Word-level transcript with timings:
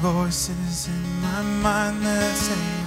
voices 0.00 0.86
in 0.86 1.20
my 1.20 1.42
mind 1.62 2.02
that 2.02 2.36
say 2.36 2.77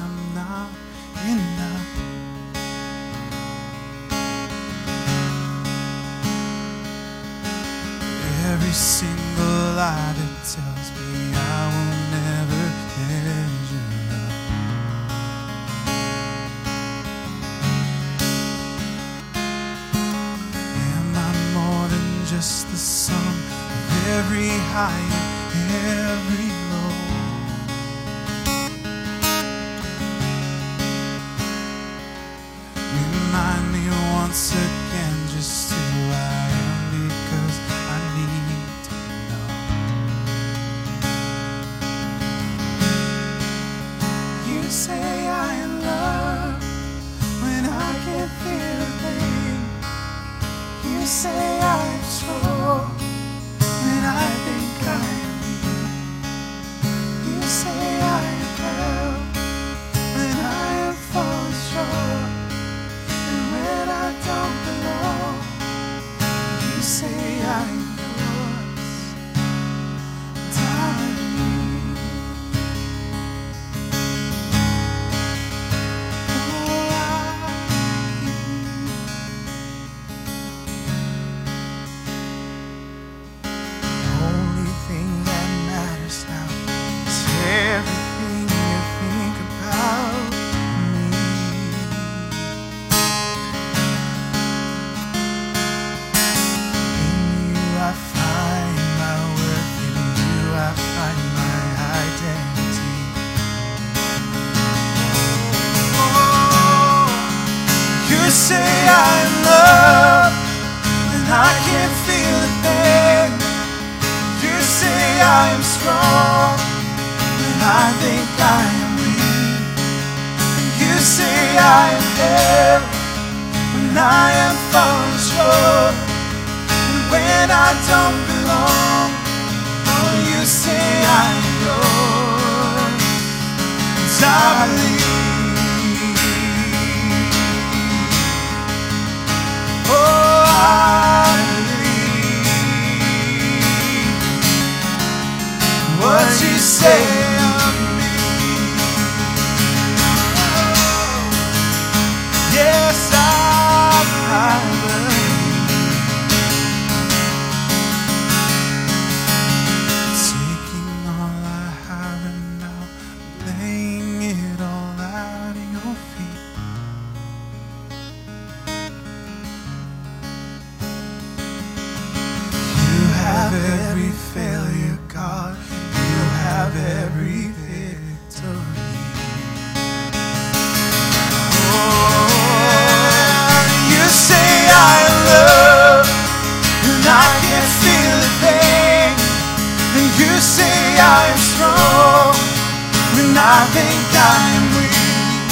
I 193.61 193.65
think 193.65 194.09
I'm 194.17 194.63
weak, 194.73 195.51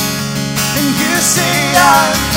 and 0.80 1.00
you 1.00 1.22
say 1.22 1.76
I'm. 1.78 2.29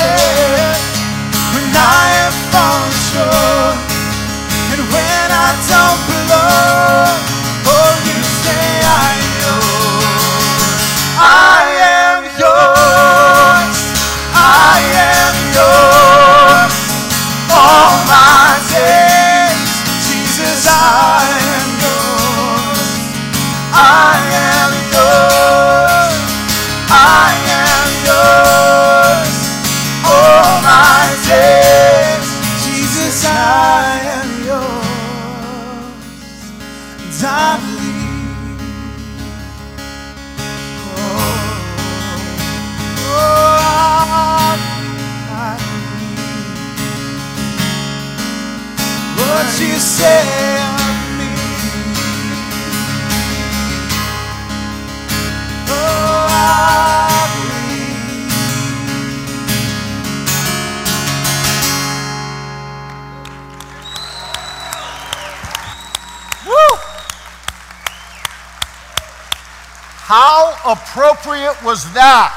appropriate 70.93 71.57
was 71.65 71.91
that? 71.93 72.29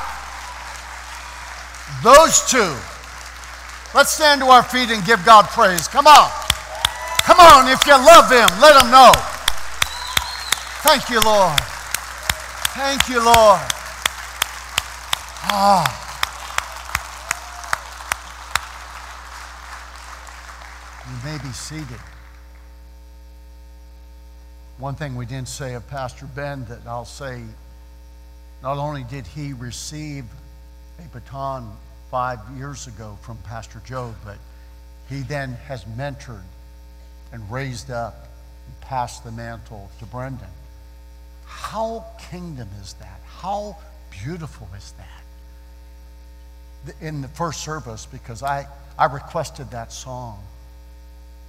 Those 2.03 2.41
two. 2.49 2.73
Let's 3.95 4.13
stand 4.13 4.41
to 4.41 4.47
our 4.47 4.63
feet 4.63 4.91
and 4.91 5.05
give 5.05 5.23
God 5.27 5.45
praise. 5.49 5.87
Come 5.89 6.07
on. 6.07 6.31
Come 7.25 7.39
on. 7.39 7.69
If 7.69 7.87
you 7.87 7.93
love 7.93 8.33
Him, 8.33 8.49
let 8.61 8.83
Him 8.83 8.91
know. 8.91 9.13
Thank 10.89 11.11
you, 11.11 11.21
Lord. 11.21 11.59
Thank 12.73 13.09
you, 13.11 13.19
Lord. 13.23 13.61
Ah. 15.53 16.03
You 21.07 21.31
may 21.31 21.39
be 21.39 21.53
seated. 21.53 22.01
One 24.79 24.95
thing 24.95 25.15
we 25.15 25.27
didn't 25.27 25.49
say 25.49 25.75
of 25.75 25.87
Pastor 25.89 26.27
Ben 26.35 26.65
that 26.67 26.81
I'll 26.87 27.05
say 27.05 27.43
not 28.67 28.79
only 28.79 29.05
did 29.05 29.25
he 29.29 29.53
receive 29.53 30.25
a 30.99 31.09
baton 31.13 31.71
five 32.11 32.41
years 32.57 32.89
ago 32.89 33.17
from 33.23 33.37
Pastor 33.45 33.81
Joe, 33.87 34.13
but 34.25 34.39
he 35.09 35.21
then 35.21 35.53
has 35.69 35.85
mentored 35.85 36.43
and 37.33 37.49
raised 37.49 37.93
up 37.93 38.27
and 38.67 38.81
passed 38.81 39.23
the 39.23 39.31
mantle 39.31 39.89
to 40.01 40.05
Brendan. 40.07 40.49
How 41.45 42.07
kingdom 42.29 42.69
is 42.83 42.95
that? 42.95 43.21
How 43.39 43.77
beautiful 44.11 44.69
is 44.77 44.95
that? 44.99 46.97
In 47.01 47.23
the 47.23 47.29
first 47.29 47.61
service, 47.61 48.05
because 48.05 48.43
I, 48.43 48.67
I 48.99 49.05
requested 49.05 49.71
that 49.71 49.93
song. 49.93 50.43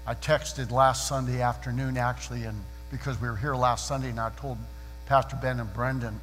I 0.06 0.14
texted 0.14 0.70
last 0.70 1.08
Sunday 1.08 1.42
afternoon, 1.42 1.98
actually, 1.98 2.44
and 2.44 2.62
because 2.92 3.20
we 3.20 3.28
were 3.28 3.38
here 3.38 3.56
last 3.56 3.88
Sunday, 3.88 4.10
and 4.12 4.20
I 4.20 4.30
told 4.38 4.60
Pastor 5.08 5.36
Ben 5.42 5.60
and 5.60 5.74
Brendan 5.74 6.20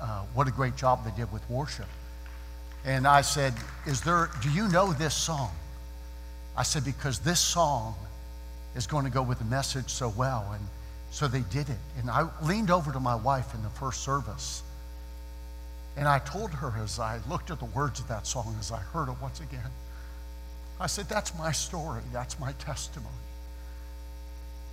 uh, 0.00 0.22
what 0.34 0.48
a 0.48 0.50
great 0.50 0.76
job 0.76 1.04
they 1.04 1.10
did 1.12 1.32
with 1.32 1.48
worship. 1.50 1.86
And 2.84 3.06
I 3.06 3.20
said, 3.20 3.52
Is 3.86 4.00
there, 4.00 4.30
do 4.42 4.50
you 4.50 4.68
know 4.68 4.92
this 4.92 5.14
song? 5.14 5.50
I 6.56 6.62
said, 6.62 6.84
Because 6.84 7.18
this 7.18 7.40
song 7.40 7.94
is 8.76 8.86
going 8.86 9.04
to 9.04 9.10
go 9.10 9.22
with 9.22 9.38
the 9.38 9.44
message 9.44 9.88
so 9.88 10.08
well. 10.10 10.50
And 10.52 10.62
so 11.10 11.28
they 11.28 11.42
did 11.50 11.68
it. 11.68 11.78
And 11.98 12.10
I 12.10 12.28
leaned 12.42 12.70
over 12.70 12.92
to 12.92 13.00
my 13.00 13.14
wife 13.14 13.54
in 13.54 13.62
the 13.62 13.70
first 13.70 14.02
service. 14.02 14.62
And 15.96 16.06
I 16.06 16.18
told 16.20 16.50
her 16.50 16.74
as 16.82 16.98
I 16.98 17.20
looked 17.28 17.50
at 17.50 17.58
the 17.58 17.64
words 17.66 18.00
of 18.00 18.08
that 18.08 18.26
song, 18.26 18.54
as 18.60 18.70
I 18.70 18.78
heard 18.78 19.08
it 19.08 19.16
once 19.20 19.40
again, 19.40 19.70
I 20.78 20.86
said, 20.86 21.08
That's 21.08 21.36
my 21.36 21.52
story. 21.52 22.02
That's 22.12 22.38
my 22.38 22.52
testimony. 22.52 23.10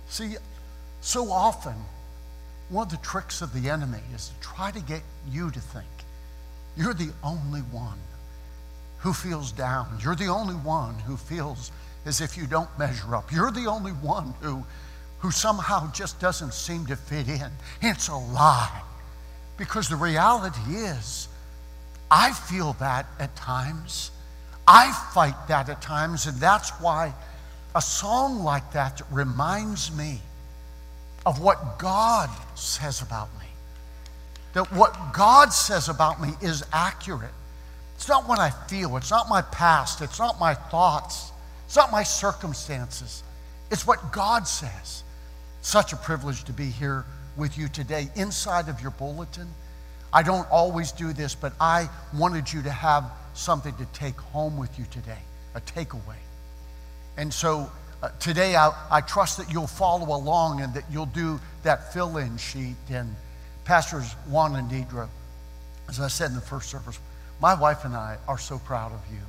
See, 0.08 0.36
so 1.00 1.30
often, 1.30 1.74
one 2.68 2.86
of 2.86 2.90
the 2.90 2.96
tricks 2.98 3.42
of 3.42 3.52
the 3.52 3.68
enemy 3.70 4.00
is 4.14 4.28
to 4.28 4.40
try 4.40 4.70
to 4.70 4.80
get 4.80 5.02
you 5.30 5.50
to 5.50 5.60
think 5.60 5.86
you're 6.76 6.94
the 6.94 7.12
only 7.22 7.60
one 7.60 7.98
who 8.98 9.12
feels 9.12 9.52
down. 9.52 9.98
You're 10.02 10.16
the 10.16 10.26
only 10.28 10.54
one 10.54 10.94
who 11.00 11.16
feels 11.16 11.70
as 12.04 12.20
if 12.20 12.36
you 12.36 12.46
don't 12.46 12.70
measure 12.78 13.14
up. 13.14 13.30
You're 13.30 13.50
the 13.50 13.66
only 13.66 13.92
one 13.92 14.34
who, 14.40 14.64
who 15.18 15.30
somehow 15.30 15.90
just 15.92 16.18
doesn't 16.20 16.52
seem 16.52 16.86
to 16.86 16.96
fit 16.96 17.28
in. 17.28 17.50
It's 17.80 18.08
a 18.08 18.16
lie. 18.16 18.82
Because 19.56 19.88
the 19.88 19.96
reality 19.96 20.60
is, 20.68 21.28
I 22.10 22.32
feel 22.32 22.72
that 22.74 23.06
at 23.20 23.36
times. 23.36 24.10
I 24.66 24.92
fight 25.12 25.36
that 25.48 25.68
at 25.68 25.80
times, 25.80 26.26
and 26.26 26.38
that's 26.38 26.70
why 26.80 27.14
a 27.74 27.82
song 27.82 28.42
like 28.42 28.72
that 28.72 29.00
reminds 29.10 29.94
me 29.94 30.20
of 31.26 31.40
what 31.40 31.78
God 31.78 32.30
says 32.54 33.02
about 33.02 33.28
me. 33.40 33.46
That 34.52 34.72
what 34.72 35.12
God 35.12 35.52
says 35.52 35.88
about 35.88 36.20
me 36.20 36.30
is 36.40 36.64
accurate. 36.72 37.32
It's 37.96 38.08
not 38.08 38.28
what 38.28 38.38
I 38.38 38.50
feel, 38.50 38.96
it's 38.96 39.10
not 39.10 39.28
my 39.28 39.42
past, 39.42 40.00
it's 40.00 40.18
not 40.18 40.38
my 40.38 40.54
thoughts, 40.54 41.32
it's 41.66 41.76
not 41.76 41.90
my 41.90 42.02
circumstances. 42.02 43.22
It's 43.70 43.86
what 43.86 44.12
God 44.12 44.46
says. 44.46 45.02
Such 45.62 45.92
a 45.92 45.96
privilege 45.96 46.44
to 46.44 46.52
be 46.52 46.66
here 46.66 47.04
with 47.36 47.56
you 47.56 47.68
today 47.68 48.08
inside 48.14 48.68
of 48.68 48.80
your 48.80 48.90
bulletin. 48.92 49.48
I 50.12 50.22
don't 50.22 50.48
always 50.50 50.92
do 50.92 51.12
this, 51.12 51.34
but 51.34 51.52
I 51.58 51.88
wanted 52.16 52.52
you 52.52 52.62
to 52.62 52.70
have 52.70 53.10
something 53.32 53.74
to 53.76 53.86
take 53.86 54.16
home 54.16 54.56
with 54.56 54.78
you 54.78 54.84
today, 54.90 55.18
a 55.54 55.60
takeaway. 55.60 56.20
And 57.16 57.32
so 57.32 57.70
uh, 58.04 58.10
today, 58.20 58.54
I, 58.54 58.70
I 58.90 59.00
trust 59.00 59.38
that 59.38 59.50
you'll 59.50 59.66
follow 59.66 60.14
along 60.14 60.60
and 60.60 60.74
that 60.74 60.84
you'll 60.92 61.06
do 61.06 61.40
that 61.62 61.94
fill 61.94 62.18
in 62.18 62.36
sheet. 62.36 62.76
And 62.90 63.16
Pastors 63.64 64.12
Juan 64.28 64.56
and 64.56 64.70
Deidre, 64.70 65.08
as 65.88 66.00
I 66.00 66.08
said 66.08 66.28
in 66.28 66.34
the 66.34 66.42
first 66.42 66.68
service, 66.68 67.00
my 67.40 67.54
wife 67.54 67.86
and 67.86 67.96
I 67.96 68.18
are 68.28 68.36
so 68.36 68.58
proud 68.58 68.92
of 68.92 69.00
you. 69.10 69.20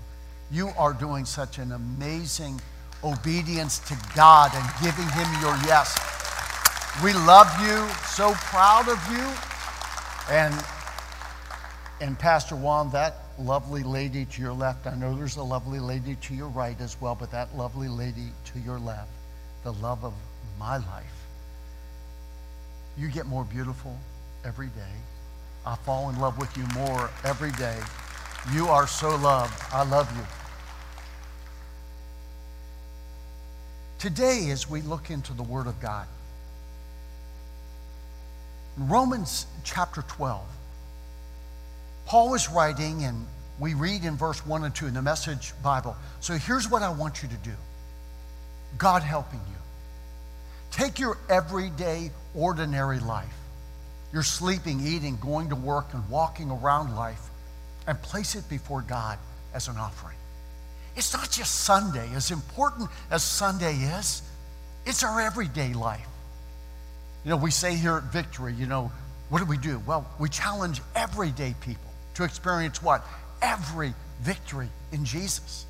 You 0.51 0.73
are 0.77 0.91
doing 0.91 1.23
such 1.23 1.57
an 1.57 1.71
amazing 1.71 2.59
obedience 3.01 3.79
to 3.79 3.97
God 4.13 4.51
and 4.53 4.65
giving 4.83 5.07
Him 5.11 5.27
your 5.39 5.55
yes. 5.63 5.97
We 7.01 7.13
love 7.13 7.47
you, 7.61 7.87
so 8.09 8.33
proud 8.33 8.89
of 8.89 8.99
you. 9.09 10.35
And, 10.35 10.53
and 12.01 12.19
Pastor 12.19 12.57
Juan, 12.57 12.91
that 12.91 13.24
lovely 13.39 13.83
lady 13.83 14.25
to 14.25 14.41
your 14.41 14.53
left. 14.53 14.87
I 14.87 14.95
know 14.95 15.15
there's 15.15 15.35
a 15.35 15.43
lovely 15.43 15.79
lady 15.79 16.15
to 16.15 16.33
your 16.33 16.47
right 16.49 16.79
as 16.79 16.99
well, 17.01 17.15
but 17.15 17.31
that 17.31 17.55
lovely 17.57 17.87
lady 17.87 18.29
to 18.53 18.59
your 18.59 18.79
left, 18.79 19.09
the 19.63 19.73
love 19.73 20.03
of 20.03 20.13
my 20.59 20.77
life, 20.77 21.25
you 22.97 23.09
get 23.09 23.25
more 23.25 23.43
beautiful 23.43 23.97
every 24.43 24.67
day. 24.67 24.95
I 25.65 25.75
fall 25.75 26.09
in 26.09 26.19
love 26.19 26.37
with 26.37 26.55
you 26.55 26.65
more 26.73 27.09
every 27.23 27.51
day. 27.53 27.77
You 28.53 28.67
are 28.67 28.87
so 28.87 29.15
loved. 29.15 29.53
I 29.73 29.83
love 29.83 30.09
you. 30.15 30.23
Today, 33.97 34.51
as 34.51 34.69
we 34.69 34.81
look 34.81 35.09
into 35.09 35.33
the 35.33 35.41
Word 35.43 35.65
of 35.65 35.81
God, 35.81 36.07
Romans 38.77 39.47
chapter 39.63 40.03
12, 40.03 40.43
Paul 42.05 42.35
is 42.35 42.49
writing, 42.49 43.03
and 43.03 43.25
we 43.59 43.73
read 43.73 44.03
in 44.03 44.15
verse 44.15 44.45
1 44.45 44.63
and 44.63 44.75
2 44.75 44.87
in 44.87 44.93
the 44.93 45.01
Message 45.01 45.53
Bible. 45.63 45.95
So 46.19 46.33
here's 46.33 46.69
what 46.69 46.83
I 46.83 46.91
want 46.91 47.23
you 47.23 47.29
to 47.29 47.35
do 47.37 47.53
God 48.77 49.01
helping 49.01 49.39
you. 49.39 49.55
Take 50.71 50.99
your 50.99 51.17
everyday, 51.29 52.11
ordinary 52.35 52.99
life, 52.99 53.33
your 54.13 54.23
sleeping, 54.23 54.85
eating, 54.85 55.17
going 55.17 55.49
to 55.49 55.55
work, 55.55 55.93
and 55.93 56.07
walking 56.09 56.51
around 56.51 56.95
life, 56.95 57.21
and 57.87 57.99
place 58.01 58.35
it 58.35 58.47
before 58.49 58.81
God 58.81 59.17
as 59.53 59.67
an 59.67 59.77
offering. 59.77 60.17
It's 60.95 61.13
not 61.13 61.31
just 61.31 61.55
Sunday, 61.61 62.07
as 62.13 62.29
important 62.29 62.89
as 63.09 63.23
Sunday 63.23 63.75
is, 63.75 64.21
it's 64.85 65.03
our 65.03 65.19
everyday 65.19 65.73
life. 65.73 66.07
You 67.23 67.31
know, 67.31 67.37
we 67.37 67.51
say 67.51 67.75
here 67.75 67.97
at 67.97 68.03
Victory, 68.03 68.53
you 68.53 68.67
know, 68.67 68.91
what 69.29 69.39
do 69.39 69.45
we 69.45 69.57
do? 69.57 69.81
Well, 69.87 70.05
we 70.19 70.29
challenge 70.29 70.81
everyday 70.95 71.55
people 71.61 71.84
to 72.15 72.23
experience 72.23 72.81
what? 72.81 73.05
Every 73.41 73.93
victory 74.21 74.69
in 74.91 75.05
Jesus. 75.05 75.65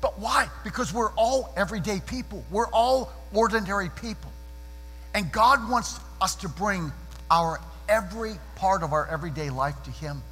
But 0.00 0.18
why? 0.18 0.48
Because 0.62 0.92
we're 0.92 1.12
all 1.12 1.52
everyday 1.56 2.00
people. 2.00 2.44
We're 2.50 2.68
all 2.68 3.12
ordinary 3.32 3.90
people. 3.90 4.30
And 5.14 5.32
God 5.32 5.68
wants 5.70 5.98
us 6.20 6.34
to 6.36 6.48
bring 6.48 6.92
our 7.30 7.60
every 7.88 8.34
part 8.56 8.82
of 8.82 8.92
our 8.92 9.06
everyday 9.08 9.50
life 9.50 9.82
to 9.84 9.90
Him. 9.90 10.22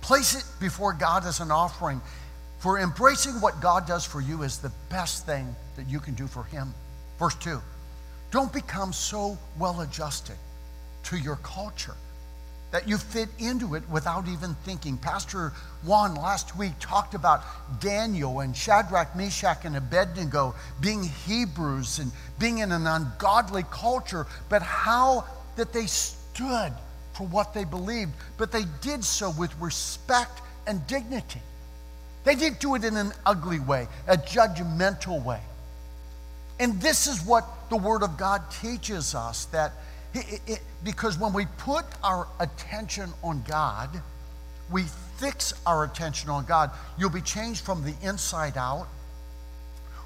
Place 0.00 0.34
it 0.34 0.44
before 0.60 0.92
God 0.92 1.24
as 1.24 1.40
an 1.40 1.50
offering. 1.50 2.00
For 2.58 2.78
embracing 2.78 3.40
what 3.40 3.60
God 3.60 3.86
does 3.86 4.04
for 4.04 4.20
you 4.20 4.42
is 4.42 4.58
the 4.58 4.72
best 4.90 5.26
thing 5.26 5.54
that 5.76 5.88
you 5.88 6.00
can 6.00 6.14
do 6.14 6.26
for 6.26 6.44
Him. 6.44 6.74
Verse 7.18 7.34
2 7.36 7.60
Don't 8.30 8.52
become 8.52 8.92
so 8.92 9.38
well 9.58 9.80
adjusted 9.80 10.36
to 11.04 11.18
your 11.18 11.36
culture 11.36 11.94
that 12.74 12.88
you 12.88 12.98
fit 12.98 13.28
into 13.38 13.76
it 13.76 13.88
without 13.88 14.26
even 14.26 14.52
thinking. 14.64 14.98
Pastor 14.98 15.52
Juan 15.84 16.16
last 16.16 16.56
week 16.56 16.72
talked 16.80 17.14
about 17.14 17.44
Daniel 17.80 18.40
and 18.40 18.54
Shadrach, 18.56 19.14
Meshach, 19.14 19.64
and 19.64 19.76
Abednego 19.76 20.56
being 20.80 21.04
Hebrews 21.04 22.00
and 22.00 22.10
being 22.40 22.58
in 22.58 22.72
an 22.72 22.88
ungodly 22.88 23.62
culture, 23.70 24.26
but 24.48 24.60
how 24.60 25.24
that 25.54 25.72
they 25.72 25.86
stood 25.86 26.72
for 27.12 27.28
what 27.28 27.54
they 27.54 27.62
believed, 27.62 28.10
but 28.38 28.50
they 28.50 28.64
did 28.80 29.04
so 29.04 29.30
with 29.38 29.54
respect 29.60 30.42
and 30.66 30.84
dignity. 30.88 31.42
They 32.24 32.34
didn't 32.34 32.58
do 32.58 32.74
it 32.74 32.82
in 32.82 32.96
an 32.96 33.12
ugly 33.24 33.60
way, 33.60 33.86
a 34.08 34.16
judgmental 34.16 35.22
way. 35.24 35.42
And 36.58 36.80
this 36.80 37.06
is 37.06 37.24
what 37.24 37.44
the 37.70 37.76
Word 37.76 38.02
of 38.02 38.16
God 38.16 38.42
teaches 38.50 39.14
us 39.14 39.44
that 39.46 39.74
it, 40.14 40.40
it, 40.46 40.60
because 40.84 41.18
when 41.18 41.32
we 41.32 41.46
put 41.58 41.84
our 42.02 42.28
attention 42.38 43.10
on 43.22 43.42
God, 43.46 43.90
we 44.70 44.84
fix 45.16 45.52
our 45.66 45.84
attention 45.84 46.30
on 46.30 46.44
God, 46.44 46.70
you'll 46.98 47.10
be 47.10 47.20
changed 47.20 47.64
from 47.64 47.84
the 47.84 47.94
inside 48.02 48.56
out. 48.56 48.86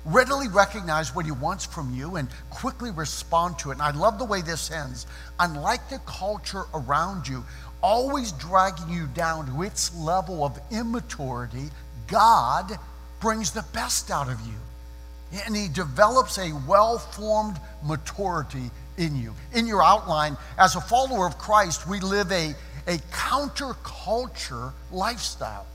Readily 0.04 0.48
recognize 0.48 1.14
what 1.14 1.26
He 1.26 1.32
wants 1.32 1.66
from 1.66 1.94
you 1.94 2.16
and 2.16 2.28
quickly 2.50 2.90
respond 2.90 3.58
to 3.60 3.70
it. 3.70 3.74
And 3.74 3.82
I 3.82 3.90
love 3.90 4.18
the 4.18 4.24
way 4.24 4.40
this 4.40 4.70
ends. 4.70 5.06
Unlike 5.38 5.90
the 5.90 5.98
culture 6.06 6.64
around 6.72 7.28
you, 7.28 7.44
always 7.82 8.32
dragging 8.32 8.88
you 8.88 9.06
down 9.08 9.46
to 9.46 9.62
its 9.62 9.94
level 9.94 10.44
of 10.44 10.58
immaturity, 10.70 11.68
God 12.06 12.72
brings 13.20 13.50
the 13.50 13.64
best 13.74 14.10
out 14.10 14.30
of 14.30 14.40
you. 14.46 15.40
And 15.44 15.54
He 15.54 15.68
develops 15.68 16.38
a 16.38 16.52
well 16.66 16.98
formed 16.98 17.60
maturity 17.84 18.70
in 18.98 19.16
you. 19.16 19.34
In 19.54 19.66
your 19.66 19.82
outline, 19.82 20.36
as 20.58 20.76
a 20.76 20.80
follower 20.80 21.26
of 21.26 21.38
Christ, 21.38 21.88
we 21.88 22.00
live 22.00 22.30
a, 22.30 22.54
a 22.86 22.98
counterculture 23.12 24.72
lifestyle 24.92 25.66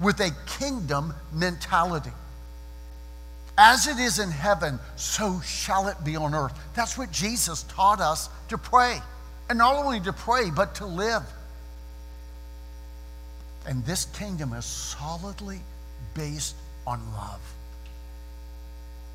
with 0.00 0.20
a 0.20 0.30
kingdom 0.58 1.14
mentality. 1.32 2.12
as 3.60 3.86
it 3.86 3.98
is 3.98 4.18
in 4.18 4.30
heaven, 4.30 4.78
so 4.96 5.38
shall 5.40 5.88
it 5.88 6.02
be 6.02 6.16
on 6.16 6.34
earth. 6.34 6.58
That's 6.74 6.96
what 6.96 7.12
Jesus 7.12 7.62
taught 7.64 8.00
us 8.00 8.30
to 8.48 8.56
pray. 8.56 8.98
And 9.50 9.58
not 9.58 9.76
only 9.76 10.00
to 10.00 10.14
pray, 10.14 10.50
but 10.50 10.76
to 10.76 10.86
live. 10.86 11.22
And 13.66 13.84
this 13.84 14.06
kingdom 14.06 14.54
is 14.54 14.64
solidly 14.64 15.60
based 16.14 16.56
on 16.86 17.00
love. 17.12 17.40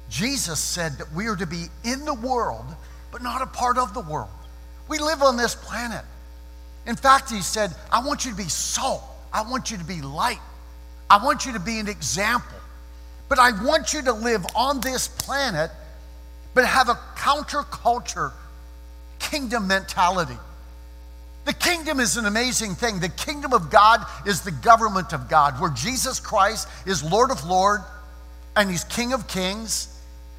Jesus 0.10 0.60
said 0.60 1.00
that 1.00 1.12
we 1.12 1.26
are 1.26 1.36
to 1.36 1.48
be 1.48 1.66
in 1.84 2.06
the 2.06 2.14
world, 2.14 2.68
but 3.16 3.24
not 3.24 3.42
a 3.42 3.46
part 3.46 3.78
of 3.78 3.94
the 3.94 4.02
world. 4.02 4.28
We 4.90 5.00
live 5.00 5.24
on 5.24 5.38
this 5.38 5.56
planet. 5.56 6.04
In 6.86 6.98
fact, 6.98 7.32
he 7.32 7.40
said, 7.40 7.74
I 7.90 8.06
want 8.06 8.26
you 8.26 8.32
to 8.32 8.38
be 8.38 8.50
salt. 8.50 9.02
I 9.32 9.50
want 9.50 9.72
you 9.72 9.78
to 9.78 9.86
be 9.86 10.02
light. 10.02 10.42
I 11.10 11.24
want 11.24 11.46
you 11.46 11.54
to 11.54 11.62
be 11.62 11.80
an 11.80 11.88
example. 11.88 12.58
But 13.30 13.40
I 13.40 13.52
want 13.64 13.94
you 13.94 14.02
to 14.02 14.12
live 14.12 14.46
on 14.54 14.82
this 14.82 15.08
planet, 15.08 15.72
but 16.54 16.66
have 16.66 16.90
a 16.90 17.00
counterculture 17.16 18.34
kingdom 19.20 19.66
mentality. 19.66 20.38
The 21.46 21.54
kingdom 21.54 22.02
is 22.02 22.18
an 22.18 22.26
amazing 22.26 22.76
thing. 22.76 23.00
The 23.00 23.08
kingdom 23.08 23.54
of 23.54 23.70
God 23.70 24.06
is 24.28 24.42
the 24.42 24.52
government 24.52 25.14
of 25.14 25.30
God, 25.30 25.62
where 25.62 25.70
Jesus 25.70 26.20
Christ 26.20 26.68
is 26.86 27.02
Lord 27.02 27.32
of 27.32 27.46
Lords 27.46 27.86
and 28.58 28.70
He's 28.70 28.84
King 28.84 29.14
of 29.14 29.26
Kings. 29.30 29.88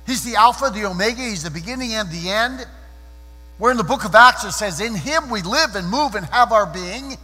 He's 0.07 0.25
the 0.25 0.37
Alpha, 0.37 0.71
the 0.71 0.87
Omega, 0.87 1.23
He's 1.23 1.43
the 1.43 1.51
beginning 1.51 1.95
and 1.95 2.11
the 2.11 2.31
end. 2.31 2.67
Where 3.59 3.71
in 3.71 3.77
the 3.77 3.85
book 3.85 4.05
of 4.05 4.15
Acts 4.15 4.45
it 4.45 4.53
says, 4.53 4.81
In 4.81 4.95
Him 4.95 5.31
we 5.31 5.43
live 5.43 5.75
and 5.75 5.89
move 5.89 6.15
and 6.15 6.27
have 6.27 6.53
our 6.53 6.67
being. 6.67 7.17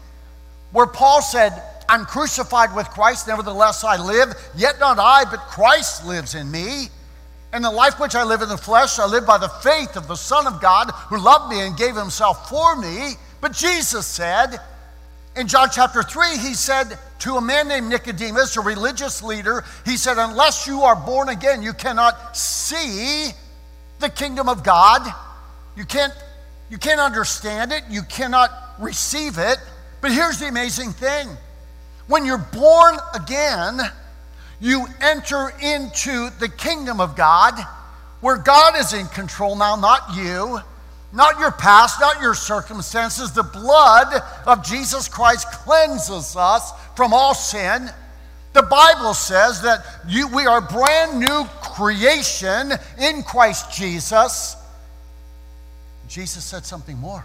Where 0.73 0.87
Paul 0.87 1.23
said, 1.23 1.63
I'm 1.89 2.05
crucified 2.07 2.75
with 2.75 2.89
Christ, 2.91 3.29
nevertheless 3.29 3.85
I 3.85 4.03
live, 4.03 4.35
yet 4.57 4.81
not 4.81 4.99
I, 4.99 5.25
but 5.31 5.41
Christ 5.41 6.07
lives 6.07 6.35
in 6.35 6.51
me. 6.51 6.89
And 7.53 7.63
the 7.63 7.71
life 7.71 8.01
which 8.01 8.15
I 8.15 8.25
live 8.25 8.41
in 8.41 8.49
the 8.49 8.57
flesh, 8.57 8.99
I 8.99 9.05
live 9.05 9.27
by 9.27 9.37
the 9.37 9.49
faith 9.49 9.97
of 9.97 10.09
the 10.09 10.17
Son 10.17 10.47
of 10.47 10.61
God 10.61 10.91
who 11.09 11.19
loved 11.19 11.53
me 11.53 11.61
and 11.61 11.77
gave 11.77 11.95
himself 11.95 12.49
for 12.49 12.77
me. 12.77 13.13
But 13.43 13.53
Jesus 13.53 14.07
said, 14.07 14.59
in 15.37 15.49
John 15.49 15.69
chapter 15.73 16.03
3, 16.03 16.37
he 16.39 16.55
said 16.55 16.99
to 17.21 17.37
a 17.37 17.41
man 17.41 17.69
named 17.69 17.89
Nicodemus, 17.89 18.57
a 18.57 18.61
religious 18.61 19.23
leader, 19.23 19.65
he 19.85 19.97
said, 19.97 20.19
Unless 20.19 20.67
you 20.67 20.83
are 20.83 20.97
born 20.97 21.29
again, 21.31 21.63
you 21.63 21.73
cannot 21.73 22.37
see 22.37 23.31
the 23.99 24.11
kingdom 24.11 24.49
of 24.49 24.63
God. 24.63 25.03
You 25.77 25.85
can't, 25.85 26.13
you 26.69 26.77
can't 26.77 27.01
understand 27.01 27.73
it. 27.73 27.83
You 27.89 28.03
cannot 28.03 28.51
receive 28.79 29.39
it. 29.39 29.57
But 30.03 30.13
here's 30.13 30.39
the 30.39 30.49
amazing 30.49 30.93
thing 30.93 31.29
when 32.09 32.27
you're 32.27 32.37
born 32.37 32.97
again, 33.15 33.81
you 34.61 34.87
enter 35.01 35.51
into 35.63 36.29
the 36.41 36.49
kingdom 36.49 37.01
of 37.01 37.17
God 37.17 37.55
where 38.21 38.37
God 38.37 38.77
is 38.77 38.93
in 38.93 39.07
control 39.07 39.57
now, 39.57 39.77
not 39.77 40.15
you 40.15 40.61
not 41.13 41.39
your 41.39 41.53
past, 41.53 42.01
not 42.01 42.21
your 42.21 42.35
circumstances. 42.35 43.33
The 43.33 43.43
blood 43.43 44.23
of 44.47 44.65
Jesus 44.65 45.09
Christ 45.09 45.51
cleanses 45.51 46.37
us 46.37 46.73
from 46.97 47.13
all 47.13 47.35
sin. 47.35 47.91
The 48.55 48.63
Bible 48.63 49.15
says 49.15 49.63
that 49.63 49.85
you, 50.07 50.29
we 50.29 50.47
are 50.47 50.61
brand 50.61 51.21
new 51.21 51.45
creation 51.63 52.73
in 52.99 53.23
Christ 53.23 53.73
Jesus. 53.73 54.57
Jesus 56.09 56.45
said 56.45 56.65
something 56.65 56.99
more. 56.99 57.25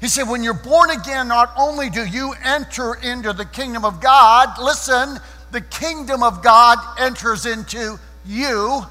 He 0.00 0.08
said, 0.08 0.28
when 0.28 0.42
you're 0.42 0.52
born 0.52 0.90
again, 0.90 1.28
not 1.28 1.52
only 1.56 1.88
do 1.88 2.04
you 2.04 2.34
enter 2.44 2.94
into 2.94 3.32
the 3.32 3.44
kingdom 3.44 3.84
of 3.84 4.00
God, 4.00 4.60
listen, 4.60 5.18
the 5.52 5.60
kingdom 5.60 6.22
of 6.22 6.42
God 6.42 6.78
enters 6.98 7.46
into 7.46 7.98
you. 8.26 8.82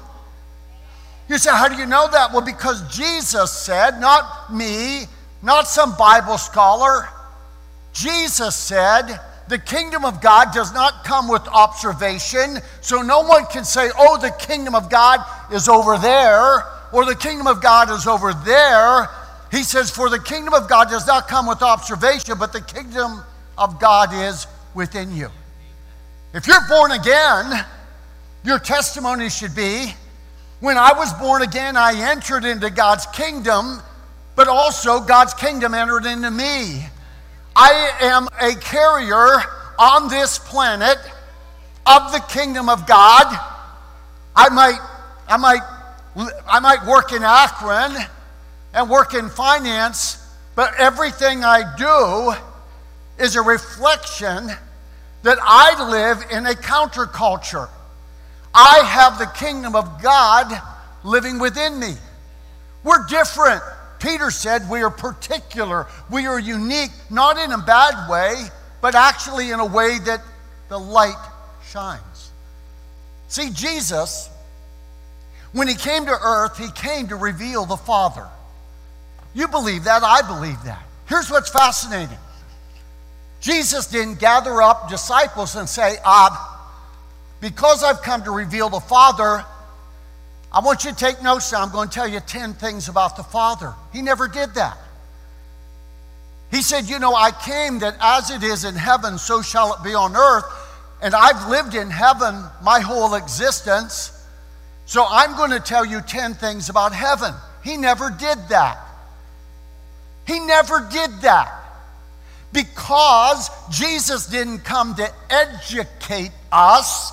You 1.32 1.38
say, 1.38 1.50
How 1.50 1.66
do 1.66 1.76
you 1.76 1.86
know 1.86 2.08
that? 2.12 2.30
Well, 2.30 2.42
because 2.42 2.86
Jesus 2.94 3.50
said, 3.50 3.98
not 3.98 4.52
me, 4.52 5.04
not 5.42 5.66
some 5.66 5.96
Bible 5.96 6.36
scholar. 6.36 7.08
Jesus 7.94 8.54
said, 8.54 9.18
the 9.48 9.58
kingdom 9.58 10.04
of 10.04 10.20
God 10.20 10.52
does 10.52 10.74
not 10.74 11.04
come 11.04 11.28
with 11.28 11.40
observation, 11.48 12.58
so 12.82 13.00
no 13.00 13.22
one 13.22 13.46
can 13.46 13.64
say, 13.64 13.88
oh, 13.98 14.18
the 14.18 14.30
kingdom 14.32 14.74
of 14.74 14.90
God 14.90 15.20
is 15.50 15.70
over 15.70 15.96
there, 15.96 16.64
or 16.92 17.06
the 17.06 17.16
kingdom 17.16 17.46
of 17.46 17.62
God 17.62 17.90
is 17.90 18.06
over 18.06 18.34
there. 18.34 19.08
He 19.50 19.62
says, 19.62 19.90
for 19.90 20.10
the 20.10 20.20
kingdom 20.20 20.52
of 20.52 20.68
God 20.68 20.90
does 20.90 21.06
not 21.06 21.28
come 21.28 21.46
with 21.46 21.62
observation, 21.62 22.36
but 22.38 22.52
the 22.52 22.60
kingdom 22.60 23.22
of 23.56 23.80
God 23.80 24.12
is 24.12 24.46
within 24.74 25.16
you. 25.16 25.30
If 26.34 26.46
you're 26.46 26.68
born 26.68 26.92
again, 26.92 27.64
your 28.44 28.58
testimony 28.58 29.30
should 29.30 29.54
be, 29.54 29.94
when 30.62 30.78
I 30.78 30.92
was 30.92 31.12
born 31.14 31.42
again, 31.42 31.76
I 31.76 32.12
entered 32.12 32.44
into 32.44 32.70
God's 32.70 33.04
kingdom, 33.06 33.82
but 34.36 34.46
also 34.46 35.00
God's 35.00 35.34
kingdom 35.34 35.74
entered 35.74 36.06
into 36.06 36.30
me. 36.30 36.86
I 37.56 37.90
am 38.00 38.28
a 38.40 38.54
carrier 38.54 39.42
on 39.76 40.08
this 40.08 40.38
planet 40.38 40.98
of 41.84 42.12
the 42.12 42.20
kingdom 42.28 42.68
of 42.68 42.86
God. 42.86 43.26
I 44.36 44.48
might, 44.50 44.78
I 45.26 45.36
might, 45.36 45.62
I 46.46 46.60
might 46.60 46.86
work 46.86 47.12
in 47.12 47.24
Akron 47.24 47.96
and 48.72 48.88
work 48.88 49.14
in 49.14 49.30
finance, 49.30 50.24
but 50.54 50.74
everything 50.78 51.42
I 51.42 51.74
do 51.76 52.34
is 53.20 53.34
a 53.34 53.42
reflection 53.42 54.48
that 55.24 55.38
I 55.42 55.90
live 55.90 56.24
in 56.30 56.46
a 56.46 56.54
counterculture. 56.54 57.68
I 58.54 58.80
have 58.80 59.18
the 59.18 59.26
kingdom 59.26 59.74
of 59.74 60.02
God 60.02 60.52
living 61.04 61.38
within 61.38 61.78
me. 61.78 61.94
We're 62.84 63.06
different. 63.06 63.62
Peter 63.98 64.30
said 64.30 64.68
we 64.68 64.82
are 64.82 64.90
particular, 64.90 65.86
we 66.10 66.26
are 66.26 66.38
unique, 66.38 66.90
not 67.08 67.38
in 67.38 67.52
a 67.52 67.58
bad 67.58 68.10
way, 68.10 68.34
but 68.80 68.94
actually 68.94 69.52
in 69.52 69.60
a 69.60 69.66
way 69.66 69.98
that 70.00 70.20
the 70.68 70.78
light 70.78 71.28
shines. 71.68 72.32
See, 73.28 73.50
Jesus, 73.50 74.28
when 75.52 75.68
he 75.68 75.74
came 75.74 76.04
to 76.06 76.10
earth, 76.10 76.58
he 76.58 76.70
came 76.72 77.08
to 77.08 77.16
reveal 77.16 77.64
the 77.64 77.76
Father. 77.76 78.26
You 79.34 79.48
believe 79.48 79.84
that, 79.84 80.02
I 80.02 80.20
believe 80.26 80.62
that. 80.64 80.82
Here's 81.06 81.30
what's 81.30 81.50
fascinating 81.50 82.18
Jesus 83.40 83.86
didn't 83.86 84.18
gather 84.18 84.60
up 84.60 84.88
disciples 84.88 85.56
and 85.56 85.68
say, 85.68 85.96
ah, 86.04 86.51
because 87.42 87.82
I've 87.82 88.02
come 88.02 88.22
to 88.22 88.30
reveal 88.30 88.70
the 88.70 88.78
Father, 88.78 89.44
I 90.52 90.60
want 90.60 90.84
you 90.84 90.92
to 90.92 90.96
take 90.96 91.20
notes 91.22 91.50
now. 91.50 91.62
I'm 91.62 91.72
going 91.72 91.88
to 91.88 91.94
tell 91.94 92.06
you 92.06 92.20
10 92.20 92.54
things 92.54 92.88
about 92.88 93.16
the 93.16 93.24
Father. 93.24 93.74
He 93.92 94.00
never 94.00 94.28
did 94.28 94.54
that. 94.54 94.78
He 96.52 96.62
said, 96.62 96.88
You 96.88 97.00
know, 97.00 97.16
I 97.16 97.32
came 97.32 97.80
that 97.80 97.96
as 98.00 98.30
it 98.30 98.44
is 98.44 98.64
in 98.64 98.76
heaven, 98.76 99.18
so 99.18 99.42
shall 99.42 99.74
it 99.74 99.82
be 99.82 99.92
on 99.92 100.14
earth. 100.14 100.44
And 101.02 101.16
I've 101.16 101.48
lived 101.48 101.74
in 101.74 101.90
heaven 101.90 102.44
my 102.62 102.78
whole 102.78 103.14
existence. 103.14 104.24
So 104.86 105.04
I'm 105.08 105.36
going 105.36 105.50
to 105.50 105.60
tell 105.60 105.84
you 105.84 106.00
10 106.00 106.34
things 106.34 106.68
about 106.68 106.92
heaven. 106.92 107.34
He 107.64 107.76
never 107.76 108.08
did 108.08 108.38
that. 108.50 108.78
He 110.28 110.38
never 110.38 110.86
did 110.92 111.10
that. 111.22 111.58
Because 112.52 113.50
Jesus 113.68 114.26
didn't 114.26 114.60
come 114.60 114.94
to 114.94 115.12
educate 115.28 116.30
us 116.52 117.10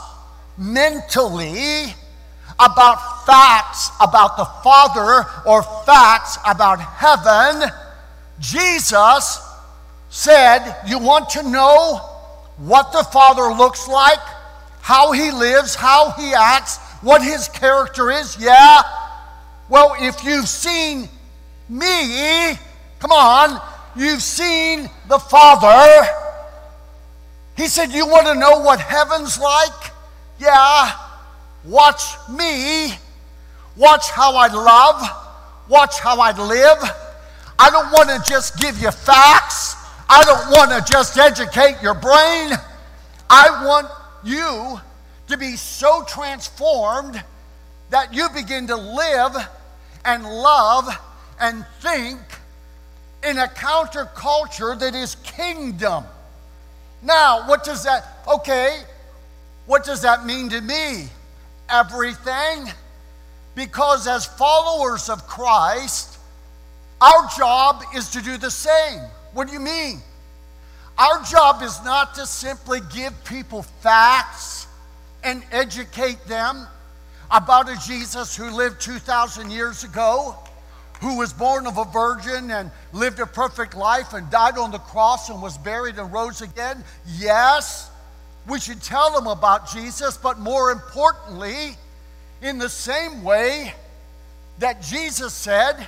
mentally 0.59 1.93
about 2.59 3.25
facts 3.25 3.89
about 4.01 4.35
the 4.35 4.45
Father 4.63 5.25
or 5.45 5.63
facts 5.85 6.37
about 6.45 6.79
heaven, 6.79 7.69
Jesus 8.39 9.41
said, 10.09 10.75
You 10.85 10.99
want 10.99 11.29
to 11.31 11.49
know 11.49 11.97
what 12.57 12.91
the 12.91 13.03
Father 13.03 13.53
looks 13.53 13.87
like, 13.87 14.19
how 14.81 15.13
he 15.13 15.31
lives, 15.31 15.75
how 15.75 16.11
he 16.11 16.33
acts, 16.33 16.77
what 17.01 17.23
his 17.23 17.47
character 17.47 18.11
is? 18.11 18.37
Yeah. 18.39 18.81
Well, 19.69 19.95
if 19.99 20.23
you've 20.23 20.47
seen 20.47 21.07
me, 21.69 22.57
come 22.99 23.11
on, 23.11 23.61
you've 23.95 24.21
seen 24.21 24.89
the 25.07 25.19
Father. 25.19 26.07
He 27.55 27.67
said, 27.67 27.91
You 27.91 28.05
want 28.05 28.27
to 28.27 28.35
know 28.35 28.59
what 28.59 28.81
heaven's 28.81 29.39
like? 29.39 29.91
Yeah, 30.39 30.91
watch 31.65 32.03
me. 32.29 32.93
Watch 33.75 34.09
how 34.09 34.35
I 34.35 34.47
love. 34.47 35.09
Watch 35.69 35.99
how 35.99 36.19
I 36.19 36.31
live. 36.31 36.77
I 37.59 37.69
don't 37.69 37.91
want 37.91 38.09
to 38.09 38.31
just 38.31 38.57
give 38.59 38.81
you 38.81 38.91
facts. 38.91 39.75
I 40.07 40.23
don't 40.23 40.49
want 40.49 40.71
to 40.71 40.91
just 40.91 41.17
educate 41.17 41.81
your 41.81 41.93
brain. 41.93 42.51
I 43.29 43.65
want 43.65 43.87
you 44.23 44.79
to 45.27 45.37
be 45.37 45.55
so 45.55 46.03
transformed 46.07 47.21
that 47.89 48.13
you 48.13 48.27
begin 48.29 48.67
to 48.67 48.75
live 48.75 49.35
and 50.05 50.23
love 50.23 50.87
and 51.39 51.65
think 51.81 52.19
in 53.23 53.37
a 53.37 53.47
counterculture 53.47 54.79
that 54.79 54.95
is 54.95 55.15
kingdom. 55.15 56.05
Now, 57.01 57.47
what 57.47 57.63
does 57.63 57.83
that, 57.83 58.05
okay, 58.27 58.81
what 59.69 59.85
does 59.85 60.01
that 60.01 60.25
mean 60.25 60.49
to 60.49 60.59
me? 60.59 61.09
everything 61.69 62.69
because, 63.55 64.07
as 64.07 64.25
followers 64.25 65.09
of 65.09 65.27
Christ, 65.27 66.17
our 67.01 67.27
job 67.37 67.83
is 67.95 68.11
to 68.11 68.21
do 68.21 68.37
the 68.37 68.51
same. 68.51 68.99
What 69.33 69.47
do 69.47 69.53
you 69.53 69.59
mean? 69.59 70.01
Our 70.97 71.23
job 71.23 71.61
is 71.61 71.81
not 71.83 72.15
to 72.15 72.25
simply 72.25 72.79
give 72.93 73.23
people 73.23 73.63
facts 73.63 74.67
and 75.23 75.43
educate 75.51 76.25
them 76.25 76.67
about 77.31 77.69
a 77.69 77.77
Jesus 77.87 78.35
who 78.35 78.49
lived 78.49 78.81
2,000 78.81 79.51
years 79.51 79.83
ago, 79.83 80.35
who 81.01 81.17
was 81.17 81.31
born 81.31 81.67
of 81.67 81.77
a 81.77 81.85
virgin 81.85 82.51
and 82.51 82.71
lived 82.91 83.19
a 83.19 83.25
perfect 83.25 83.75
life 83.75 84.13
and 84.13 84.29
died 84.29 84.57
on 84.57 84.71
the 84.71 84.79
cross 84.79 85.29
and 85.29 85.41
was 85.41 85.57
buried 85.57 85.97
and 85.97 86.11
rose 86.11 86.41
again. 86.41 86.83
Yes, 87.17 87.88
we 88.49 88.59
should 88.59 88.81
tell 88.81 89.13
them 89.13 89.27
about 89.27 89.69
Jesus, 89.69 90.17
but 90.17 90.39
more 90.39 90.71
importantly, 90.71 91.77
in 92.41 92.57
the 92.57 92.69
same 92.69 93.23
way 93.23 93.73
that 94.57 94.81
Jesus 94.81 95.33
said, 95.33 95.87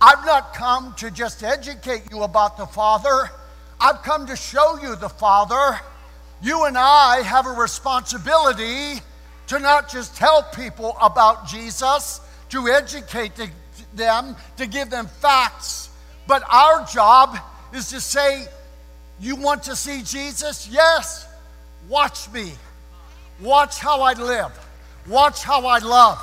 I've 0.00 0.24
not 0.26 0.54
come 0.54 0.94
to 0.98 1.10
just 1.10 1.42
educate 1.42 2.02
you 2.10 2.24
about 2.24 2.58
the 2.58 2.66
Father, 2.66 3.30
I've 3.80 4.02
come 4.02 4.26
to 4.26 4.36
show 4.36 4.78
you 4.80 4.94
the 4.96 5.08
Father. 5.08 5.80
You 6.42 6.64
and 6.64 6.76
I 6.76 7.22
have 7.22 7.46
a 7.46 7.52
responsibility 7.52 9.00
to 9.48 9.58
not 9.58 9.88
just 9.88 10.16
tell 10.16 10.42
people 10.42 10.96
about 11.00 11.46
Jesus, 11.46 12.20
to 12.50 12.68
educate 12.68 13.32
them, 13.94 14.36
to 14.56 14.66
give 14.66 14.90
them 14.90 15.06
facts, 15.06 15.90
but 16.26 16.42
our 16.50 16.84
job 16.86 17.36
is 17.72 17.88
to 17.90 18.00
say, 18.00 18.46
You 19.20 19.36
want 19.36 19.64
to 19.64 19.76
see 19.76 20.02
Jesus? 20.02 20.68
Yes. 20.68 21.28
Watch 21.88 22.30
me. 22.32 22.52
Watch 23.40 23.78
how 23.78 24.02
I 24.02 24.12
live. 24.12 24.52
Watch 25.08 25.42
how 25.42 25.66
I 25.66 25.78
love. 25.78 26.18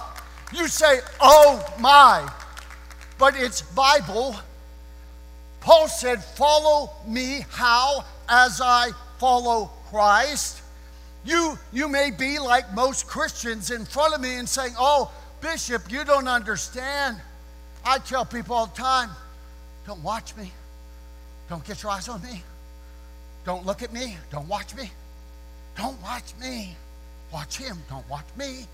You 0.53 0.67
say, 0.67 0.99
Oh 1.19 1.63
my, 1.79 2.27
but 3.17 3.35
it's 3.35 3.61
Bible. 3.61 4.35
Paul 5.59 5.87
said, 5.87 6.23
Follow 6.23 6.91
me 7.07 7.45
how? 7.49 8.05
As 8.27 8.61
I 8.61 8.91
follow 9.17 9.69
Christ. 9.89 10.61
You, 11.25 11.59
you 11.73 11.89
may 11.89 12.11
be 12.11 12.39
like 12.39 12.73
most 12.73 13.07
Christians 13.07 13.71
in 13.71 13.85
front 13.85 14.13
of 14.15 14.21
me 14.21 14.35
and 14.35 14.47
saying, 14.47 14.73
Oh, 14.77 15.11
Bishop, 15.41 15.91
you 15.91 16.05
don't 16.05 16.27
understand. 16.27 17.17
I 17.85 17.99
tell 17.99 18.25
people 18.25 18.55
all 18.55 18.67
the 18.67 18.75
time, 18.75 19.09
Don't 19.85 20.01
watch 20.01 20.35
me. 20.37 20.51
Don't 21.49 21.65
get 21.65 21.83
your 21.83 21.91
eyes 21.91 22.07
on 22.07 22.21
me. 22.21 22.43
Don't 23.43 23.65
look 23.65 23.81
at 23.81 23.91
me. 23.91 24.17
Don't 24.31 24.47
watch 24.47 24.75
me. 24.75 24.91
Don't 25.79 26.01
watch 26.03 26.33
me. 26.41 26.75
Watch 27.31 27.57
him. 27.57 27.77
Don't 27.89 28.07
watch 28.09 28.25
me. 28.37 28.65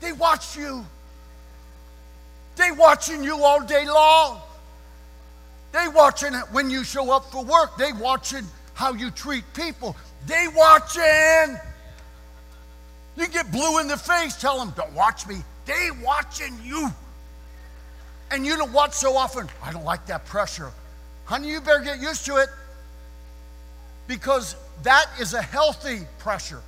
They 0.00 0.12
watch 0.12 0.54
you. 0.54 0.84
They 2.56 2.70
watching 2.72 3.24
you 3.24 3.42
all 3.42 3.64
day 3.64 3.86
long. 3.86 4.38
They 5.72 5.88
watching 5.88 6.34
it 6.34 6.44
when 6.52 6.68
you 6.68 6.84
show 6.84 7.10
up 7.10 7.32
for 7.32 7.42
work. 7.42 7.78
They 7.78 7.94
watching 7.94 8.44
how 8.74 8.92
you 8.92 9.10
treat 9.10 9.44
people. 9.54 9.96
They 10.26 10.46
watching. 10.54 11.56
You 13.16 13.28
get 13.28 13.50
blue 13.50 13.78
in 13.78 13.88
the 13.88 13.96
face, 13.96 14.38
tell 14.38 14.58
them, 14.58 14.74
don't 14.76 14.92
watch 14.92 15.26
me. 15.26 15.36
They 15.64 15.88
watching 16.04 16.54
you. 16.62 16.90
And 18.30 18.44
you 18.44 18.58
don't 18.58 18.74
watch 18.74 18.92
so 18.92 19.16
often. 19.16 19.48
I 19.62 19.72
don't 19.72 19.86
like 19.86 20.04
that 20.06 20.26
pressure. 20.26 20.70
Honey, 21.24 21.48
you 21.48 21.62
better 21.62 21.82
get 21.82 21.98
used 21.98 22.26
to 22.26 22.36
it 22.36 22.50
because 24.06 24.56
that 24.82 25.06
is 25.20 25.34
a 25.34 25.42
healthy 25.42 26.00
pressure. 26.18 26.60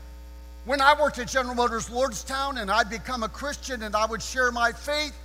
When 0.64 0.80
I 0.80 1.00
worked 1.00 1.18
at 1.18 1.28
General 1.28 1.54
Motors 1.54 1.88
Lordstown 1.88 2.60
and 2.60 2.70
I'd 2.70 2.90
become 2.90 3.22
a 3.22 3.28
Christian 3.28 3.82
and 3.82 3.94
I 3.96 4.06
would 4.06 4.22
share 4.22 4.52
my 4.52 4.72
faith, 4.72 5.16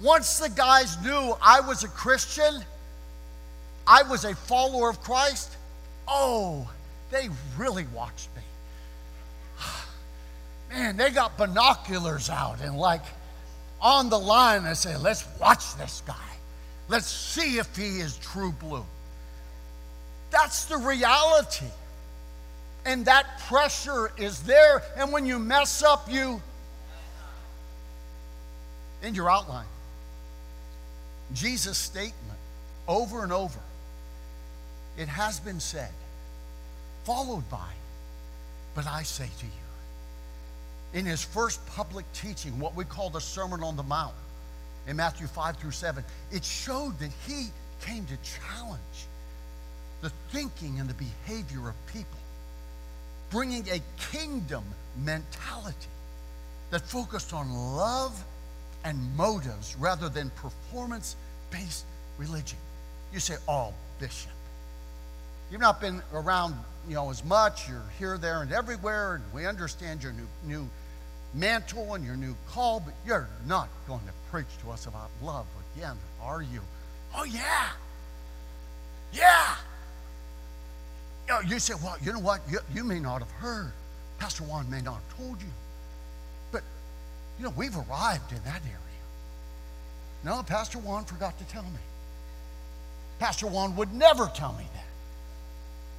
once 0.00 0.38
the 0.38 0.48
guys 0.50 1.02
knew 1.02 1.36
I 1.42 1.60
was 1.60 1.84
a 1.84 1.88
Christian, 1.88 2.62
I 3.86 4.02
was 4.02 4.24
a 4.24 4.34
follower 4.34 4.90
of 4.90 5.00
Christ, 5.02 5.56
oh, 6.06 6.68
they 7.10 7.28
really 7.56 7.86
watched 7.94 8.28
me. 8.36 8.42
Man, 10.70 10.96
they 10.96 11.10
got 11.10 11.38
binoculars 11.38 12.28
out 12.28 12.60
and 12.60 12.76
like 12.76 13.02
on 13.80 14.10
the 14.10 14.18
line, 14.18 14.64
they 14.64 14.74
say, 14.74 14.96
let's 14.96 15.26
watch 15.40 15.74
this 15.76 16.02
guy. 16.06 16.14
Let's 16.88 17.06
see 17.06 17.58
if 17.58 17.74
he 17.76 18.00
is 18.00 18.18
true 18.18 18.52
blue. 18.52 18.84
That's 20.30 20.64
the 20.66 20.76
reality. 20.76 21.66
And 22.84 23.04
that 23.06 23.40
pressure 23.40 24.10
is 24.16 24.42
there. 24.42 24.82
And 24.96 25.12
when 25.12 25.26
you 25.26 25.38
mess 25.38 25.82
up, 25.82 26.10
you, 26.10 26.40
in 29.02 29.14
your 29.14 29.30
outline, 29.30 29.66
Jesus' 31.34 31.78
statement 31.78 32.38
over 32.88 33.22
and 33.22 33.32
over, 33.32 33.60
it 34.98 35.08
has 35.08 35.40
been 35.40 35.60
said, 35.60 35.90
followed 37.04 37.48
by, 37.50 37.70
but 38.74 38.86
I 38.86 39.02
say 39.02 39.28
to 39.38 39.46
you. 39.46 39.52
In 40.92 41.06
his 41.06 41.22
first 41.22 41.64
public 41.66 42.04
teaching, 42.12 42.58
what 42.58 42.74
we 42.74 42.84
call 42.84 43.10
the 43.10 43.20
Sermon 43.20 43.62
on 43.62 43.76
the 43.76 43.82
Mount, 43.82 44.14
in 44.86 44.96
Matthew 44.96 45.26
5 45.26 45.56
through 45.56 45.70
7, 45.70 46.02
it 46.32 46.44
showed 46.44 46.98
that 46.98 47.10
he 47.26 47.48
came 47.80 48.04
to 48.06 48.16
challenge 48.16 48.80
the 50.00 50.10
thinking 50.30 50.80
and 50.80 50.88
the 50.88 50.94
behavior 50.94 51.68
of 51.68 51.74
people, 51.86 52.18
bringing 53.30 53.68
a 53.68 53.80
kingdom 54.10 54.64
mentality 55.02 55.76
that 56.70 56.82
focused 56.82 57.32
on 57.32 57.52
love 57.52 58.22
and 58.84 59.16
motives 59.16 59.76
rather 59.78 60.08
than 60.08 60.30
performance 60.30 61.16
based 61.50 61.84
religion. 62.18 62.58
You 63.12 63.20
say, 63.20 63.36
oh, 63.48 63.74
Bishop, 63.98 64.30
you've 65.50 65.60
not 65.60 65.80
been 65.80 66.00
around 66.14 66.54
you 66.88 66.94
know, 66.94 67.10
as 67.10 67.24
much. 67.24 67.68
You're 67.68 67.82
here, 67.98 68.18
there, 68.18 68.42
and 68.42 68.52
everywhere, 68.52 69.16
and 69.16 69.24
we 69.34 69.46
understand 69.46 70.02
your 70.02 70.12
new, 70.12 70.26
new 70.44 70.68
mantle 71.34 71.94
and 71.94 72.04
your 72.04 72.16
new 72.16 72.34
call, 72.48 72.80
but 72.80 72.94
you're 73.06 73.28
not 73.46 73.68
going 73.86 74.00
to 74.00 74.12
preach 74.30 74.46
to 74.64 74.70
us 74.70 74.86
about 74.86 75.10
love 75.22 75.46
again, 75.76 75.96
are 76.22 76.42
you? 76.42 76.60
Oh, 77.14 77.24
yeah. 77.24 77.68
Yeah. 79.12 79.54
You, 81.46 81.58
say, 81.58 81.74
well, 81.82 81.96
you 82.02 82.12
know 82.12 82.18
what? 82.18 82.40
You, 82.50 82.58
you 82.74 82.84
may 82.84 82.98
not 82.98 83.20
have 83.20 83.30
heard. 83.30 83.72
Pastor 84.18 84.44
Juan 84.44 84.68
may 84.70 84.80
not 84.80 84.94
have 84.94 85.16
told 85.16 85.40
you. 85.40 85.48
But, 86.52 86.62
you 87.38 87.44
know, 87.44 87.52
we've 87.56 87.76
arrived 87.76 88.32
in 88.32 88.42
that 88.44 88.62
area. 88.64 88.76
No, 90.24 90.42
Pastor 90.42 90.78
Juan 90.78 91.04
forgot 91.04 91.38
to 91.38 91.44
tell 91.44 91.62
me. 91.62 91.78
Pastor 93.18 93.46
Juan 93.46 93.76
would 93.76 93.92
never 93.94 94.30
tell 94.34 94.52
me 94.54 94.64
that. 94.74 94.84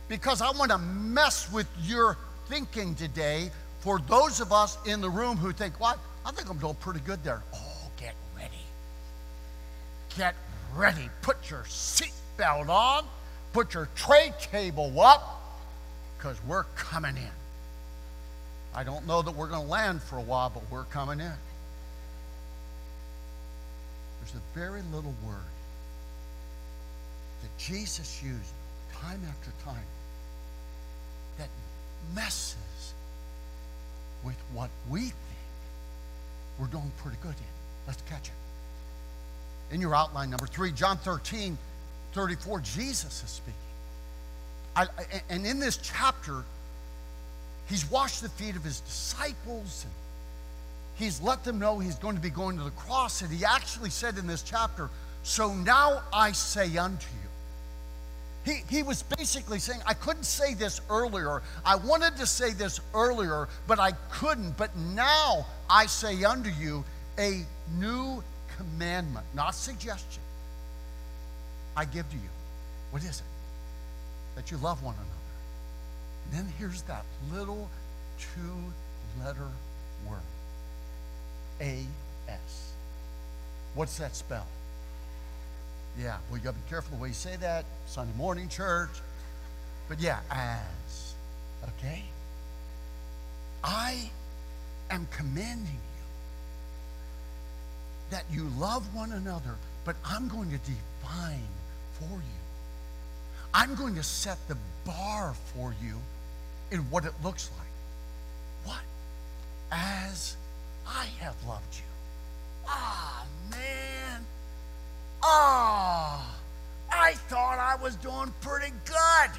Because 0.10 0.41
I 0.41 0.52
want 0.52 0.72
to 0.72 0.78
mess 0.78 1.52
with 1.52 1.67
your 1.84 2.17
thinking 2.48 2.96
today 2.96 3.50
for 3.80 4.00
those 4.00 4.41
of 4.41 4.52
us 4.52 4.78
in 4.86 5.02
the 5.02 5.10
room 5.10 5.38
who 5.38 5.52
think, 5.52 5.80
what? 5.80 5.98
I 6.26 6.32
think 6.32 6.50
I'm 6.50 6.58
doing 6.58 6.76
pretty 6.76 7.00
good 7.00 7.24
there. 7.24 7.41
Oh, 7.54 7.89
get 7.98 8.13
ready. 8.36 8.65
Get 10.17 10.36
ready. 10.76 11.10
Put 11.22 11.50
your 11.50 11.63
seatbelt 11.63 12.70
on. 12.70 13.06
Put 13.54 13.74
your 13.74 13.90
tray 13.96 14.34
table 14.40 15.00
up 15.02 15.60
because 16.18 16.38
we're 16.48 16.64
coming 16.76 17.18
in. 17.18 17.32
I 18.74 18.84
don't 18.84 19.06
know 19.06 19.22
that 19.22 19.36
we're 19.36 19.48
going 19.48 19.64
to 19.64 19.68
land 19.68 20.02
for 20.02 20.18
a 20.18 20.22
while, 20.22 20.50
but 20.50 20.64
we're 20.72 20.86
coming 20.86 21.20
in. 21.20 21.34
There's 24.20 24.36
a 24.36 24.58
very 24.60 24.82
little 24.94 25.14
word 25.26 25.36
that 27.42 27.58
Jesus 27.58 28.22
used 28.24 28.54
time 28.94 29.20
after 29.28 29.52
time 29.66 29.84
that 31.38 31.50
messes 32.16 32.94
with 34.24 34.38
what 34.54 34.70
we 34.90 35.02
think 35.02 35.16
we're 36.60 36.68
doing 36.68 36.92
pretty 36.98 37.18
good 37.22 37.32
in. 37.32 37.52
Let's 37.88 38.02
catch 38.04 38.28
it. 38.28 39.74
In 39.74 39.82
your 39.82 39.96
outline, 39.96 40.30
number 40.30 40.46
three, 40.46 40.72
John 40.72 40.98
13, 40.98 41.58
34, 42.13 42.60
Jesus 42.62 43.24
is 43.24 43.30
speaking. 43.30 43.54
I, 44.76 44.88
and 45.30 45.45
in 45.45 45.60
this 45.60 45.78
chapter, 45.78 46.43
he's 47.67 47.89
washed 47.89 48.21
the 48.21 48.30
feet 48.30 48.56
of 48.56 48.63
his 48.63 48.80
disciples 48.82 49.86
and 49.86 49.93
he's 50.95 51.21
let 51.21 51.43
them 51.43 51.60
know 51.60 51.80
he's 51.80 51.95
going 51.95 52.15
to 52.15 52.21
be 52.21 52.30
going 52.30 52.58
to 52.58 52.63
the 52.63 52.71
cross. 52.71 53.21
And 53.21 53.32
he 53.32 53.43
actually 53.43 53.89
said 53.89 54.17
in 54.17 54.28
this 54.28 54.43
chapter, 54.43 54.89
So 55.24 55.54
now 55.54 56.02
I 56.13 56.32
say 56.32 56.78
unto 56.78 57.08
you, 57.08 57.21
he, 58.43 58.63
he 58.69 58.84
was 58.84 59.04
basically 59.04 59.60
saying, 59.60 59.82
I 59.86 59.93
couldn't 59.93 60.24
say 60.24 60.54
this 60.56 60.82
earlier. 60.89 61.43
I 61.63 61.76
wanted 61.76 62.17
to 62.17 62.26
say 62.26 62.54
this 62.54 62.80
earlier, 62.93 63.47
but 63.67 63.80
I 63.80 63.91
couldn't. 64.12 64.58
But 64.58 64.76
now 64.76 65.45
I 65.69 65.86
say 65.86 66.24
unto 66.24 66.50
you 66.50 66.84
a 67.19 67.41
new 67.78 68.24
commandment, 68.58 69.26
not 69.36 69.54
suggestion. 69.54 70.24
I 71.76 71.86
give 71.86 72.10
to 72.10 72.16
you. 72.16 72.30
What 72.92 73.04
is 73.04 73.20
it? 73.20 73.26
That 74.36 74.52
you 74.52 74.58
love 74.58 74.84
one 74.84 74.96
another. 74.96 75.10
And 76.26 76.40
then 76.40 76.54
here's 76.58 76.82
that 76.84 77.06
little 77.34 77.70
two 78.20 79.24
letter 79.24 79.48
word. 80.08 80.20
A 81.60 81.86
S. 82.28 82.74
What's 83.76 83.98
that 83.98 84.16
spell? 84.16 84.46
Yeah, 86.00 86.18
well, 86.30 86.38
you 86.38 86.44
got 86.44 86.52
to 86.52 86.60
be 86.60 86.70
careful 86.70 86.96
the 86.98 87.02
way 87.02 87.10
you 87.10 87.14
say 87.14 87.36
that. 87.38 87.66
Sunday 87.86 88.14
morning 88.18 88.50
church. 88.50 88.90
But 89.88 90.00
yeah, 90.00 90.20
as. 90.30 91.14
Okay? 91.78 92.04
I 93.64 94.10
am 94.90 95.08
commanding 95.12 95.66
you 95.66 96.02
that 98.10 98.26
you 98.32 98.50
love 98.58 98.94
one 98.96 99.12
another, 99.12 99.56
but 99.86 99.96
I'm 100.06 100.28
going 100.28 100.50
to 100.50 100.58
define 100.58 101.48
for 102.02 102.16
you. 102.16 102.42
I'm 103.54 103.76
going 103.76 103.96
to 103.96 104.04
set 104.04 104.38
the 104.48 104.58
bar 104.86 105.34
for 105.54 105.74
you 105.82 105.96
in 106.72 106.80
what 106.90 107.06
it 107.06 107.14
looks 107.24 107.50
like. 107.58 107.68
What? 108.66 108.82
As 109.72 110.36
I 110.88 111.06
have 111.20 111.36
loved 111.48 111.76
you. 111.76 111.84
Ah, 112.68 113.26
man. 113.50 114.26
Ah, 115.24 116.36
I 116.92 117.14
thought 117.14 117.60
I 117.60 117.82
was 117.82 117.96
doing 117.98 118.34
pretty 118.42 118.72
good. 118.86 119.32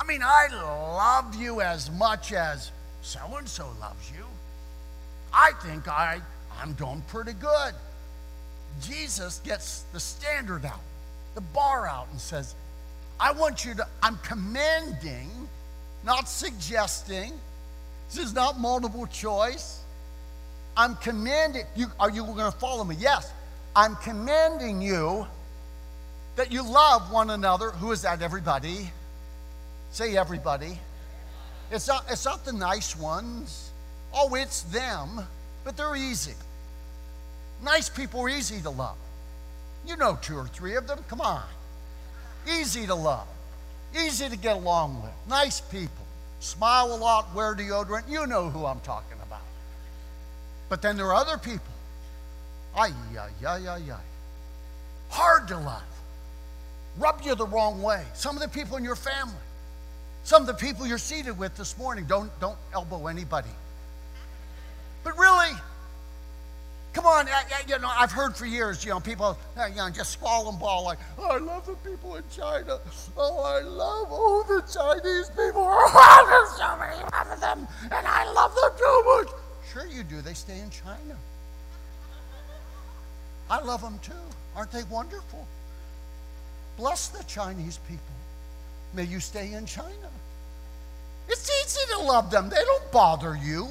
I 0.00 0.04
mean, 0.06 0.22
I 0.22 0.48
love 0.52 1.34
you 1.34 1.60
as 1.60 1.90
much 1.90 2.32
as 2.32 2.72
so 3.02 3.20
and 3.36 3.48
so 3.48 3.68
loves 3.80 4.10
you. 4.10 4.24
I 5.32 5.52
think 5.62 5.88
I, 5.88 6.20
I'm 6.60 6.72
doing 6.74 7.02
pretty 7.08 7.34
good. 7.34 7.74
Jesus 8.80 9.40
gets 9.44 9.84
the 9.92 10.00
standard 10.00 10.64
out, 10.64 10.80
the 11.34 11.40
bar 11.40 11.86
out, 11.86 12.08
and 12.10 12.20
says, 12.20 12.54
I 13.18 13.32
want 13.32 13.64
you 13.64 13.74
to, 13.74 13.86
I'm 14.02 14.18
commanding, 14.18 15.30
not 16.04 16.28
suggesting. 16.28 17.32
This 18.10 18.24
is 18.26 18.34
not 18.34 18.58
multiple 18.58 19.06
choice. 19.06 19.80
I'm 20.76 20.96
commanding 20.96 21.64
you. 21.76 21.86
Are 22.00 22.10
you 22.10 22.24
going 22.24 22.50
to 22.50 22.58
follow 22.58 22.84
me? 22.84 22.96
Yes. 22.98 23.32
I'm 23.74 23.96
commanding 23.96 24.82
you 24.82 25.26
that 26.36 26.50
you 26.52 26.62
love 26.62 27.12
one 27.12 27.30
another. 27.30 27.70
Who 27.70 27.92
is 27.92 28.02
that? 28.02 28.22
Everybody. 28.22 28.90
Say 29.92 30.16
everybody. 30.16 30.78
It's 31.70 31.88
not, 31.88 32.04
it's 32.10 32.24
not 32.24 32.44
the 32.44 32.52
nice 32.52 32.96
ones. 32.96 33.70
Oh, 34.12 34.34
it's 34.34 34.62
them, 34.62 35.20
but 35.64 35.76
they're 35.76 35.96
easy. 35.96 36.34
Nice 37.62 37.88
people 37.88 38.20
are 38.22 38.28
easy 38.28 38.60
to 38.60 38.70
love. 38.70 38.96
You 39.86 39.96
know 39.96 40.18
two 40.20 40.36
or 40.36 40.46
three 40.46 40.76
of 40.76 40.86
them. 40.86 41.04
Come 41.08 41.20
on. 41.20 41.42
Easy 42.48 42.86
to 42.86 42.94
love. 42.94 43.26
Easy 43.94 44.28
to 44.28 44.36
get 44.36 44.56
along 44.56 45.02
with. 45.02 45.12
Nice 45.28 45.60
people. 45.60 46.04
Smile 46.40 46.94
a 46.94 46.96
lot, 46.96 47.34
wear 47.34 47.54
deodorant. 47.54 48.08
You 48.08 48.26
know 48.26 48.48
who 48.48 48.64
I'm 48.66 48.80
talking 48.80 49.18
about. 49.22 49.42
But 50.68 50.82
then 50.82 50.96
there 50.96 51.06
are 51.06 51.14
other 51.14 51.38
people. 51.38 51.60
Ay, 52.76 52.92
ay, 53.18 53.28
ay, 53.46 53.68
ay, 53.68 53.92
ay. 53.92 54.00
Hard 55.10 55.48
to 55.48 55.58
love. 55.58 55.82
Rub 56.98 57.20
you 57.22 57.34
the 57.34 57.46
wrong 57.46 57.82
way. 57.82 58.04
Some 58.14 58.36
of 58.36 58.42
the 58.42 58.48
people 58.48 58.76
in 58.76 58.84
your 58.84 58.96
family. 58.96 59.34
Some 60.24 60.42
of 60.42 60.46
the 60.46 60.54
people 60.54 60.86
you're 60.86 60.98
seated 60.98 61.38
with 61.38 61.56
this 61.56 61.76
morning. 61.76 62.06
Don't, 62.06 62.30
don't 62.40 62.58
elbow 62.72 63.06
anybody. 63.06 63.50
But 65.04 65.18
really, 65.18 65.50
come 67.02 67.12
on, 67.12 67.28
I, 67.28 67.42
I, 67.52 67.62
you 67.68 67.78
know, 67.78 67.90
I've 67.92 68.12
heard 68.12 68.36
for 68.36 68.46
years, 68.46 68.84
you 68.84 68.90
know, 68.90 69.00
people, 69.00 69.36
uh, 69.56 69.66
you 69.66 69.76
know, 69.76 69.90
just 69.90 70.12
squall 70.12 70.48
and 70.48 70.58
bawl 70.58 70.84
like, 70.84 70.98
oh, 71.18 71.30
I 71.30 71.38
love 71.38 71.66
the 71.66 71.74
people 71.88 72.16
in 72.16 72.22
China. 72.34 72.78
Oh, 73.16 73.42
I 73.42 73.60
love, 73.60 74.12
all 74.12 74.44
the 74.44 74.62
Chinese 74.72 75.28
people. 75.30 75.66
Oh, 75.66 76.26
there's 76.28 76.58
so 76.58 76.76
many 76.78 77.02
of 77.02 77.40
them, 77.40 77.66
and 77.90 78.06
I 78.06 78.30
love 78.32 78.54
them 78.54 78.70
too 78.78 79.02
much. 79.16 79.28
Sure 79.72 79.86
you 79.86 80.04
do. 80.04 80.20
They 80.20 80.34
stay 80.34 80.60
in 80.60 80.70
China. 80.70 81.16
I 83.50 83.60
love 83.60 83.82
them 83.82 83.98
too. 84.02 84.12
Aren't 84.54 84.70
they 84.70 84.84
wonderful? 84.84 85.46
Bless 86.76 87.08
the 87.08 87.24
Chinese 87.24 87.78
people. 87.88 88.04
May 88.94 89.04
you 89.04 89.18
stay 89.18 89.52
in 89.54 89.66
China. 89.66 89.88
It's 91.28 91.50
easy 91.64 91.92
to 91.94 91.98
love 92.00 92.30
them, 92.30 92.48
they 92.48 92.62
don't 92.64 92.92
bother 92.92 93.38
you. 93.42 93.68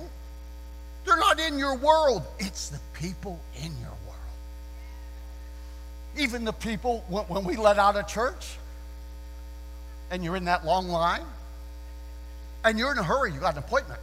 They're 1.05 1.17
not 1.17 1.39
in 1.39 1.57
your 1.57 1.75
world, 1.75 2.23
it's 2.39 2.69
the 2.69 2.79
people 2.93 3.39
in 3.55 3.71
your 3.79 3.89
world. 3.89 4.19
Even 6.17 6.45
the 6.45 6.53
people, 6.53 7.03
when, 7.07 7.43
we 7.43 7.55
let 7.55 7.79
out 7.79 7.95
of 7.95 8.07
church 8.07 8.57
and 10.11 10.23
you're 10.23 10.35
in 10.35 10.45
that 10.45 10.65
long 10.65 10.89
line 10.89 11.25
and 12.63 12.77
you're 12.77 12.91
in 12.91 12.97
a 12.97 13.03
hurry, 13.03 13.31
you 13.31 13.39
got 13.39 13.53
an 13.53 13.59
appointment. 13.59 14.01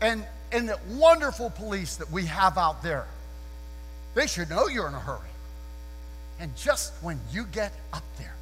And, 0.00 0.24
and 0.52 0.68
the 0.68 0.78
wonderful 0.90 1.50
police 1.50 1.96
that 1.96 2.10
we 2.10 2.24
have 2.26 2.56
out 2.56 2.82
there, 2.82 3.06
they 4.14 4.26
should 4.26 4.48
know 4.48 4.68
you're 4.68 4.88
in 4.88 4.94
a 4.94 5.00
hurry. 5.00 5.20
And 6.40 6.54
just 6.56 6.92
when 7.02 7.20
you 7.32 7.44
get 7.44 7.72
up 7.92 8.04
there, 8.18 8.34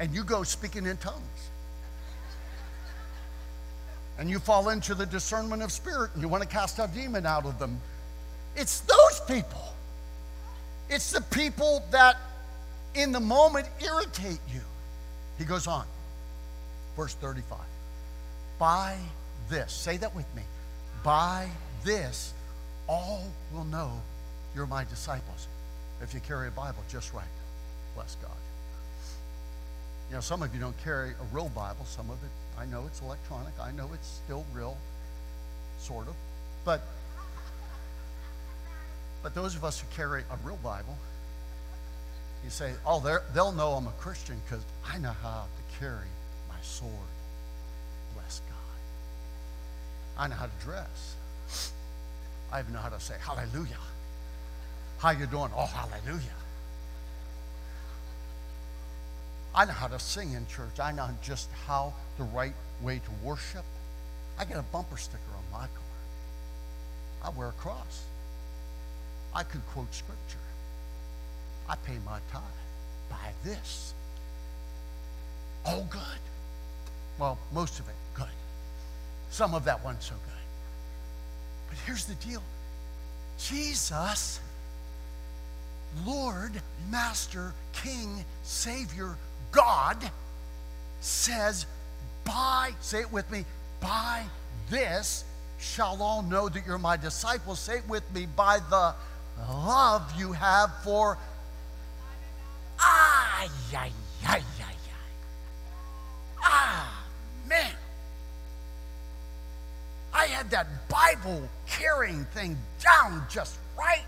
and 0.00 0.14
you 0.14 0.24
go 0.24 0.42
speaking 0.42 0.86
in 0.86 0.96
tongues. 0.96 1.49
And 4.20 4.28
you 4.28 4.38
fall 4.38 4.68
into 4.68 4.94
the 4.94 5.06
discernment 5.06 5.62
of 5.62 5.72
spirit 5.72 6.10
and 6.12 6.22
you 6.22 6.28
want 6.28 6.42
to 6.42 6.48
cast 6.48 6.78
a 6.78 6.88
demon 6.94 7.24
out 7.24 7.46
of 7.46 7.58
them. 7.58 7.80
It's 8.54 8.80
those 8.80 9.20
people. 9.26 9.74
It's 10.90 11.10
the 11.10 11.22
people 11.22 11.82
that 11.90 12.16
in 12.94 13.12
the 13.12 13.20
moment 13.20 13.66
irritate 13.82 14.40
you. 14.52 14.60
He 15.38 15.44
goes 15.44 15.66
on, 15.66 15.86
verse 16.96 17.14
35. 17.14 17.58
By 18.58 18.98
this, 19.48 19.72
say 19.72 19.96
that 19.96 20.14
with 20.14 20.26
me. 20.36 20.42
By 21.02 21.48
this, 21.82 22.34
all 22.86 23.24
will 23.54 23.64
know 23.64 23.90
you're 24.54 24.66
my 24.66 24.84
disciples. 24.84 25.48
If 26.02 26.12
you 26.12 26.20
carry 26.20 26.48
a 26.48 26.50
Bible 26.50 26.82
just 26.90 27.14
right, 27.14 27.24
bless 27.94 28.16
God. 28.16 28.39
You 30.10 30.16
know, 30.16 30.20
some 30.20 30.42
of 30.42 30.52
you 30.52 30.60
don't 30.60 30.76
carry 30.82 31.10
a 31.10 31.34
real 31.34 31.48
Bible. 31.50 31.84
Some 31.84 32.10
of 32.10 32.16
it, 32.24 32.30
I 32.58 32.66
know 32.66 32.84
it's 32.86 33.00
electronic. 33.00 33.54
I 33.62 33.70
know 33.70 33.88
it's 33.94 34.20
still 34.24 34.44
real, 34.52 34.76
sort 35.78 36.08
of. 36.08 36.14
But, 36.64 36.82
but 39.22 39.36
those 39.36 39.54
of 39.54 39.64
us 39.64 39.80
who 39.80 39.86
carry 39.94 40.22
a 40.22 40.36
real 40.44 40.58
Bible, 40.64 40.98
you 42.42 42.50
say, 42.50 42.72
oh, 42.84 43.00
they'll 43.32 43.52
know 43.52 43.72
I'm 43.72 43.86
a 43.86 43.92
Christian 43.92 44.34
because 44.44 44.64
I 44.84 44.98
know 44.98 45.14
how 45.22 45.44
to 45.44 45.78
carry 45.78 46.08
my 46.48 46.60
sword. 46.62 46.92
Bless 48.14 48.40
God. 48.48 50.18
I 50.18 50.26
know 50.26 50.34
how 50.34 50.46
to 50.46 50.64
dress. 50.64 51.14
I 52.52 52.60
even 52.60 52.72
know 52.72 52.80
how 52.80 52.88
to 52.88 52.98
say 52.98 53.14
hallelujah. 53.24 53.76
How 54.98 55.10
you 55.10 55.26
doing? 55.26 55.50
Oh, 55.56 55.66
hallelujah. 55.66 56.39
I 59.54 59.64
know 59.64 59.72
how 59.72 59.88
to 59.88 59.98
sing 59.98 60.32
in 60.32 60.46
church. 60.46 60.78
I 60.80 60.92
know 60.92 61.08
just 61.22 61.48
how 61.66 61.92
the 62.18 62.24
right 62.24 62.54
way 62.82 62.98
to 62.98 63.26
worship. 63.26 63.64
I 64.38 64.44
get 64.44 64.56
a 64.56 64.62
bumper 64.62 64.96
sticker 64.96 65.22
on 65.36 65.60
my 65.60 65.66
car. 65.66 65.80
I 67.24 67.30
wear 67.30 67.48
a 67.48 67.52
cross. 67.52 68.04
I 69.34 69.42
can 69.42 69.62
quote 69.72 69.92
scripture. 69.92 70.38
I 71.68 71.76
pay 71.76 71.98
my 72.04 72.18
tithe. 72.32 72.42
By 73.10 73.32
this. 73.44 73.92
All 75.64 75.86
good. 75.90 76.00
Well, 77.18 77.38
most 77.52 77.80
of 77.80 77.88
it 77.88 77.94
good. 78.14 78.26
Some 79.30 79.54
of 79.54 79.64
that 79.64 79.84
wasn't 79.84 80.02
so 80.02 80.14
good. 80.14 80.30
But 81.68 81.78
here's 81.86 82.06
the 82.06 82.14
deal 82.14 82.42
Jesus, 83.38 84.40
Lord, 86.06 86.52
Master, 86.90 87.52
King, 87.72 88.24
Savior, 88.42 89.16
God 89.52 90.10
says, 91.00 91.66
by, 92.24 92.72
say 92.80 93.00
it 93.00 93.12
with 93.12 93.30
me, 93.30 93.44
by 93.80 94.24
this 94.68 95.24
shall 95.58 96.02
all 96.02 96.22
know 96.22 96.48
that 96.48 96.66
you're 96.66 96.78
my 96.78 96.96
disciples. 96.96 97.58
Say 97.58 97.78
it 97.78 97.88
with 97.88 98.04
me, 98.14 98.26
by 98.36 98.60
the 98.70 98.94
love 99.50 100.12
you 100.16 100.32
have 100.32 100.70
for. 100.82 101.18
Ay, 102.78 103.48
ay, 103.74 103.90
ay, 104.26 104.42
ay, 104.60 104.74
ay. 106.42 106.88
Man. 107.48 107.72
I 110.12 110.26
had 110.26 110.50
that 110.50 110.66
Bible 110.88 111.48
carrying 111.68 112.24
thing 112.26 112.56
down 112.82 113.24
just 113.30 113.58
right. 113.78 114.04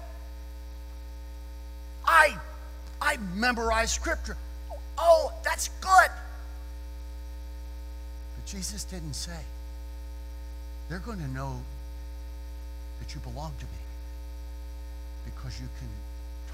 I 2.05 2.37
I 3.01 3.17
memorized 3.35 3.93
scripture. 3.93 4.37
Oh, 5.05 5.33
that's 5.43 5.69
good. 5.81 6.11
But 8.37 8.47
Jesus 8.47 8.85
didn't 8.85 9.15
say, 9.15 9.41
they're 10.89 11.01
going 11.01 11.19
to 11.19 11.29
know 11.29 11.61
that 13.01 13.13
you 13.13 13.21
belong 13.21 13.53
to 13.59 13.65
me 13.65 13.83
because 15.25 15.61
you 15.61 15.67
can 15.81 15.89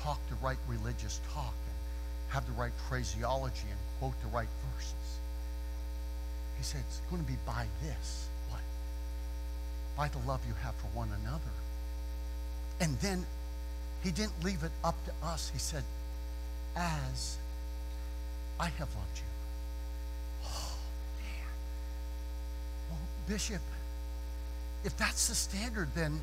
talk 0.02 0.18
the 0.30 0.36
right 0.36 0.56
religious 0.66 1.20
talk 1.34 1.52
and 1.52 2.32
have 2.32 2.46
the 2.46 2.52
right 2.52 2.72
phraseology 2.88 3.66
and 3.68 3.78
quote 3.98 4.18
the 4.22 4.28
right 4.28 4.48
verses. 4.74 5.18
He 6.56 6.64
said, 6.64 6.80
It's 6.88 7.00
going 7.10 7.22
to 7.22 7.28
be 7.28 7.36
by 7.44 7.66
this. 7.82 8.28
What? 8.48 8.60
By 9.96 10.08
the 10.08 10.26
love 10.26 10.40
you 10.48 10.54
have 10.62 10.74
for 10.76 10.86
one 10.88 11.10
another. 11.22 11.52
And 12.80 12.98
then 13.00 13.26
he 14.02 14.10
didn't 14.10 14.42
leave 14.42 14.62
it 14.62 14.72
up 14.82 14.96
to 15.04 15.26
us. 15.26 15.50
He 15.52 15.58
said, 15.58 15.82
As 16.76 17.36
I 18.60 18.66
have 18.66 18.88
loved 18.94 19.16
you. 19.16 19.24
Oh, 20.44 20.74
man. 21.16 21.48
Well, 22.90 22.98
Bishop, 23.26 23.62
if 24.84 24.96
that's 24.96 25.28
the 25.28 25.34
standard, 25.34 25.88
then 25.94 26.20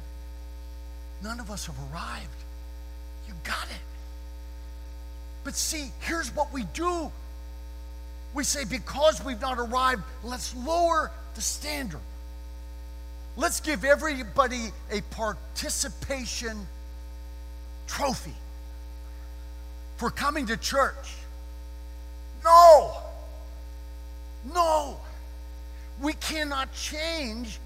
none 1.23 1.39
of 1.39 1.49
us 1.51 1.67
have 1.67 1.75
arrived. 1.91 2.43
You 3.27 3.33
got 3.43 3.65
it. 3.65 3.81
But 5.43 5.55
see, 5.55 5.91
here's 6.01 6.33
what 6.35 6.51
we 6.53 6.63
do 6.73 7.11
we 8.35 8.43
say, 8.43 8.65
because 8.65 9.23
we've 9.23 9.39
not 9.39 9.57
arrived, 9.57 10.03
let's 10.23 10.53
lower 10.57 11.09
the 11.35 11.41
standard. 11.41 12.01
Let's 13.37 13.61
give 13.61 13.85
everybody 13.85 14.71
a 14.91 15.01
participation 15.11 16.67
trophy 17.87 18.33
for 19.97 20.09
coming 20.09 20.47
to 20.47 20.57
church. 20.57 21.15
No. 22.45 22.93
No. 24.53 24.97
We 26.01 26.13
cannot 26.13 26.73
change 26.73 27.59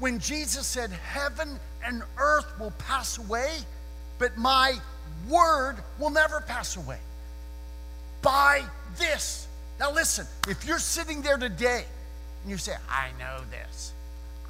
when 0.00 0.18
Jesus 0.18 0.66
said, 0.66 0.90
Heaven 0.90 1.58
and 1.84 2.02
earth 2.18 2.52
will 2.58 2.72
pass 2.72 3.18
away, 3.18 3.58
but 4.18 4.36
my 4.36 4.74
word 5.28 5.76
will 5.98 6.10
never 6.10 6.40
pass 6.40 6.76
away. 6.76 6.98
By 8.20 8.64
this. 8.98 9.46
Now, 9.78 9.92
listen, 9.92 10.26
if 10.48 10.66
you're 10.66 10.78
sitting 10.78 11.22
there 11.22 11.38
today 11.38 11.84
and 12.42 12.50
you 12.50 12.58
say, 12.58 12.74
I 12.88 13.08
know 13.18 13.40
this, 13.50 13.92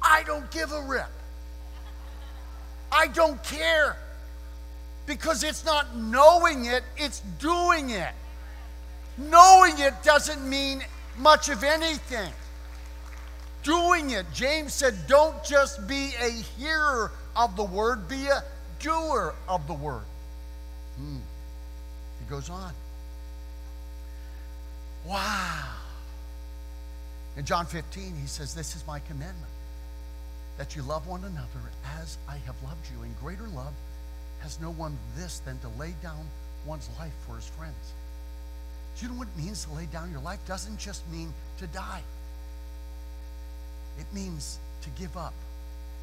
I 0.01 0.23
don't 0.23 0.49
give 0.51 0.71
a 0.71 0.81
rip. 0.81 1.05
I 2.91 3.07
don't 3.07 3.41
care. 3.43 3.95
Because 5.05 5.43
it's 5.43 5.65
not 5.65 5.95
knowing 5.95 6.65
it, 6.65 6.83
it's 6.97 7.21
doing 7.39 7.91
it. 7.91 8.13
Knowing 9.17 9.77
it 9.79 9.93
doesn't 10.03 10.47
mean 10.47 10.83
much 11.17 11.49
of 11.49 11.63
anything. 11.63 12.31
Doing 13.63 14.11
it, 14.11 14.25
James 14.33 14.73
said, 14.73 14.95
don't 15.07 15.43
just 15.43 15.87
be 15.87 16.11
a 16.19 16.29
hearer 16.29 17.11
of 17.35 17.55
the 17.55 17.63
word, 17.63 18.07
be 18.07 18.27
a 18.27 18.43
doer 18.79 19.35
of 19.47 19.67
the 19.67 19.73
word. 19.73 20.03
Hmm. 20.97 21.17
He 22.19 22.29
goes 22.29 22.49
on. 22.49 22.73
Wow. 25.05 25.75
In 27.37 27.45
John 27.45 27.65
15, 27.65 28.15
he 28.19 28.27
says, 28.27 28.53
This 28.53 28.75
is 28.75 28.85
my 28.85 28.99
commandment 28.99 29.51
that 30.57 30.75
you 30.75 30.83
love 30.83 31.07
one 31.07 31.23
another 31.23 31.71
as 31.99 32.17
I 32.27 32.37
have 32.37 32.55
loved 32.63 32.87
you. 32.93 33.03
And 33.03 33.19
greater 33.19 33.47
love 33.47 33.73
has 34.41 34.59
no 34.59 34.71
one 34.71 34.97
this 35.15 35.39
than 35.39 35.57
to 35.59 35.69
lay 35.79 35.95
down 36.03 36.25
one's 36.65 36.89
life 36.99 37.13
for 37.25 37.35
his 37.35 37.47
friends. 37.47 37.93
Do 38.97 39.05
you 39.05 39.11
know 39.11 39.17
what 39.17 39.27
it 39.27 39.41
means 39.43 39.65
to 39.65 39.73
lay 39.73 39.85
down 39.85 40.11
your 40.11 40.21
life? 40.21 40.39
Doesn't 40.47 40.77
just 40.77 41.07
mean 41.09 41.33
to 41.57 41.67
die. 41.67 42.01
It 43.99 44.05
means 44.13 44.59
to 44.83 44.89
give 44.91 45.15
up 45.17 45.33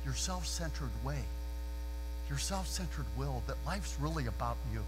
your 0.04 0.14
self-centered 0.14 0.90
way, 1.04 1.22
your 2.28 2.38
self-centered 2.38 3.06
will, 3.16 3.42
that 3.46 3.56
life's 3.66 3.96
really 4.00 4.26
about 4.26 4.56
you. 4.72 4.82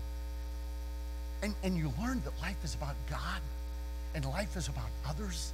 And, 1.42 1.54
and 1.62 1.76
you 1.76 1.92
learn 2.00 2.22
that 2.24 2.40
life 2.40 2.62
is 2.64 2.74
about 2.74 2.94
God 3.08 3.40
and 4.14 4.24
life 4.26 4.56
is 4.56 4.68
about 4.68 4.88
others. 5.06 5.52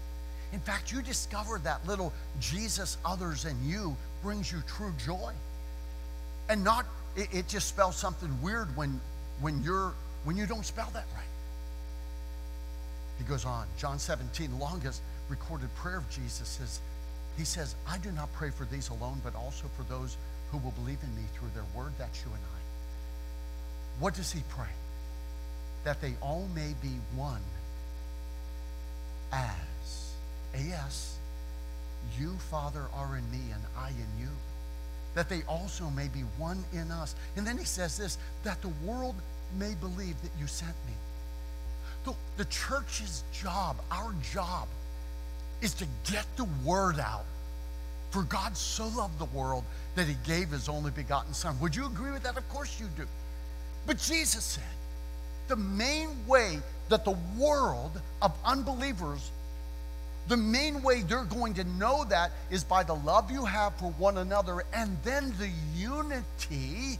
In 0.52 0.60
fact, 0.60 0.92
you 0.92 1.02
discover 1.02 1.58
that 1.60 1.86
little 1.86 2.12
Jesus, 2.40 2.96
others, 3.04 3.44
and 3.44 3.56
you 3.64 3.96
brings 4.22 4.50
you 4.50 4.62
true 4.66 4.92
joy. 5.04 5.32
And 6.48 6.62
not, 6.62 6.86
it, 7.16 7.28
it 7.32 7.48
just 7.48 7.68
spells 7.68 7.96
something 7.96 8.30
weird 8.42 8.76
when, 8.76 9.00
when, 9.40 9.62
you're, 9.62 9.92
when 10.24 10.36
you 10.36 10.46
don't 10.46 10.64
spell 10.64 10.88
that 10.92 11.06
right. 11.14 11.24
He 13.18 13.24
goes 13.24 13.44
on, 13.44 13.66
John 13.78 13.98
17, 13.98 14.50
the 14.50 14.56
longest 14.56 15.02
recorded 15.28 15.74
prayer 15.74 15.98
of 15.98 16.08
Jesus 16.10 16.48
says, 16.48 16.80
he 17.36 17.44
says, 17.44 17.74
I 17.88 17.98
do 17.98 18.10
not 18.12 18.32
pray 18.32 18.50
for 18.50 18.64
these 18.64 18.88
alone, 18.88 19.20
but 19.22 19.34
also 19.34 19.66
for 19.76 19.82
those 19.84 20.16
who 20.50 20.58
will 20.58 20.70
believe 20.72 20.98
in 21.02 21.14
me 21.14 21.22
through 21.34 21.48
their 21.54 21.64
word. 21.74 21.92
That's 21.98 22.22
you 22.24 22.30
and 22.30 22.40
I. 22.42 24.00
What 24.00 24.14
does 24.14 24.32
he 24.32 24.42
pray? 24.48 24.72
That 25.84 26.00
they 26.00 26.14
all 26.20 26.48
may 26.54 26.74
be 26.82 26.94
one 27.14 27.42
as, 29.32 30.14
as 30.54 31.16
you, 32.18 32.30
Father, 32.50 32.86
are 32.94 33.16
in 33.16 33.30
me 33.30 33.52
and 33.52 33.62
I 33.76 33.90
in 33.90 34.22
you, 34.22 34.30
that 35.14 35.28
they 35.28 35.42
also 35.48 35.90
may 35.90 36.08
be 36.08 36.20
one 36.38 36.64
in 36.72 36.90
us. 36.90 37.14
And 37.36 37.46
then 37.46 37.58
he 37.58 37.64
says 37.64 37.96
this 37.98 38.18
that 38.44 38.62
the 38.62 38.72
world 38.84 39.14
may 39.58 39.74
believe 39.74 40.20
that 40.22 40.30
you 40.38 40.46
sent 40.46 40.74
me. 40.86 40.92
The, 42.36 42.44
church's 42.46 43.24
job, 43.32 43.76
our 43.90 44.14
job, 44.32 44.68
is 45.60 45.74
to 45.74 45.86
get 46.10 46.26
the 46.36 46.46
word 46.64 47.00
out. 47.00 47.24
For 48.10 48.22
God 48.22 48.56
so 48.56 48.86
loved 48.88 49.18
the 49.18 49.26
world 49.26 49.64
that 49.94 50.06
he 50.06 50.16
gave 50.24 50.50
his 50.50 50.68
only 50.68 50.90
begotten 50.90 51.34
Son. 51.34 51.58
Would 51.60 51.74
you 51.74 51.86
agree 51.86 52.12
with 52.12 52.22
that? 52.22 52.36
Of 52.36 52.48
course 52.48 52.78
you 52.78 52.86
do. 52.96 53.04
But 53.86 53.98
Jesus 53.98 54.44
said, 54.44 54.64
the 55.48 55.56
main 55.56 56.10
way 56.26 56.58
that 56.88 57.04
the 57.04 57.16
world 57.36 58.00
of 58.22 58.32
unbelievers, 58.44 59.30
the 60.28 60.36
main 60.36 60.82
way 60.82 61.02
they're 61.02 61.24
going 61.24 61.54
to 61.54 61.64
know 61.64 62.04
that 62.04 62.32
is 62.50 62.64
by 62.64 62.82
the 62.82 62.94
love 62.94 63.30
you 63.30 63.44
have 63.44 63.74
for 63.76 63.90
one 63.92 64.18
another 64.18 64.64
and 64.72 64.96
then 65.04 65.32
the 65.38 65.50
unity. 65.76 66.98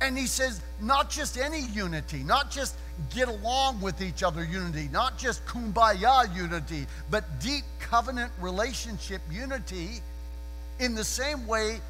And 0.00 0.16
he 0.16 0.26
says, 0.26 0.60
not 0.80 1.10
just 1.10 1.36
any 1.36 1.60
unity, 1.60 2.18
not 2.18 2.50
just 2.50 2.76
get 3.14 3.28
along 3.28 3.80
with 3.80 4.00
each 4.00 4.22
other 4.22 4.44
unity, 4.44 4.88
not 4.92 5.18
just 5.18 5.44
kumbaya 5.46 6.34
unity, 6.36 6.86
but 7.10 7.40
deep 7.40 7.64
covenant 7.80 8.30
relationship 8.40 9.20
unity 9.30 10.00
in 10.78 10.94
the 10.94 11.04
same 11.04 11.46
way 11.46 11.80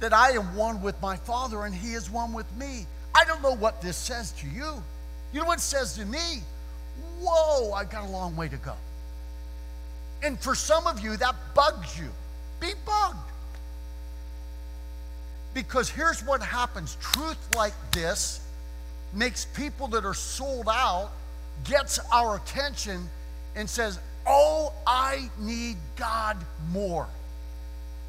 that 0.00 0.12
I 0.12 0.30
am 0.32 0.56
one 0.56 0.82
with 0.82 1.00
my 1.00 1.16
Father 1.16 1.64
and 1.64 1.74
He 1.74 1.92
is 1.92 2.10
one 2.10 2.32
with 2.32 2.50
me. 2.56 2.86
I 3.14 3.24
don't 3.24 3.42
know 3.42 3.54
what 3.54 3.80
this 3.80 3.96
says 3.96 4.32
to 4.32 4.46
you. 4.48 4.82
You 5.32 5.40
know 5.40 5.46
what 5.46 5.58
it 5.58 5.62
says 5.62 5.94
to 5.94 6.04
me? 6.04 6.42
Whoa, 7.20 7.72
I've 7.72 7.90
got 7.90 8.04
a 8.04 8.10
long 8.10 8.34
way 8.36 8.48
to 8.48 8.56
go. 8.56 8.74
And 10.22 10.38
for 10.40 10.54
some 10.54 10.86
of 10.86 11.00
you, 11.00 11.16
that 11.16 11.34
bugs 11.54 11.98
you. 11.98 12.08
Be 12.60 12.72
bugged. 12.84 13.31
Because 15.54 15.90
here's 15.90 16.24
what 16.24 16.42
happens 16.42 16.96
truth 17.00 17.38
like 17.54 17.74
this 17.92 18.40
makes 19.12 19.44
people 19.44 19.88
that 19.88 20.04
are 20.04 20.14
sold 20.14 20.68
out, 20.68 21.10
gets 21.64 21.98
our 22.12 22.36
attention, 22.36 23.08
and 23.54 23.68
says, 23.68 23.98
Oh, 24.26 24.72
I 24.86 25.28
need 25.38 25.76
God 25.96 26.36
more. 26.70 27.06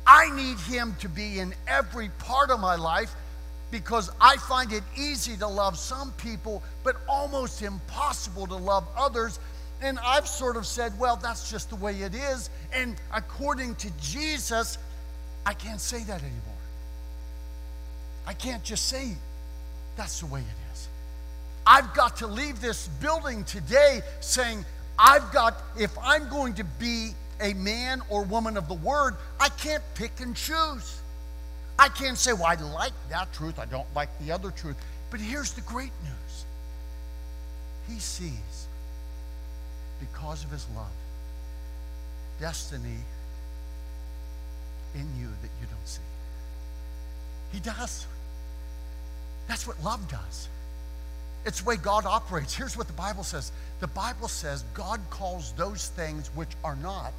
I 0.06 0.30
need 0.36 0.58
Him 0.60 0.96
to 1.00 1.10
be 1.10 1.40
in 1.40 1.54
every 1.68 2.10
part 2.20 2.50
of 2.50 2.60
my 2.60 2.76
life 2.76 3.14
because 3.72 4.12
I 4.22 4.38
find 4.38 4.72
it 4.72 4.84
easy 4.96 5.36
to 5.38 5.48
love 5.48 5.78
some 5.78 6.12
people, 6.14 6.62
but 6.84 6.96
almost 7.10 7.64
impossible 7.64 8.46
to 8.48 8.56
love 8.56 8.88
others. 8.96 9.40
And 9.82 9.98
I've 10.00 10.28
sort 10.28 10.58
of 10.58 10.68
said, 10.68 10.98
well, 11.00 11.16
that's 11.16 11.50
just 11.50 11.72
the 11.72 11.76
way 11.78 12.02
it 12.02 12.14
is. 12.14 12.52
And 12.72 12.96
according 13.12 13.76
to 13.76 13.90
Jesus, 14.00 14.78
I 15.46 15.54
can't 15.54 15.82
say 15.82 16.04
that 16.04 16.22
anymore. 16.22 16.53
I 18.26 18.34
can't 18.34 18.64
just 18.64 18.88
say 18.88 19.16
that's 19.96 20.20
the 20.20 20.26
way 20.28 20.42
it 20.42 20.74
is. 20.74 20.88
I've 21.66 21.94
got 21.94 22.18
to 22.18 22.28
leave 22.28 22.62
this 22.62 22.88
building 23.02 23.44
today 23.44 24.02
saying, 24.20 24.66
I've 24.98 25.32
got, 25.32 25.62
if 25.80 25.92
I'm 26.02 26.30
going 26.30 26.54
to 26.56 26.64
be 26.64 27.12
a 27.42 27.54
man 27.54 28.02
or 28.10 28.24
woman 28.24 28.58
of 28.58 28.68
the 28.68 28.76
word, 28.76 29.16
I 29.40 29.50
can't 29.50 29.84
pick 29.96 30.20
and 30.20 30.36
choose. 30.36 31.02
I 31.78 31.90
can't 31.90 32.18
say, 32.18 32.34
well, 32.34 32.46
I 32.46 32.56
like 32.56 32.94
that 33.10 33.34
truth, 33.34 33.60
I 33.60 33.66
don't 33.66 33.88
like 33.96 34.10
the 34.20 34.32
other 34.32 34.52
truth. 34.52 34.78
But 35.10 35.20
here's 35.20 35.54
the 35.54 35.62
great 35.62 35.92
news 36.04 36.46
He 37.88 38.00
sees, 38.00 38.68
because 40.00 40.44
of 40.44 40.52
His 40.52 40.68
love, 40.76 40.88
destiny 42.40 42.98
in 44.96 45.08
you 45.20 45.28
that 45.28 45.50
you 45.62 45.68
don't 45.70 45.88
see. 45.88 46.02
He 47.52 47.60
does. 47.60 48.08
That's 49.48 49.68
what 49.68 49.82
love 49.84 50.08
does. 50.10 50.50
It's 51.46 51.62
the 51.62 51.70
way 51.70 51.76
God 51.76 52.06
operates. 52.06 52.56
Here's 52.56 52.78
what 52.78 52.88
the 52.88 52.94
Bible 52.94 53.24
says 53.24 53.52
the 53.80 53.88
Bible 53.88 54.28
says 54.28 54.64
God 54.74 55.02
calls 55.10 55.52
those 55.54 55.90
things 55.90 56.30
which 56.36 56.50
are 56.64 56.78
not 56.78 57.12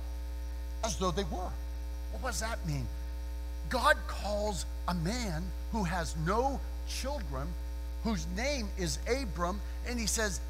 as 0.82 0.96
though 0.96 1.10
they 1.10 1.24
were. 1.24 1.50
What 2.20 2.30
does 2.30 2.40
that 2.40 2.64
mean? 2.66 2.86
God 3.68 3.96
calls 4.06 4.66
a 4.88 4.94
man 4.94 5.42
who 5.72 5.84
has 5.84 6.14
no 6.26 6.60
children, 6.88 7.48
whose 8.02 8.26
name 8.36 8.68
is 8.78 8.98
Abram, 9.08 9.60
and 9.86 9.98
he 9.98 10.06
says, 10.06 10.40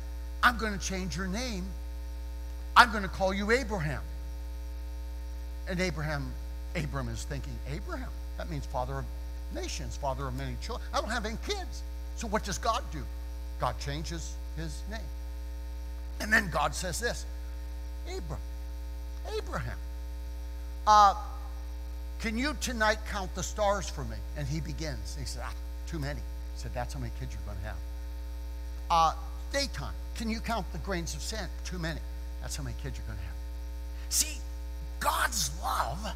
I'm 0.43 0.59
going 0.59 0.77
to 0.77 0.85
change 0.85 1.17
your 1.17 1.27
name 1.27 1.65
I'm 2.77 2.91
going 2.91 3.03
to 3.03 3.09
call 3.09 3.33
you 3.33 3.51
Abraham. 3.51 4.03
And 5.69 5.81
Abraham, 5.81 6.33
Abram 6.75 7.09
is 7.09 7.23
thinking, 7.25 7.53
Abraham? 7.71 8.11
That 8.37 8.51
means 8.51 8.67
father 8.67 8.99
of 8.99 9.05
nations, 9.55 9.97
father 9.97 10.27
of 10.27 10.37
many 10.37 10.57
children. 10.61 10.87
I 10.93 11.01
don't 11.01 11.11
have 11.11 11.27
any 11.27 11.39
kids. 11.47 11.83
So 12.17 12.27
what 12.29 12.45
does 12.45 12.59
God 12.59 12.83
do? 12.93 13.03
God 13.61 13.79
changes 13.79 14.35
his 14.57 14.83
name. 14.91 15.01
And 16.21 16.33
then 16.33 16.49
God 16.51 16.75
says 16.75 17.01
this 17.01 17.25
Abram, 18.07 18.41
Abraham, 19.37 19.79
uh, 20.87 21.15
can 22.21 22.39
you 22.39 22.57
tonight 22.61 22.99
count 23.11 23.35
the 23.35 23.43
stars 23.43 23.89
for 23.89 24.05
me? 24.05 24.17
And 24.37 24.47
he 24.47 24.61
begins. 24.61 25.17
He 25.19 25.25
says, 25.25 25.43
ah, 25.45 25.53
too 25.87 25.99
many. 25.99 26.21
He 26.21 26.61
said, 26.61 26.73
that's 26.75 26.95
how 26.95 27.01
many 27.01 27.13
kids 27.19 27.35
you're 27.35 27.43
going 27.47 27.59
to 27.59 27.65
have. 27.65 27.77
Uh, 28.91 29.13
daytime, 29.53 29.95
can 30.17 30.31
you 30.31 30.41
count 30.41 30.71
the 30.73 30.79
grains 30.79 31.15
of 31.15 31.23
sand? 31.23 31.51
Too 31.65 31.79
many. 31.79 32.01
That's 32.41 32.57
how 32.57 32.63
many 32.63 32.77
kids 32.83 32.99
you're 32.99 33.07
going 33.07 33.19
to 33.19 33.25
have. 33.25 33.35
See, 34.09 34.39
God's 35.01 35.51
love, 35.63 36.15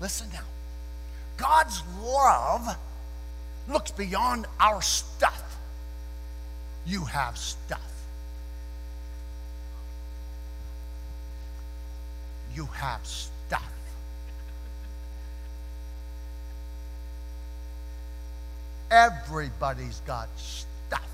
listen 0.00 0.28
now, 0.32 0.44
God's 1.40 1.82
love 2.02 2.76
looks 3.66 3.90
beyond 3.92 4.46
our 4.60 4.82
stuff. 4.82 5.56
You 6.84 7.04
have 7.06 7.38
stuff. 7.38 7.80
You 12.54 12.66
have 12.66 13.06
stuff. 13.06 13.72
Everybody's 18.90 20.00
got 20.00 20.28
stuff. 20.36 21.08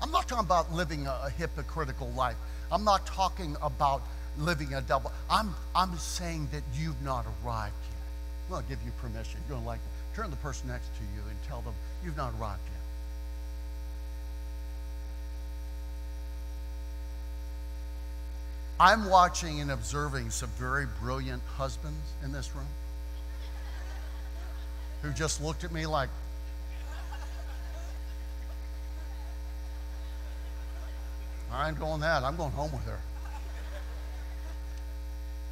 I'm 0.00 0.10
not 0.10 0.28
talking 0.28 0.46
about 0.46 0.72
living 0.72 1.06
a, 1.06 1.10
a 1.24 1.30
hypocritical 1.30 2.10
life. 2.12 2.36
I'm 2.70 2.84
not 2.84 3.04
talking 3.04 3.56
about 3.60 4.00
living 4.38 4.72
a 4.72 4.80
double. 4.80 5.12
I'm, 5.28 5.54
I'm 5.74 5.98
saying 5.98 6.48
that 6.52 6.62
you've 6.74 7.02
not 7.02 7.26
arrived. 7.44 7.74
Well, 8.52 8.62
give 8.68 8.82
you 8.84 8.92
permission. 9.00 9.40
You're 9.48 9.56
going 9.56 9.62
to 9.62 9.66
like. 9.66 9.80
Turn 10.14 10.28
the 10.28 10.36
person 10.36 10.68
next 10.68 10.94
to 10.96 11.02
you 11.16 11.22
and 11.26 11.42
tell 11.48 11.62
them 11.62 11.72
you've 12.04 12.18
not 12.18 12.34
arrived 12.38 12.60
yet. 12.66 12.80
I'm 18.78 19.08
watching 19.08 19.62
and 19.62 19.70
observing 19.70 20.28
some 20.28 20.50
very 20.58 20.86
brilliant 21.00 21.42
husbands 21.56 22.12
in 22.22 22.32
this 22.32 22.54
room 22.54 22.66
who 25.00 25.12
just 25.12 25.42
looked 25.42 25.64
at 25.64 25.72
me 25.72 25.86
like, 25.86 26.10
I 31.50 31.68
ain't 31.70 31.78
doing 31.78 32.00
that. 32.00 32.22
I'm 32.22 32.36
going 32.36 32.52
home 32.52 32.72
with 32.72 32.84
her. 32.84 33.00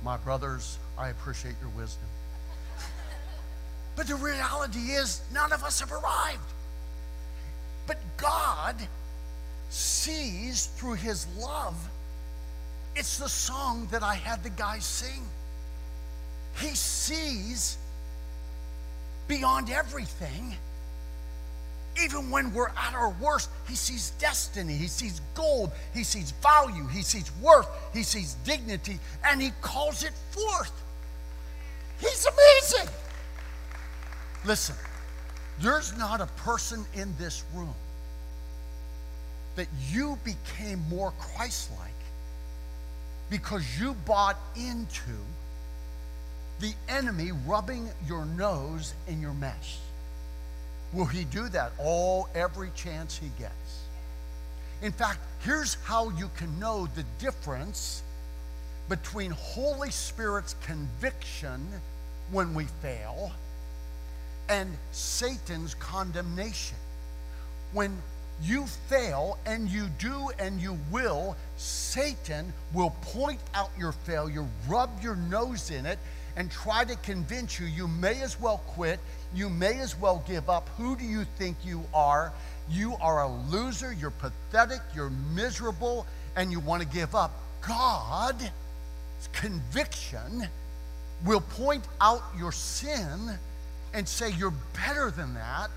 My 0.04 0.18
brothers, 0.18 0.76
I 0.98 1.08
appreciate 1.08 1.54
your 1.62 1.70
wisdom. 1.70 2.04
But 4.00 4.06
the 4.06 4.14
reality 4.14 4.92
is, 4.92 5.20
none 5.30 5.52
of 5.52 5.62
us 5.62 5.80
have 5.80 5.92
arrived. 5.92 6.38
But 7.86 7.98
God 8.16 8.74
sees 9.68 10.68
through 10.76 10.94
His 10.94 11.26
love. 11.38 11.76
It's 12.96 13.18
the 13.18 13.28
song 13.28 13.88
that 13.90 14.02
I 14.02 14.14
had 14.14 14.42
the 14.42 14.48
guys 14.48 14.86
sing. 14.86 15.22
He 16.60 16.74
sees 16.74 17.76
beyond 19.28 19.68
everything 19.68 20.56
even 22.02 22.30
when 22.30 22.54
we're 22.54 22.68
at 22.68 22.94
our 22.94 23.10
worst, 23.20 23.50
he 23.68 23.74
sees 23.74 24.12
destiny, 24.18 24.72
he 24.72 24.86
sees 24.86 25.20
gold, 25.34 25.72
he 25.92 26.04
sees 26.04 26.30
value, 26.30 26.86
he 26.86 27.02
sees 27.02 27.30
worth, 27.42 27.68
he 27.92 28.02
sees 28.02 28.34
dignity, 28.44 28.98
and 29.26 29.42
he 29.42 29.50
calls 29.60 30.04
it 30.04 30.14
forth. 30.30 30.72
He's 31.98 32.24
amazing. 32.24 32.88
Listen, 34.44 34.76
there's 35.60 35.96
not 35.98 36.20
a 36.20 36.26
person 36.26 36.84
in 36.94 37.14
this 37.18 37.44
room 37.54 37.74
that 39.56 39.66
you 39.90 40.18
became 40.24 40.82
more 40.88 41.12
Christ 41.18 41.70
like 41.78 41.90
because 43.28 43.78
you 43.78 43.94
bought 44.06 44.38
into 44.56 45.12
the 46.60 46.72
enemy 46.88 47.32
rubbing 47.46 47.88
your 48.06 48.24
nose 48.24 48.94
in 49.06 49.20
your 49.20 49.34
mess. 49.34 49.78
Will 50.92 51.06
he 51.06 51.24
do 51.24 51.48
that? 51.50 51.72
All, 51.78 52.28
every 52.34 52.70
chance 52.74 53.16
he 53.16 53.30
gets. 53.38 53.84
In 54.82 54.92
fact, 54.92 55.20
here's 55.40 55.74
how 55.84 56.10
you 56.10 56.30
can 56.36 56.58
know 56.58 56.88
the 56.94 57.04
difference 57.18 58.02
between 58.88 59.30
Holy 59.30 59.90
Spirit's 59.90 60.56
conviction 60.62 61.66
when 62.30 62.54
we 62.54 62.64
fail 62.82 63.32
and 64.50 64.68
Satan's 64.90 65.74
condemnation. 65.74 66.76
When 67.72 67.96
you 68.42 68.66
fail, 68.88 69.38
and 69.46 69.68
you 69.68 69.86
do 69.98 70.30
and 70.38 70.60
you 70.60 70.76
will, 70.90 71.36
Satan 71.56 72.52
will 72.74 72.90
point 73.02 73.40
out 73.54 73.70
your 73.78 73.92
failure, 73.92 74.44
rub 74.66 74.90
your 75.02 75.14
nose 75.14 75.70
in 75.70 75.86
it, 75.86 75.98
and 76.36 76.50
try 76.50 76.84
to 76.84 76.96
convince 76.96 77.60
you 77.60 77.66
you 77.66 77.86
may 77.86 78.22
as 78.22 78.40
well 78.40 78.58
quit, 78.68 78.98
you 79.34 79.48
may 79.48 79.78
as 79.78 79.98
well 79.98 80.24
give 80.26 80.50
up. 80.50 80.68
Who 80.76 80.96
do 80.96 81.04
you 81.04 81.24
think 81.38 81.56
you 81.64 81.84
are? 81.94 82.32
You 82.68 82.96
are 83.00 83.22
a 83.22 83.28
loser, 83.28 83.92
you're 83.92 84.10
pathetic, 84.10 84.80
you're 84.94 85.10
miserable, 85.34 86.06
and 86.34 86.50
you 86.50 86.60
want 86.60 86.82
to 86.82 86.88
give 86.88 87.14
up. 87.14 87.32
God's 87.66 88.48
conviction 89.32 90.48
will 91.24 91.42
point 91.42 91.84
out 92.00 92.22
your 92.38 92.52
sin 92.52 93.38
and 93.92 94.08
say 94.08 94.32
you're 94.32 94.54
better 94.74 95.10
than 95.10 95.34
that. 95.34 95.70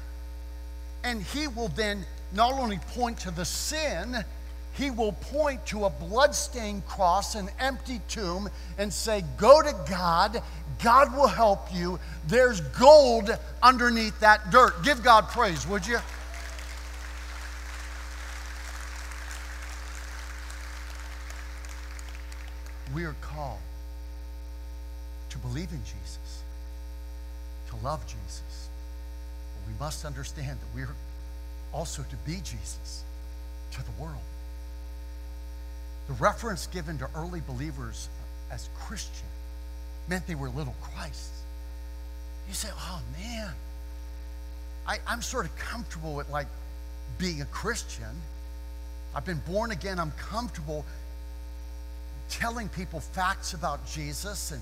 And 1.03 1.21
He 1.21 1.47
will 1.47 1.69
then 1.69 2.05
not 2.33 2.53
only 2.53 2.79
point 2.93 3.19
to 3.19 3.31
the 3.31 3.45
sin, 3.45 4.23
he 4.73 4.89
will 4.89 5.11
point 5.11 5.65
to 5.67 5.85
a 5.85 5.89
bloodstained 5.89 6.85
cross, 6.87 7.35
an 7.35 7.49
empty 7.59 8.01
tomb, 8.07 8.49
and 8.77 8.91
say, 8.91 9.23
Go 9.37 9.61
to 9.61 9.75
God. 9.87 10.41
God 10.83 11.15
will 11.15 11.27
help 11.27 11.73
you. 11.73 11.99
There's 12.27 12.59
gold 12.59 13.29
underneath 13.61 14.19
that 14.21 14.49
dirt. 14.49 14.83
Give 14.83 15.03
God 15.03 15.27
praise, 15.27 15.67
would 15.67 15.85
you? 15.85 15.99
We 22.95 23.05
are 23.05 23.15
called 23.21 23.59
to 25.29 25.37
believe 25.37 25.71
in 25.71 25.83
Jesus, 25.83 26.43
to 27.77 27.85
love 27.85 28.05
Jesus. 28.05 28.69
But 29.55 29.73
we 29.73 29.79
must 29.79 30.05
understand 30.05 30.59
that 30.59 30.75
we 30.75 30.83
are 30.83 30.95
also 31.73 32.03
to 32.03 32.15
be 32.25 32.35
Jesus 32.37 33.03
to 33.71 33.83
the 33.83 34.03
world. 34.03 34.21
The 36.07 36.13
reference 36.13 36.67
given 36.67 36.97
to 36.99 37.09
early 37.15 37.41
believers 37.41 38.09
as 38.51 38.69
Christian 38.77 39.27
meant 40.07 40.27
they 40.27 40.35
were 40.35 40.49
little 40.49 40.75
Christs. 40.81 41.43
You 42.47 42.53
say, 42.53 42.69
oh 42.75 43.01
man, 43.17 43.51
I, 44.85 44.97
I'm 45.07 45.21
sort 45.21 45.45
of 45.45 45.55
comfortable 45.55 46.13
with 46.15 46.29
like 46.29 46.47
being 47.17 47.41
a 47.41 47.45
Christian. 47.45 48.21
I've 49.15 49.25
been 49.25 49.41
born 49.47 49.71
again, 49.71 49.99
I'm 49.99 50.11
comfortable 50.11 50.85
telling 52.29 52.67
people 52.69 52.99
facts 52.99 53.53
about 53.53 53.85
Jesus 53.87 54.51
and 54.51 54.61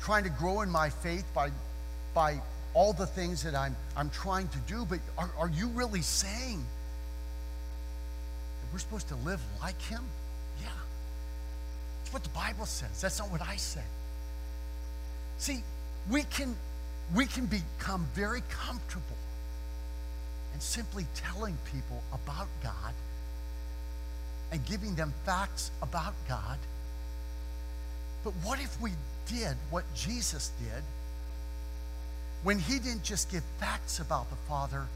trying 0.00 0.24
to 0.24 0.30
grow 0.30 0.62
in 0.62 0.70
my 0.70 0.90
faith 0.90 1.24
by, 1.34 1.50
by 2.14 2.40
all 2.74 2.92
the 2.92 3.06
things 3.06 3.42
that 3.42 3.54
I'm, 3.54 3.76
I'm 3.96 4.10
trying 4.10 4.48
to 4.48 4.58
do. 4.66 4.84
But 4.84 5.00
are, 5.18 5.30
are 5.38 5.50
you 5.50 5.68
really 5.68 6.02
saying 6.02 6.58
that 8.60 8.72
we're 8.72 8.78
supposed 8.78 9.08
to 9.08 9.16
live 9.16 9.40
like 9.60 9.80
him? 9.82 10.02
Yeah. 10.60 10.68
That's 11.98 12.12
what 12.12 12.22
the 12.22 12.30
Bible 12.30 12.66
says. 12.66 13.00
That's 13.00 13.18
not 13.18 13.30
what 13.30 13.42
I 13.42 13.56
say. 13.56 13.82
See, 15.38 15.62
we 16.10 16.22
can, 16.24 16.54
we 17.14 17.26
can 17.26 17.46
become 17.46 18.06
very 18.14 18.42
comfortable 18.50 19.04
in 20.54 20.60
simply 20.60 21.06
telling 21.14 21.56
people 21.72 22.02
about 22.12 22.48
God 22.62 22.94
and 24.52 24.64
giving 24.66 24.94
them 24.94 25.14
facts 25.24 25.70
about 25.82 26.14
God. 26.28 26.58
But 28.24 28.32
what 28.44 28.60
if 28.60 28.80
we 28.80 28.90
did 29.26 29.56
what 29.70 29.84
Jesus 29.94 30.50
did 30.60 30.82
when 32.42 32.58
he 32.58 32.78
didn't 32.78 33.02
just 33.02 33.30
give 33.30 33.42
facts 33.58 34.00
about 34.00 34.28
the 34.30 34.36
Father, 34.48 34.86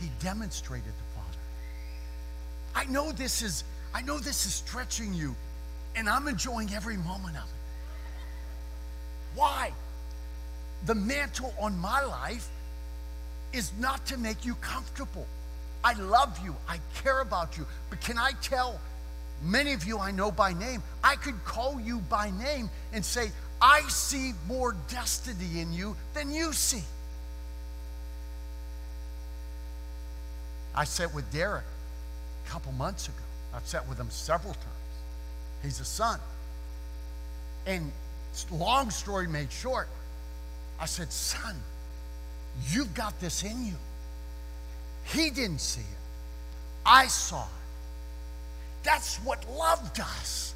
he 0.00 0.08
demonstrated 0.20 0.86
the 0.88 1.20
Father? 1.20 1.38
I 2.74 2.84
know 2.90 3.12
this 3.12 3.42
is 3.42 3.64
I 3.92 4.02
know 4.02 4.18
this 4.18 4.46
is 4.46 4.54
stretching 4.54 5.12
you 5.12 5.34
and 5.96 6.08
I'm 6.08 6.28
enjoying 6.28 6.72
every 6.72 6.96
moment 6.96 7.36
of 7.36 7.42
it. 7.42 7.60
Why? 9.34 9.72
The 10.86 10.94
mantle 10.94 11.52
on 11.60 11.78
my 11.78 12.02
life 12.02 12.48
is 13.52 13.72
not 13.80 14.06
to 14.06 14.16
make 14.16 14.44
you 14.44 14.54
comfortable. 14.56 15.26
I 15.82 15.94
love 15.94 16.38
you. 16.44 16.54
I 16.68 16.78
care 17.02 17.20
about 17.20 17.58
you. 17.58 17.66
But 17.90 18.00
can 18.00 18.16
I 18.16 18.32
tell 18.40 18.80
Many 19.42 19.72
of 19.72 19.84
you 19.84 19.98
I 19.98 20.10
know 20.10 20.30
by 20.30 20.52
name. 20.52 20.82
I 21.02 21.16
could 21.16 21.42
call 21.44 21.80
you 21.80 21.98
by 21.98 22.30
name 22.30 22.68
and 22.92 23.04
say, 23.04 23.30
I 23.62 23.82
see 23.88 24.32
more 24.48 24.74
destiny 24.88 25.60
in 25.60 25.72
you 25.72 25.96
than 26.14 26.32
you 26.32 26.52
see. 26.52 26.82
I 30.74 30.84
sat 30.84 31.14
with 31.14 31.30
Derek 31.32 31.64
a 32.46 32.48
couple 32.48 32.72
months 32.72 33.08
ago. 33.08 33.16
I've 33.54 33.66
sat 33.66 33.88
with 33.88 33.98
him 33.98 34.08
several 34.10 34.54
times. 34.54 34.66
He's 35.62 35.80
a 35.80 35.84
son. 35.84 36.18
And 37.66 37.92
long 38.50 38.90
story 38.90 39.26
made 39.26 39.52
short, 39.52 39.88
I 40.78 40.86
said, 40.86 41.12
Son, 41.12 41.54
you've 42.70 42.94
got 42.94 43.20
this 43.20 43.42
in 43.42 43.66
you. 43.66 43.74
He 45.04 45.30
didn't 45.30 45.60
see 45.60 45.80
it, 45.80 46.86
I 46.86 47.06
saw 47.08 47.42
it. 47.42 47.48
That's 48.82 49.16
what 49.18 49.44
love 49.50 49.92
does. 49.92 50.54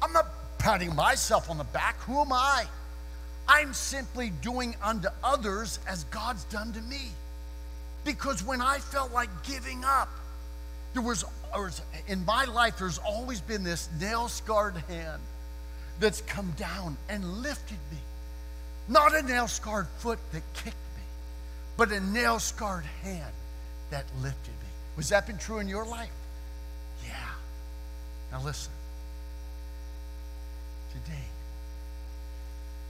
I'm 0.00 0.12
not 0.12 0.26
patting 0.60 0.94
myself 0.94 1.50
on 1.50 1.58
the 1.58 1.64
back. 1.64 1.98
Who 2.02 2.20
am 2.20 2.32
I? 2.32 2.66
I'm 3.48 3.74
simply 3.74 4.30
doing 4.42 4.76
unto 4.82 5.08
others 5.24 5.80
as 5.88 6.04
God's 6.04 6.44
done 6.44 6.72
to 6.74 6.80
me. 6.82 7.10
Because 8.04 8.44
when 8.44 8.60
I 8.60 8.78
felt 8.78 9.12
like 9.12 9.28
giving 9.42 9.82
up, 9.84 10.08
there 10.92 11.02
was, 11.02 11.24
in 12.06 12.24
my 12.24 12.44
life, 12.44 12.78
there's 12.78 12.98
always 12.98 13.40
been 13.40 13.64
this 13.64 13.88
nail 14.00 14.28
scarred 14.28 14.76
hand 14.88 15.20
that's 15.98 16.20
come 16.22 16.52
down 16.56 16.96
and 17.08 17.24
lifted 17.42 17.78
me. 17.90 17.98
Not 18.88 19.14
a 19.14 19.22
nail 19.22 19.48
scarred 19.48 19.88
foot 19.98 20.18
that 20.32 20.42
kicked 20.54 20.66
me, 20.66 21.02
but 21.76 21.90
a 21.90 22.00
nail 22.00 22.38
scarred 22.38 22.84
hand 23.02 23.32
that 23.90 24.04
lifted 24.22 24.50
me. 24.50 24.68
Was 24.96 25.08
that 25.08 25.26
been 25.26 25.38
true 25.38 25.58
in 25.58 25.68
your 25.68 25.84
life? 25.84 26.10
Yeah. 27.06 27.14
Now 28.32 28.44
listen. 28.44 28.72
Today, 30.92 31.24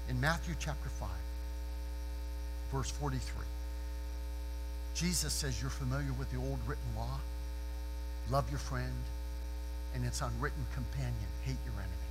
in 0.09 0.21
Matthew 0.21 0.55
chapter 0.59 0.89
5, 0.89 1.09
verse 2.73 2.91
43, 2.91 3.45
Jesus 4.95 5.33
says, 5.33 5.61
You're 5.61 5.71
familiar 5.71 6.13
with 6.15 6.31
the 6.31 6.39
old 6.39 6.59
written 6.67 6.85
law? 6.97 7.19
Love 8.31 8.49
your 8.51 8.59
friend, 8.59 8.93
and 9.95 10.05
its 10.05 10.23
unwritten 10.23 10.65
companion, 10.75 11.15
hate 11.45 11.57
your 11.65 11.75
enemy. 11.75 12.11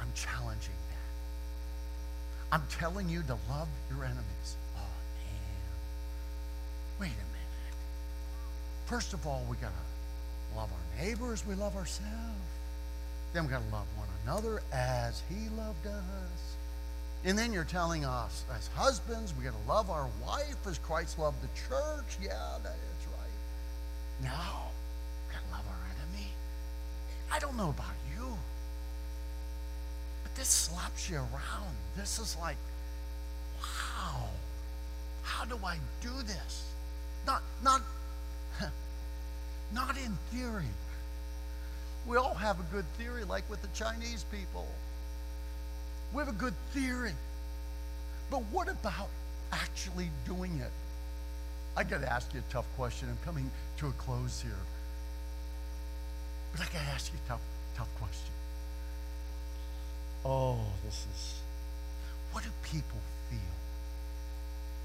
I'm 0.00 0.10
challenging 0.14 0.74
that. 0.90 2.54
I'm 2.54 2.62
telling 2.70 3.08
you 3.08 3.22
to 3.22 3.36
love 3.48 3.68
your 3.90 4.04
enemies. 4.04 4.56
Oh, 4.76 4.80
man. 4.80 5.70
Wait 7.00 7.06
a 7.06 7.10
minute. 7.10 7.76
First 8.86 9.12
of 9.12 9.26
all, 9.26 9.44
we 9.48 9.56
got 9.56 9.70
to 9.70 10.58
love 10.58 10.70
our 10.72 11.04
neighbors, 11.04 11.44
we 11.46 11.54
love 11.54 11.76
ourselves. 11.76 12.55
Then 13.36 13.44
we 13.44 13.50
got 13.50 13.68
to 13.68 13.74
love 13.74 13.86
one 13.98 14.08
another 14.24 14.62
as 14.72 15.22
He 15.28 15.50
loved 15.58 15.86
us. 15.86 16.56
And 17.22 17.38
then 17.38 17.52
you're 17.52 17.64
telling 17.64 18.02
us, 18.02 18.46
as 18.50 18.68
husbands, 18.68 19.34
we 19.36 19.44
got 19.44 19.52
to 19.52 19.70
love 19.70 19.90
our 19.90 20.08
wife 20.24 20.56
as 20.66 20.78
Christ 20.78 21.18
loved 21.18 21.42
the 21.42 21.48
church. 21.48 22.16
Yeah, 22.18 22.56
that 22.62 22.72
is 22.72 23.06
right. 23.12 24.22
Now, 24.22 24.70
we 25.28 25.34
got 25.34 25.44
to 25.44 25.50
love 25.52 25.66
our 25.68 25.84
enemy. 26.00 26.30
I 27.30 27.38
don't 27.38 27.58
know 27.58 27.68
about 27.68 27.92
you, 28.16 28.26
but 30.22 30.34
this 30.34 30.48
slaps 30.48 31.10
you 31.10 31.18
around. 31.18 31.76
This 31.94 32.18
is 32.18 32.38
like, 32.40 32.56
wow, 33.60 34.30
how 35.24 35.44
do 35.44 35.58
I 35.62 35.76
do 36.00 36.22
this? 36.26 36.72
Not, 37.26 37.42
not, 37.62 37.82
not 39.74 39.98
in 39.98 40.16
theory. 40.32 40.64
We 42.06 42.16
all 42.16 42.34
have 42.34 42.60
a 42.60 42.62
good 42.72 42.84
theory, 42.98 43.24
like 43.24 43.48
with 43.50 43.62
the 43.62 43.68
Chinese 43.68 44.24
people. 44.30 44.66
We 46.12 46.20
have 46.20 46.28
a 46.28 46.38
good 46.38 46.54
theory. 46.72 47.14
But 48.30 48.42
what 48.52 48.68
about 48.68 49.08
actually 49.52 50.10
doing 50.24 50.58
it? 50.60 50.70
I 51.76 51.82
got 51.82 52.00
to 52.00 52.10
ask 52.10 52.32
you 52.32 52.40
a 52.40 52.52
tough 52.52 52.66
question. 52.76 53.08
I'm 53.10 53.18
coming 53.24 53.50
to 53.78 53.88
a 53.88 53.92
close 53.92 54.40
here. 54.40 54.52
But 56.52 56.60
I 56.60 56.64
got 56.64 56.84
to 56.84 56.92
ask 56.94 57.12
you 57.12 57.18
a 57.26 57.28
tough, 57.28 57.40
tough 57.76 57.88
question. 57.98 58.32
Oh, 60.24 60.60
this 60.84 61.06
is. 61.14 61.40
What 62.32 62.44
do 62.44 62.50
people 62.62 62.98
feel 63.30 63.38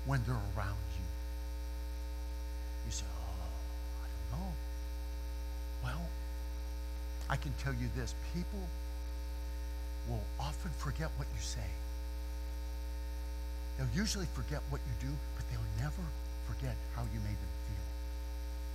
when 0.05 0.21
they're 0.25 0.35
around 0.35 0.77
you? 0.97 1.05
You 2.85 2.91
say, 2.91 3.05
oh, 3.07 3.45
I 4.03 4.07
don't 4.31 4.39
know. 4.39 4.53
Well, 5.83 6.01
I 7.31 7.37
can 7.37 7.53
tell 7.63 7.73
you 7.73 7.87
this 7.95 8.13
people 8.35 8.59
will 10.09 10.21
often 10.39 10.69
forget 10.77 11.09
what 11.15 11.27
you 11.33 11.41
say. 11.41 11.69
They'll 13.77 13.87
usually 13.95 14.27
forget 14.33 14.61
what 14.69 14.81
you 14.85 15.07
do, 15.07 15.13
but 15.37 15.45
they'll 15.49 15.83
never 15.83 16.03
forget 16.45 16.75
how 16.93 17.03
you 17.03 17.19
made 17.21 17.39
them 17.39 17.53
feel. 17.65 17.87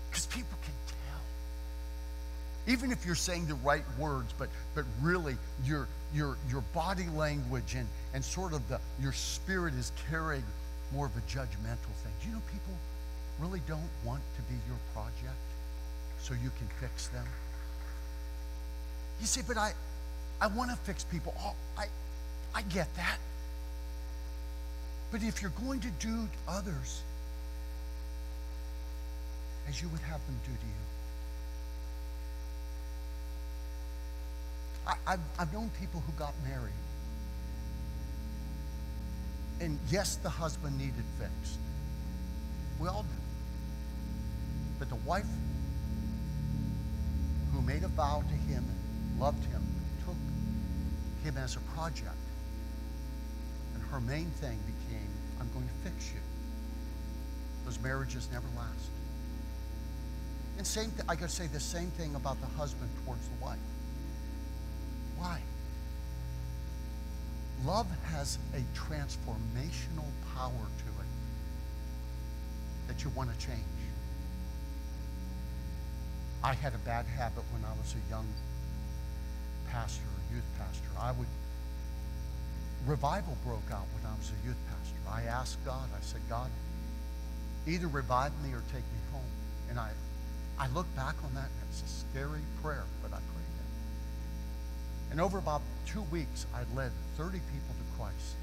Because 0.09 0.27
people 0.27 0.57
can 0.63 0.73
tell. 0.87 2.73
Even 2.73 2.91
if 2.91 3.05
you're 3.05 3.15
saying 3.15 3.47
the 3.47 3.55
right 3.57 3.85
words, 3.99 4.33
but, 4.39 4.49
but 4.75 4.85
really 5.03 5.37
your, 5.65 5.87
your, 6.15 6.39
your 6.51 6.63
body 6.73 7.07
language 7.15 7.75
and, 7.77 7.87
and 8.15 8.25
sort 8.25 8.55
of 8.55 8.67
the, 8.69 8.81
your 9.01 9.13
spirit 9.13 9.75
is 9.75 9.93
carrying 10.11 10.45
more 10.93 11.07
of 11.07 11.17
a 11.17 11.21
judgmental 11.23 11.93
thing. 12.03 12.13
Do 12.23 12.29
you 12.29 12.35
know 12.35 12.43
people 12.51 12.75
really 13.39 13.61
don't 13.69 13.91
want 14.03 14.23
to 14.37 14.43
be 14.43 14.59
your 14.67 14.79
project 14.95 15.37
so 16.23 16.33
you 16.33 16.51
can 16.59 16.69
fix 16.81 17.09
them? 17.09 17.27
You 19.21 19.27
say, 19.27 19.43
but 19.47 19.57
I, 19.57 19.73
I 20.41 20.47
want 20.49 20.71
to 20.71 20.77
fix 20.77 21.05
people. 21.05 21.35
Oh, 21.41 21.55
I, 21.79 21.87
I 22.55 22.63
get 22.63 22.95
that. 22.97 23.19
But 25.11 25.23
if 25.23 25.41
you're 25.41 25.53
going 25.53 25.81
to 25.81 25.91
do 25.99 26.29
others 26.49 27.03
as 29.69 29.81
you 29.81 29.89
would 29.89 30.01
have 30.01 30.25
them 30.27 30.37
do 30.45 30.53
to 30.53 30.67
you, 30.67 30.73
I, 35.07 35.11
have 35.13 35.21
I've 35.39 35.53
known 35.53 35.71
people 35.81 36.03
who 36.07 36.13
got 36.13 36.35
married. 36.47 36.73
And 39.61 39.79
yes, 39.91 40.17
the 40.17 40.29
husband 40.29 40.79
needed 40.79 41.05
fixed. 41.19 41.59
We 42.79 42.89
all 42.89 43.03
do. 43.03 43.09
But 44.79 44.91
the 44.91 44.97
wife 44.97 45.25
who 47.53 47.63
made 47.63 47.83
a 47.83 47.89
vow 47.89 48.23
to 48.23 48.53
him 48.53 48.65
loved 49.19 49.45
him 49.47 49.63
took 50.05 50.17
him 51.25 51.37
as 51.43 51.57
a 51.57 51.61
project. 51.75 52.11
And 53.75 53.83
her 53.85 54.01
main 54.01 54.31
thing 54.41 54.59
became, 54.67 55.09
I'm 55.41 55.51
going 55.53 55.67
to 55.67 55.91
fix 55.91 56.13
you. 56.13 56.21
Those 57.65 57.79
marriages 57.81 58.29
never 58.33 58.47
last. 58.57 58.91
And 60.59 60.67
same 60.67 60.91
th- 60.93 61.03
I 61.09 61.17
could 61.17 61.31
say 61.31 61.47
the 61.49 61.61
same 61.61 61.91
thing 61.93 62.15
about 62.15 62.41
the 62.41 62.47
husband 62.47 62.91
towards 63.05 63.27
the 63.29 63.45
wife. 63.45 63.59
Why? 65.19 65.41
Love 67.65 67.87
has 68.13 68.39
a 68.55 68.61
transformational 68.79 70.09
power 70.35 70.53
to 70.53 70.89
it 71.01 71.11
that 72.87 73.03
you 73.03 73.11
want 73.11 73.31
to 73.33 73.47
change. 73.47 73.59
I 76.45 76.55
had 76.55 76.75
a 76.75 76.79
bad 76.79 77.07
habit 77.07 77.43
when 77.53 77.65
I 77.65 77.73
was 77.77 77.95
a 77.95 78.11
young 78.11 78.27
pastor 79.77 80.09
youth 80.33 80.49
pastor. 80.59 80.89
I 80.99 81.13
would, 81.13 81.29
revival 82.87 83.37
broke 83.45 83.69
out 83.71 83.85
when 83.93 84.11
I 84.11 84.17
was 84.17 84.33
a 84.33 84.47
youth 84.47 84.57
pastor. 84.73 84.97
I 85.09 85.29
asked 85.29 85.63
God, 85.65 85.89
I 85.95 86.01
said, 86.01 86.21
God, 86.29 86.51
either 87.67 87.87
revive 87.87 88.33
me 88.43 88.53
or 88.53 88.63
take 88.73 88.85
me 88.85 89.01
home. 89.13 89.33
And 89.69 89.79
I, 89.79 89.91
I 90.59 90.69
look 90.69 90.87
back 90.97 91.15
on 91.25 91.35
that 91.35 91.49
and 91.53 91.67
it's 91.69 91.83
a 91.83 91.93
scary 92.09 92.41
prayer, 92.63 92.85
but 93.03 93.09
I 93.09 93.21
prayed 93.21 93.53
it. 93.61 93.69
And 95.13 95.21
over 95.21 95.37
about 95.37 95.61
two 95.87 96.03
weeks, 96.13 96.47
I 96.55 96.65
led 96.75 96.91
30 97.17 97.33
people 97.39 97.75
to 97.77 98.01
Christ. 98.01 98.37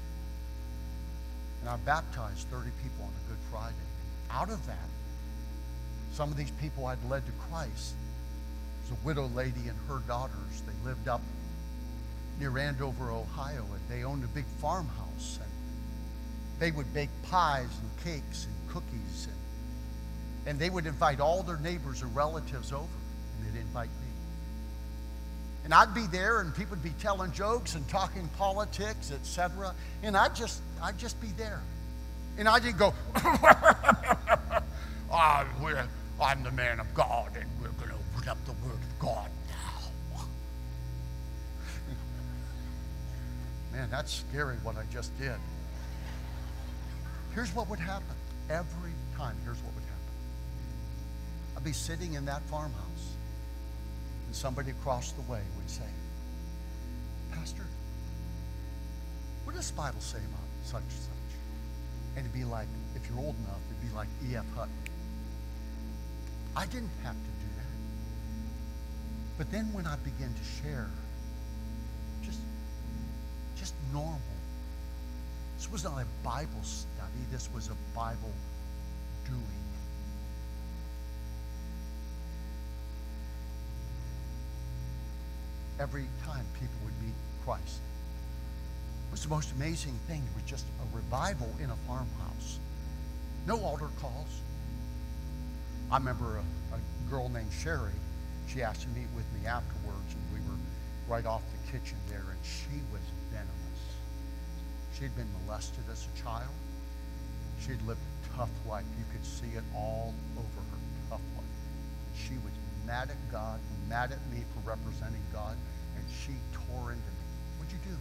And 1.62 1.68
I 1.70 1.76
baptized 1.78 2.46
30 2.48 2.70
people 2.82 3.06
on 3.06 3.10
a 3.10 3.28
Good 3.28 3.42
Friday. 3.50 3.74
Out 4.30 4.50
of 4.50 4.64
that, 4.66 4.88
some 6.12 6.30
of 6.30 6.36
these 6.36 6.52
people 6.62 6.86
I'd 6.86 7.02
led 7.08 7.26
to 7.26 7.32
Christ 7.50 7.94
was 8.84 8.98
a 8.98 9.06
widow 9.06 9.28
lady 9.34 9.68
and 9.68 9.78
her 9.88 10.00
daughters. 10.06 10.62
They 10.66 10.88
lived 10.88 11.08
up 11.08 11.22
near 12.38 12.58
Andover, 12.58 13.10
Ohio, 13.10 13.64
and 13.72 13.80
they 13.88 14.04
owned 14.04 14.24
a 14.24 14.28
big 14.28 14.44
farmhouse. 14.60 15.38
And 15.40 15.50
they 16.58 16.70
would 16.70 16.92
bake 16.92 17.10
pies 17.22 17.68
and 17.80 18.04
cakes 18.04 18.46
and 18.46 18.54
cookies, 18.68 19.28
and, 19.28 20.48
and 20.48 20.58
they 20.58 20.70
would 20.70 20.86
invite 20.86 21.20
all 21.20 21.42
their 21.42 21.58
neighbors 21.58 22.02
and 22.02 22.14
relatives 22.14 22.72
over, 22.72 22.84
and 22.84 23.54
they'd 23.54 23.60
invite 23.60 23.88
me. 23.88 23.94
And 25.64 25.72
I'd 25.72 25.94
be 25.94 26.06
there, 26.06 26.40
and 26.40 26.54
people 26.54 26.76
would 26.76 26.82
be 26.82 26.94
telling 27.00 27.32
jokes 27.32 27.74
and 27.74 27.88
talking 27.88 28.28
politics, 28.36 29.10
etc. 29.12 29.74
And 30.02 30.16
I'd 30.16 30.34
just, 30.36 30.60
I'd 30.82 30.98
just 30.98 31.20
be 31.22 31.28
there, 31.38 31.62
and 32.36 32.46
I 32.48 32.58
didn't 32.58 32.78
go. 32.78 32.92
oh, 35.10 35.46
I'm 36.20 36.42
the 36.42 36.52
man 36.52 36.80
of 36.80 36.92
God, 36.94 37.30
and 37.36 37.48
open 38.24 38.30
up 38.30 38.44
the 38.46 38.52
Word 38.66 38.74
of 38.74 38.98
God 38.98 39.30
now. 39.48 40.24
Man, 43.72 43.90
that's 43.90 44.24
scary 44.28 44.56
what 44.62 44.76
I 44.76 44.84
just 44.92 45.16
did. 45.18 45.36
Here's 47.34 47.54
what 47.54 47.68
would 47.68 47.78
happen 47.78 48.14
every 48.48 48.92
time. 49.16 49.36
Here's 49.44 49.58
what 49.58 49.74
would 49.74 49.82
happen 49.82 49.90
I'd 51.56 51.64
be 51.64 51.72
sitting 51.72 52.14
in 52.14 52.24
that 52.26 52.42
farmhouse, 52.42 53.16
and 54.26 54.34
somebody 54.34 54.70
across 54.70 55.12
the 55.12 55.22
way 55.22 55.40
would 55.56 55.70
say, 55.70 55.82
Pastor, 57.32 57.64
what 59.44 59.56
does 59.56 59.70
the 59.70 59.76
Bible 59.76 60.00
say 60.00 60.18
about 60.18 60.40
such 60.64 60.82
and 60.82 60.92
such? 60.92 61.10
And 62.16 62.26
it'd 62.26 62.32
be 62.32 62.44
like, 62.44 62.68
if 62.94 63.08
you're 63.08 63.18
old 63.18 63.36
enough, 63.44 63.58
it'd 63.68 63.90
be 63.90 63.94
like 63.96 64.08
E.F. 64.30 64.46
Hutton. 64.54 64.72
I 66.56 66.66
didn't 66.66 66.90
have 67.02 67.14
to 67.14 67.18
do 67.18 67.53
but 69.36 69.50
then 69.50 69.72
when 69.72 69.86
I 69.86 69.96
began 69.96 70.32
to 70.32 70.62
share, 70.62 70.88
just, 72.22 72.38
just 73.56 73.74
normal. 73.92 74.20
This 75.56 75.70
was 75.70 75.84
not 75.84 76.00
a 76.00 76.06
Bible 76.22 76.62
study. 76.62 77.24
This 77.32 77.48
was 77.52 77.68
a 77.68 77.96
Bible 77.96 78.32
doing. 79.26 79.40
Every 85.80 86.06
time 86.24 86.44
people 86.54 86.76
would 86.84 87.02
meet 87.02 87.14
Christ. 87.44 87.80
It 89.08 89.10
was 89.10 89.22
the 89.22 89.28
most 89.28 89.52
amazing 89.52 89.98
thing. 90.06 90.22
It 90.22 90.42
was 90.42 90.48
just 90.48 90.64
a 90.80 90.96
revival 90.96 91.50
in 91.60 91.70
a 91.70 91.76
farmhouse. 91.88 92.60
No 93.46 93.58
altar 93.60 93.88
calls. 94.00 94.40
I 95.90 95.98
remember 95.98 96.36
a, 96.36 96.76
a 96.76 97.10
girl 97.10 97.28
named 97.28 97.50
Sherry. 97.52 97.90
She 98.46 98.62
asked 98.62 98.82
to 98.82 98.88
meet 98.88 99.08
with 99.16 99.26
me 99.32 99.46
afterwards, 99.46 100.14
and 100.14 100.22
we 100.32 100.40
were 100.48 100.58
right 101.08 101.26
off 101.26 101.42
the 101.52 101.72
kitchen 101.72 101.96
there, 102.08 102.24
and 102.30 102.38
she 102.42 102.80
was 102.92 103.02
venomous. 103.30 103.80
She'd 104.94 105.14
been 105.16 105.28
molested 105.44 105.84
as 105.90 106.06
a 106.06 106.22
child. 106.22 106.54
She'd 107.60 107.82
lived 107.82 108.00
a 108.00 108.36
tough 108.36 108.50
life. 108.68 108.84
You 108.98 109.04
could 109.12 109.24
see 109.24 109.56
it 109.56 109.64
all 109.74 110.14
over 110.36 110.60
her 110.70 110.80
tough 111.10 111.26
life. 111.36 111.44
She 112.14 112.34
was 112.34 112.52
mad 112.86 113.10
at 113.10 113.32
God, 113.32 113.58
mad 113.88 114.12
at 114.12 114.20
me 114.30 114.44
for 114.54 114.68
representing 114.68 115.22
God, 115.32 115.56
and 115.96 116.04
she 116.08 116.32
tore 116.52 116.92
into 116.92 117.02
me. 117.02 117.24
What'd 117.58 117.72
you 117.72 117.78
do? 117.90 117.96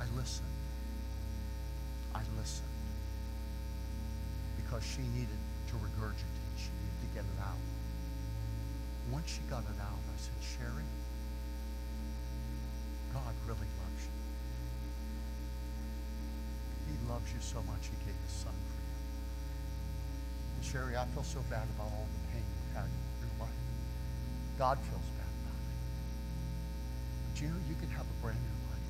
I 0.00 0.04
listened. 0.16 0.48
I 2.14 2.22
listened. 2.38 2.68
Because 4.56 4.82
she 4.84 5.02
needed 5.02 5.40
to 5.68 5.74
regurgitate. 5.74 6.54
She 6.56 6.70
needed 6.80 7.00
to 7.02 7.08
get 7.14 7.24
it 7.24 7.40
out. 7.42 7.60
Once 9.12 9.26
she 9.26 9.42
got 9.50 9.64
it 9.66 9.80
out, 9.82 9.98
I 10.06 10.16
said, 10.16 10.38
Sherry, 10.38 10.86
God 13.12 13.34
really 13.46 13.66
loves 13.82 14.02
you. 14.06 14.14
He 16.86 16.94
loves 17.10 17.26
you 17.34 17.40
so 17.42 17.58
much, 17.66 17.90
he 17.90 17.96
gave 18.06 18.14
his 18.14 18.34
son 18.46 18.54
for 18.54 18.78
you. 18.78 18.94
And 20.54 20.62
Sherry, 20.62 20.94
I 20.96 21.04
feel 21.10 21.26
so 21.26 21.42
bad 21.50 21.66
about 21.74 21.90
all 21.90 22.06
the 22.06 22.22
pain 22.30 22.46
you've 22.46 22.76
had 22.76 22.86
in 22.86 23.26
your 23.26 23.34
life. 23.42 23.60
God 24.58 24.78
feels 24.78 25.08
bad 25.18 25.32
about 25.42 25.58
it. 25.58 25.78
But 27.30 27.42
you 27.42 27.48
know, 27.50 27.60
you 27.66 27.74
can 27.82 27.90
have 27.90 28.06
a 28.06 28.16
brand 28.22 28.38
new 28.38 28.58
life. 28.70 28.86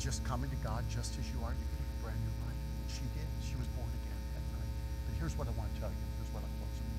Just 0.00 0.24
coming 0.24 0.48
to 0.48 0.56
God 0.64 0.88
just 0.88 1.18
as 1.20 1.26
you 1.28 1.36
are, 1.44 1.52
you 1.52 1.66
can 1.68 1.78
have 1.84 1.92
a 2.00 2.02
brand 2.08 2.20
new 2.24 2.36
life. 2.48 2.56
And 2.56 2.88
she 2.88 3.04
did. 3.12 3.28
She 3.44 3.60
was 3.60 3.68
born 3.76 3.92
again 3.92 4.20
that 4.38 4.46
night. 4.56 4.72
But 5.04 5.20
here's 5.20 5.36
what 5.36 5.48
I 5.48 5.52
want 5.58 5.68
to 5.68 5.76
tell 5.84 5.92
you. 5.92 6.00
Here's 6.16 6.32
what 6.32 6.40
I 6.46 6.50
close 6.56 6.78
with. 6.80 6.96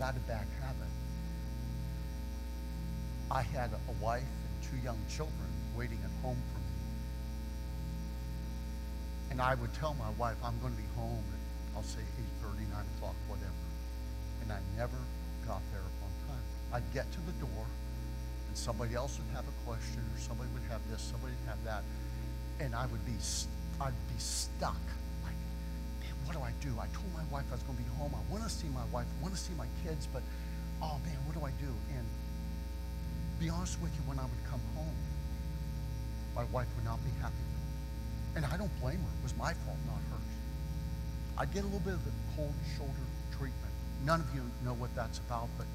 Had 0.00 0.16
a 0.16 0.20
bad 0.20 0.46
habit. 0.64 0.88
I 3.30 3.42
had 3.42 3.68
a 3.68 4.02
wife 4.02 4.22
and 4.24 4.54
two 4.64 4.82
young 4.82 4.96
children 5.10 5.50
waiting 5.76 5.98
at 6.02 6.10
home 6.24 6.40
for 6.52 6.58
me. 6.58 6.80
And 9.30 9.42
I 9.42 9.54
would 9.56 9.74
tell 9.74 9.92
my 9.94 10.08
wife, 10.18 10.36
I'm 10.42 10.58
going 10.60 10.72
to 10.72 10.80
be 10.80 10.88
home 10.96 11.22
at, 11.30 11.76
I'll 11.76 11.82
say 11.82 12.00
8.30, 12.42 12.72
9 12.72 12.84
o'clock, 12.96 13.14
whatever. 13.28 13.52
And 14.42 14.50
I 14.50 14.58
never 14.78 14.96
got 15.46 15.60
there 15.70 15.84
on 15.84 16.10
time. 16.26 16.44
I'd 16.72 16.94
get 16.94 17.04
to 17.12 17.20
the 17.20 17.32
door, 17.32 17.66
and 18.48 18.56
somebody 18.56 18.94
else 18.94 19.18
would 19.18 19.36
have 19.36 19.44
a 19.44 19.68
question, 19.68 20.00
or 20.00 20.18
somebody 20.18 20.48
would 20.54 20.64
have 20.70 20.80
this, 20.90 21.02
somebody 21.02 21.34
would 21.44 21.50
have 21.50 21.62
that. 21.64 21.84
And 22.58 22.74
I 22.74 22.86
would 22.86 23.04
be, 23.04 23.20
I'd 23.78 23.92
be 24.08 24.18
stuck. 24.18 24.80
What 26.30 26.38
do 26.38 26.44
I 26.46 26.54
do? 26.62 26.78
I 26.78 26.86
told 26.94 27.10
my 27.12 27.26
wife 27.34 27.42
I 27.50 27.58
was 27.58 27.64
going 27.64 27.76
to 27.76 27.82
be 27.82 27.90
home. 27.98 28.14
I 28.14 28.22
want 28.30 28.44
to 28.44 28.48
see 28.48 28.68
my 28.68 28.86
wife. 28.94 29.04
I 29.18 29.22
want 29.22 29.34
to 29.34 29.40
see 29.40 29.52
my 29.58 29.66
kids, 29.82 30.06
but, 30.14 30.22
oh 30.80 30.94
man, 31.04 31.18
what 31.26 31.34
do 31.34 31.44
I 31.44 31.50
do? 31.58 31.66
And 31.98 32.06
be 33.40 33.50
honest 33.50 33.82
with 33.82 33.90
you, 33.98 34.02
when 34.06 34.16
I 34.16 34.22
would 34.22 34.44
come 34.46 34.60
home, 34.76 34.94
my 36.36 36.44
wife 36.54 36.68
would 36.76 36.84
not 36.84 37.02
be 37.02 37.10
happy. 37.20 37.34
And 38.36 38.46
I 38.46 38.56
don't 38.56 38.70
blame 38.80 39.02
her. 39.02 39.10
It 39.18 39.22
was 39.24 39.34
my 39.34 39.54
fault, 39.66 39.76
not 39.90 39.98
hers. 40.06 40.30
I'd 41.36 41.52
get 41.52 41.62
a 41.62 41.66
little 41.66 41.80
bit 41.80 41.94
of 41.94 42.04
the 42.04 42.12
cold 42.36 42.54
shoulder 42.78 43.06
treatment. 43.32 43.74
None 44.06 44.20
of 44.20 44.32
you 44.32 44.46
know 44.64 44.74
what 44.74 44.94
that's 44.94 45.18
about, 45.18 45.48
but 45.58 45.66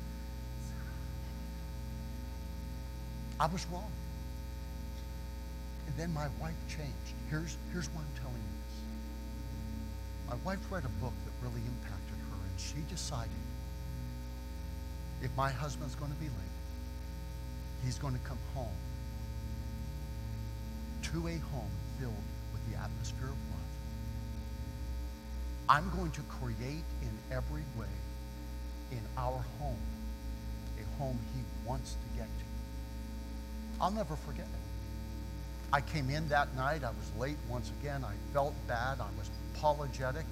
I 3.41 3.47
was 3.47 3.67
wrong. 3.73 3.91
And 5.87 5.97
then 5.97 6.13
my 6.13 6.29
wife 6.39 6.55
changed. 6.69 7.11
Here's, 7.29 7.57
here's 7.73 7.89
why 7.89 7.99
I'm 7.99 8.23
telling 8.23 8.39
you. 8.39 8.64
My 10.27 10.35
wife 10.43 10.59
read 10.71 10.85
a 10.85 11.03
book 11.03 11.13
that 11.25 11.47
really 11.47 11.61
impacted 11.61 12.17
her, 12.29 12.37
and 12.49 12.59
she 12.59 12.77
decided 12.89 13.31
if 15.21 15.35
my 15.37 15.49
husband's 15.49 15.95
going 15.95 16.11
to 16.11 16.17
be 16.17 16.25
late, 16.25 16.55
he's 17.83 17.97
going 17.99 18.13
to 18.13 18.19
come 18.21 18.37
home 18.53 18.77
to 21.03 21.27
a 21.27 21.37
home 21.53 21.69
filled 21.99 22.13
with 22.51 22.71
the 22.71 22.77
atmosphere 22.77 23.27
of 23.27 23.37
love. 23.51 23.61
I'm 25.69 25.89
going 25.95 26.11
to 26.11 26.21
create 26.21 26.85
in 27.01 27.17
every 27.31 27.63
way 27.77 27.87
in 28.91 29.01
our 29.17 29.43
home 29.59 29.79
a 30.79 30.97
home 30.97 31.19
he 31.35 31.41
wants 31.67 31.93
to 31.93 32.17
get 32.17 32.27
to. 32.27 32.45
I'll 33.81 33.91
never 33.91 34.15
forget 34.15 34.45
it. 34.45 34.64
I 35.73 35.81
came 35.81 36.09
in 36.09 36.27
that 36.29 36.55
night. 36.55 36.83
I 36.83 36.89
was 36.89 37.11
late 37.19 37.37
once 37.49 37.71
again. 37.79 38.03
I 38.03 38.13
felt 38.33 38.53
bad. 38.67 38.99
I 38.99 39.09
was 39.17 39.29
apologetic. 39.53 40.25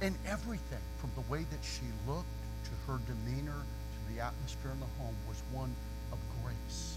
And 0.00 0.16
everything 0.26 0.82
from 0.98 1.10
the 1.14 1.32
way 1.32 1.44
that 1.50 1.60
she 1.62 1.84
looked 2.06 2.26
to 2.64 2.70
her 2.90 2.98
demeanor 3.06 3.52
to 3.52 4.14
the 4.14 4.20
atmosphere 4.20 4.72
in 4.72 4.80
the 4.80 4.86
home 4.98 5.14
was 5.28 5.42
one 5.52 5.72
of 6.10 6.18
grace. 6.42 6.96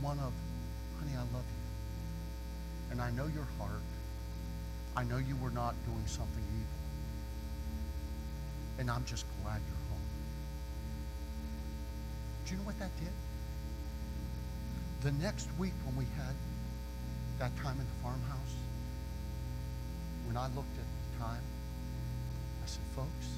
One 0.00 0.18
of, 0.20 0.32
honey, 0.98 1.12
I 1.14 1.20
love 1.34 1.44
you. 1.44 2.92
And 2.92 3.00
I 3.00 3.10
know 3.10 3.26
your 3.26 3.46
heart. 3.58 3.82
I 4.96 5.04
know 5.04 5.18
you 5.18 5.36
were 5.36 5.50
not 5.50 5.74
doing 5.84 6.06
something 6.06 6.44
evil. 6.54 6.66
And 8.78 8.90
I'm 8.90 9.04
just 9.04 9.26
glad 9.42 9.60
you're 9.66 9.90
home. 9.90 10.06
Do 12.46 12.52
you 12.52 12.58
know 12.58 12.66
what 12.66 12.78
that 12.78 12.90
did? 12.98 13.12
The 15.02 15.12
next 15.12 15.48
week 15.58 15.72
when 15.84 15.96
we 15.96 16.04
had 16.16 16.34
that 17.38 17.54
time 17.62 17.78
in 17.78 17.86
the 17.86 17.98
farmhouse, 18.02 18.54
when 20.26 20.36
I 20.36 20.46
looked 20.56 20.76
at 20.78 20.88
the 20.88 21.24
time, 21.24 21.42
I 22.62 22.66
said, 22.66 22.82
folks, 22.96 23.28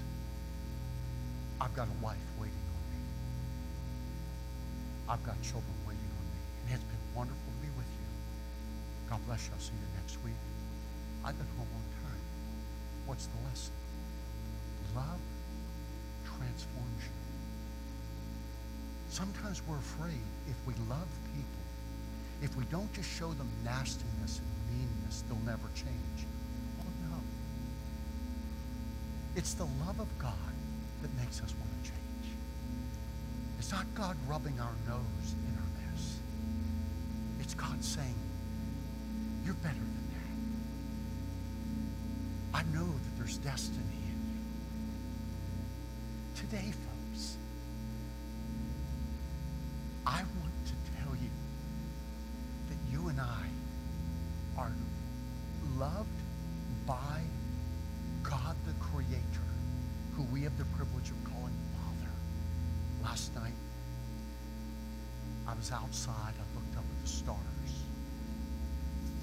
I've 1.61 1.75
got 1.75 1.89
a 1.89 2.05
wife 2.05 2.17
waiting 2.41 2.55
on 2.55 2.83
me. 2.95 3.01
I've 5.09 5.23
got 5.27 5.35
children 5.43 5.75
waiting 5.87 6.11
on 6.15 6.25
me. 6.31 6.41
And 6.65 6.75
it's 6.75 6.85
been 6.85 7.07
wonderful 7.15 7.43
to 7.43 7.61
be 7.61 7.71
with 7.77 7.91
you. 7.91 8.09
God 9.11 9.21
bless 9.27 9.47
you. 9.47 9.53
I'll 9.53 9.61
see 9.61 9.75
you 9.75 9.89
next 10.01 10.17
week. 10.25 10.39
I've 11.25 11.37
been 11.37 11.51
home 11.59 11.69
on 11.75 11.85
time. 12.07 12.23
What's 13.07 13.27
the 13.27 13.39
lesson? 13.51 13.75
Love 14.95 15.21
transforms 16.25 17.03
you. 17.03 17.28
Sometimes 19.11 19.63
we're 19.67 19.79
afraid 19.79 20.21
if 20.49 20.57
we 20.67 20.75
love 20.89 21.09
people, 21.35 21.63
if 22.43 22.55
we 22.57 22.65
don't 22.67 22.93
just 22.93 23.11
show 23.11 23.33
them 23.33 23.49
nastiness 23.65 24.41
and 24.41 24.79
meanness, 24.79 25.25
they'll 25.29 25.39
never 25.47 25.69
change. 25.75 26.27
Oh 26.81 27.11
no. 27.11 27.17
It's 29.35 29.55
the 29.55 29.65
love 29.87 29.99
of 29.99 30.09
God 30.19 30.35
that 31.03 31.15
makes 31.17 31.41
us 31.43 31.55
want 31.59 31.71
to 31.83 31.91
change. 31.91 32.35
It's 33.59 33.73
not 33.73 33.87
God 33.95 34.17
rubbing 34.29 34.59
our 34.61 34.75
nose 34.87 35.35
in 35.47 35.57
our 35.57 35.91
mess. 35.93 36.19
It's 37.41 37.55
God 37.55 37.83
saying, 37.83 38.15
You're 39.45 39.55
better 39.55 39.75
than 39.75 40.09
that. 42.53 42.59
I 42.59 42.63
know 42.75 42.87
that 42.87 43.19
there's 43.19 43.39
destiny 43.39 43.81
in 43.81 44.19
you. 44.31 44.41
Today, 46.37 46.73
I 65.49 65.55
was 65.55 65.73
outside. 65.73 66.35
I 66.37 66.45
looked 66.55 66.77
up 66.77 66.85
at 66.85 67.03
the 67.03 67.09
stars, 67.09 67.73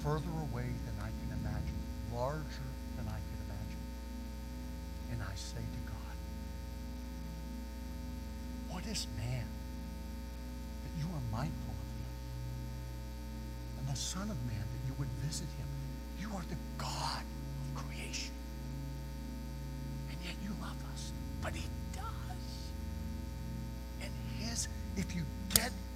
further 0.02 0.34
away 0.50 0.66
than 0.66 0.96
I 0.98 1.06
can 1.22 1.38
imagine, 1.38 1.78
larger 2.12 2.66
than 2.96 3.06
I 3.06 3.14
can 3.14 3.38
imagine. 3.46 3.82
And 5.12 5.22
I 5.22 5.34
say 5.36 5.62
to 5.62 5.82
God, 5.86 6.16
What 8.74 8.84
is 8.86 9.06
man 9.16 9.46
that 10.82 10.98
you 10.98 11.06
are 11.14 11.22
mindful 11.30 11.74
of 11.78 11.90
him? 11.94 12.14
And 13.78 13.88
the 13.88 13.96
Son 13.96 14.28
of 14.28 14.36
Man 14.50 14.66
that 14.66 14.82
you 14.88 14.94
would 14.98 15.12
visit 15.22 15.48
him. 15.56 15.68
You 16.18 16.34
are 16.34 16.44
the 16.50 16.58
God 16.76 17.22
of 17.22 17.84
creation. 17.84 18.34
And 20.10 20.18
yet 20.24 20.34
you 20.42 20.50
love 20.60 20.76
us. 20.92 21.12
But 21.40 21.54
he 21.54 21.68
does. 21.94 22.72
And 24.02 24.10
his, 24.40 24.66
if 24.96 25.14
you 25.14 25.22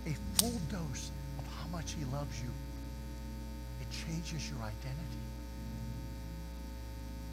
a 0.06 0.14
full 0.38 0.58
dose 0.70 1.10
of 1.38 1.44
how 1.46 1.68
much 1.68 1.92
he 1.92 2.04
loves 2.06 2.40
you, 2.42 2.50
it 3.80 3.88
changes 3.90 4.48
your 4.48 4.58
identity. 4.60 5.24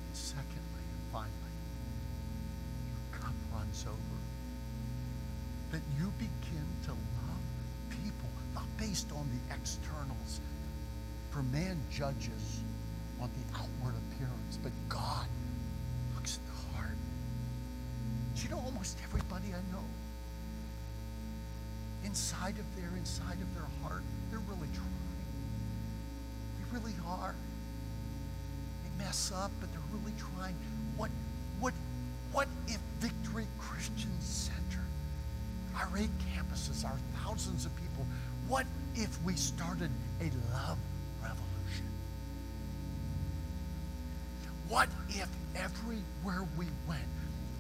And 0.08 0.16
secondly 0.16 0.84
and 0.84 1.12
finally, 1.12 1.58
your 2.88 3.20
cup 3.20 3.36
runs 3.54 3.86
over. 3.88 4.18
That 5.72 5.82
you 6.00 6.12
begin 6.18 6.68
to 6.86 6.92
love 6.92 7.44
people, 7.90 8.30
not 8.54 8.66
based 8.78 9.12
on 9.12 9.28
the 9.30 9.56
externals. 9.56 10.40
For 11.32 11.44
man 11.44 11.78
judges 11.92 12.62
on 13.22 13.30
the 13.30 13.60
outward 13.60 13.96
appearance, 14.12 14.60
but 14.64 14.72
God 14.90 15.28
looks 16.16 16.38
at 16.38 16.46
the 16.46 16.78
heart. 16.78 16.98
Do 18.36 18.44
you 18.44 18.50
know 18.50 18.62
almost 18.66 18.98
everybody 19.04 19.48
I 19.54 19.62
know? 19.74 19.84
Inside 22.04 22.56
of 22.60 22.76
their, 22.76 22.90
inside 22.98 23.38
of 23.42 23.54
their 23.54 23.68
heart, 23.84 24.04
they're 24.30 24.40
really 24.40 24.70
trying. 24.74 24.88
They 26.58 26.78
really 26.80 26.96
are. 27.08 27.36
They 28.84 29.04
mess 29.04 29.32
up, 29.36 29.52
but 29.60 29.72
they're 29.72 29.82
really 30.00 30.14
trying. 30.18 30.56
What, 30.96 31.12
what, 31.60 31.74
what 32.32 32.48
if 32.68 32.80
Victory 33.00 33.48
Christian 33.60 34.12
Center, 34.20 34.84
our 35.76 35.90
eight 35.98 36.10
campuses, 36.36 36.86
our 36.86 36.98
thousands 37.24 37.66
of 37.66 37.76
people, 37.76 38.06
what 38.48 38.66
if 38.96 39.22
we 39.24 39.34
started 39.34 39.92
a 40.22 40.26
love 40.54 40.78
revolution? 41.22 41.86
What 44.70 44.90
if 45.10 45.28
everywhere 45.56 46.48
we 46.58 46.66
went, 46.88 47.02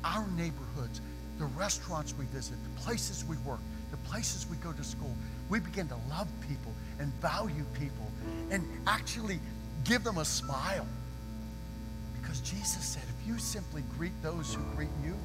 our 0.03 0.25
neighborhoods, 0.37 1.01
the 1.37 1.45
restaurants 1.45 2.13
we 2.17 2.25
visit, 2.25 2.55
the 2.63 2.81
places 2.81 3.25
we 3.25 3.37
work, 3.37 3.59
the 4.03 4.09
places 4.09 4.47
we 4.49 4.57
go 4.57 4.71
to 4.71 4.83
school, 4.83 5.15
we 5.49 5.59
begin 5.59 5.87
to 5.87 5.95
love 6.09 6.27
people 6.47 6.73
and 6.99 7.11
value 7.15 7.65
people 7.73 8.11
and 8.51 8.65
actually 8.85 9.39
give 9.83 10.03
them 10.03 10.17
a 10.17 10.25
smile? 10.25 10.85
Because 12.19 12.41
Jesus 12.41 12.83
said, 12.83 13.03
if 13.03 13.27
you 13.27 13.37
simply 13.37 13.83
greet 13.97 14.11
those 14.21 14.53
who 14.53 14.63
greet 14.75 14.89
you, 15.03 15.15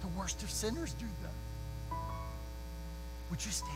the 0.00 0.08
worst 0.18 0.42
of 0.42 0.50
sinners 0.50 0.92
do 0.94 1.06
that. 1.22 1.96
Would 3.30 3.44
you 3.44 3.50
stand? 3.50 3.72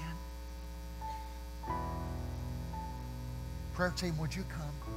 Prayer 3.75 3.91
team, 3.97 4.17
would 4.19 4.35
you 4.35 4.45
come? 4.49 4.95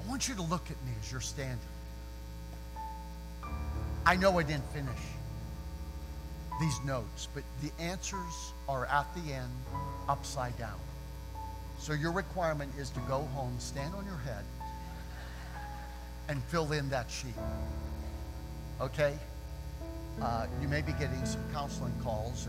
I 0.00 0.08
want 0.08 0.28
you 0.28 0.34
to 0.34 0.42
look 0.42 0.64
at 0.70 0.76
me 0.84 0.92
as 1.00 1.10
you're 1.10 1.20
standing. 1.20 1.58
I 4.04 4.16
know 4.16 4.38
I 4.38 4.42
didn't 4.42 4.68
finish 4.72 4.98
these 6.62 6.80
notes, 6.84 7.26
but 7.34 7.42
the 7.60 7.72
answers 7.82 8.52
are 8.68 8.86
at 8.86 9.12
the 9.16 9.32
end, 9.32 9.50
upside 10.08 10.56
down. 10.56 10.78
So 11.78 11.92
your 11.92 12.12
requirement 12.12 12.70
is 12.78 12.90
to 12.90 13.00
go 13.00 13.22
home, 13.34 13.56
stand 13.58 13.92
on 13.96 14.04
your 14.04 14.18
head, 14.18 14.44
and 16.28 16.40
fill 16.44 16.70
in 16.70 16.88
that 16.90 17.10
sheet. 17.10 17.34
Okay? 18.80 19.18
Uh, 20.20 20.46
you 20.60 20.68
may 20.68 20.82
be 20.82 20.92
getting 20.92 21.26
some 21.26 21.42
counseling 21.52 21.94
calls, 22.04 22.46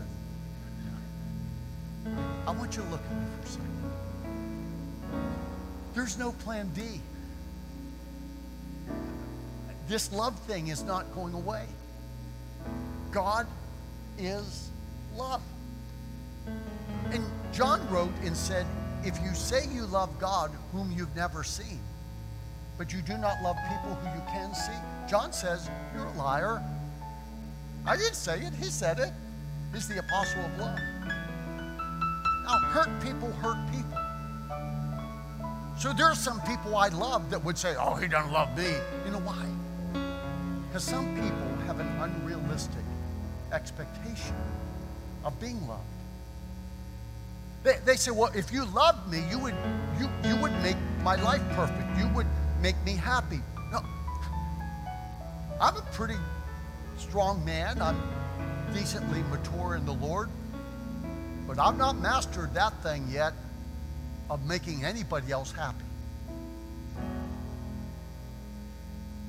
and 2.06 2.16
I 2.46 2.52
want 2.52 2.76
you 2.76 2.84
to 2.84 2.88
look 2.90 3.00
at 3.00 3.16
me 3.16 3.26
for 3.40 3.46
a 3.46 3.50
second. 3.50 3.92
There's 5.92 6.18
no 6.18 6.30
plan 6.30 6.70
D. 6.72 7.00
This 9.88 10.12
love 10.12 10.38
thing 10.42 10.68
is 10.68 10.84
not 10.84 11.12
going 11.16 11.34
away. 11.34 11.66
God 13.10 13.48
is 14.18 14.70
love. 15.16 15.42
And 17.10 17.24
John 17.52 17.86
wrote 17.90 18.12
and 18.24 18.36
said, 18.36 18.66
if 19.04 19.18
you 19.22 19.34
say 19.34 19.66
you 19.68 19.84
love 19.86 20.18
God 20.18 20.50
whom 20.72 20.92
you've 20.92 21.14
never 21.14 21.44
seen, 21.44 21.80
but 22.78 22.92
you 22.92 23.02
do 23.02 23.16
not 23.16 23.42
love 23.42 23.56
people 23.68 23.94
who 23.94 24.18
you 24.18 24.24
can 24.26 24.54
see, 24.54 24.72
John 25.08 25.32
says, 25.32 25.70
you're 25.94 26.06
a 26.06 26.12
liar. 26.12 26.62
I 27.86 27.96
didn't 27.96 28.14
say 28.14 28.40
it, 28.40 28.52
he 28.54 28.66
said 28.66 28.98
it. 28.98 29.12
He's 29.72 29.88
the 29.88 29.98
apostle 29.98 30.44
of 30.44 30.58
love. 30.58 30.78
Now, 32.44 32.58
hurt 32.70 32.88
people 33.02 33.30
hurt 33.32 33.58
people. 33.70 33.98
So 35.78 35.92
there 35.92 36.06
are 36.06 36.14
some 36.14 36.40
people 36.42 36.76
I 36.76 36.88
love 36.88 37.30
that 37.30 37.44
would 37.44 37.58
say, 37.58 37.74
oh, 37.78 37.94
he 37.96 38.06
doesn't 38.06 38.32
love 38.32 38.56
me. 38.56 38.72
You 39.04 39.10
know 39.10 39.18
why? 39.18 39.44
Because 40.68 40.84
some 40.84 41.14
people 41.14 41.66
have 41.66 41.80
an 41.80 41.88
unrealistic 42.00 42.83
expectation 43.54 44.34
of 45.24 45.38
being 45.40 45.66
loved. 45.66 45.82
They, 47.62 47.78
they 47.86 47.96
say, 47.96 48.10
well, 48.10 48.30
if 48.34 48.52
you 48.52 48.66
loved 48.66 49.10
me, 49.10 49.22
you 49.30 49.38
would, 49.38 49.54
you, 49.98 50.08
you 50.22 50.36
would 50.36 50.52
make 50.62 50.76
my 51.02 51.16
life 51.16 51.42
perfect. 51.52 51.98
You 51.98 52.08
would 52.08 52.26
make 52.60 52.76
me 52.84 52.92
happy. 52.92 53.40
No. 53.72 53.80
I'm 55.60 55.76
a 55.76 55.82
pretty 55.92 56.16
strong 56.98 57.42
man. 57.44 57.80
I'm 57.80 58.00
decently 58.74 59.22
mature 59.30 59.76
in 59.76 59.86
the 59.86 59.94
Lord. 59.94 60.28
But 61.46 61.58
I've 61.58 61.78
not 61.78 61.96
mastered 61.96 62.52
that 62.54 62.82
thing 62.82 63.06
yet 63.10 63.32
of 64.28 64.44
making 64.46 64.84
anybody 64.84 65.32
else 65.32 65.52
happy. 65.52 65.84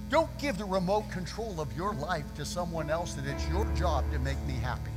Don't 0.10 0.36
give 0.38 0.58
the 0.58 0.66
remote 0.66 1.10
control 1.10 1.60
of 1.60 1.76
your 1.76 1.94
life 1.94 2.26
to 2.36 2.46
someone 2.46 2.90
else 2.90 3.14
that 3.16 3.26
it's 3.26 3.48
your 3.50 3.66
job 3.74 4.10
to 4.12 4.20
make 4.20 4.40
me 4.46 4.54
happy. 4.54 4.92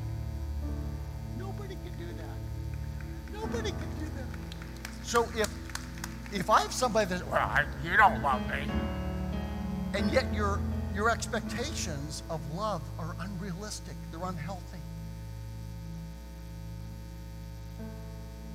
Nobody 1.39 1.77
can 1.77 1.93
do 1.99 2.07
that. 2.19 3.33
Nobody 3.33 3.71
can 3.71 3.91
do 3.99 4.07
that. 4.17 5.07
So 5.07 5.27
if 5.35 5.49
if 6.31 6.51
I 6.51 6.61
have 6.61 6.73
somebody 6.73 7.07
that 7.07 7.27
well, 7.29 7.41
I, 7.41 7.65
you 7.83 7.97
don't 7.97 8.23
love 8.23 8.43
me, 8.51 8.71
and 9.95 10.11
yet 10.13 10.33
your 10.35 10.61
your 10.95 11.09
expectations 11.11 12.23
of 12.29 12.41
love 12.55 12.83
are 12.99 13.17
unrealistic, 13.21 13.95
they're 14.11 14.29
unhealthy. 14.29 14.79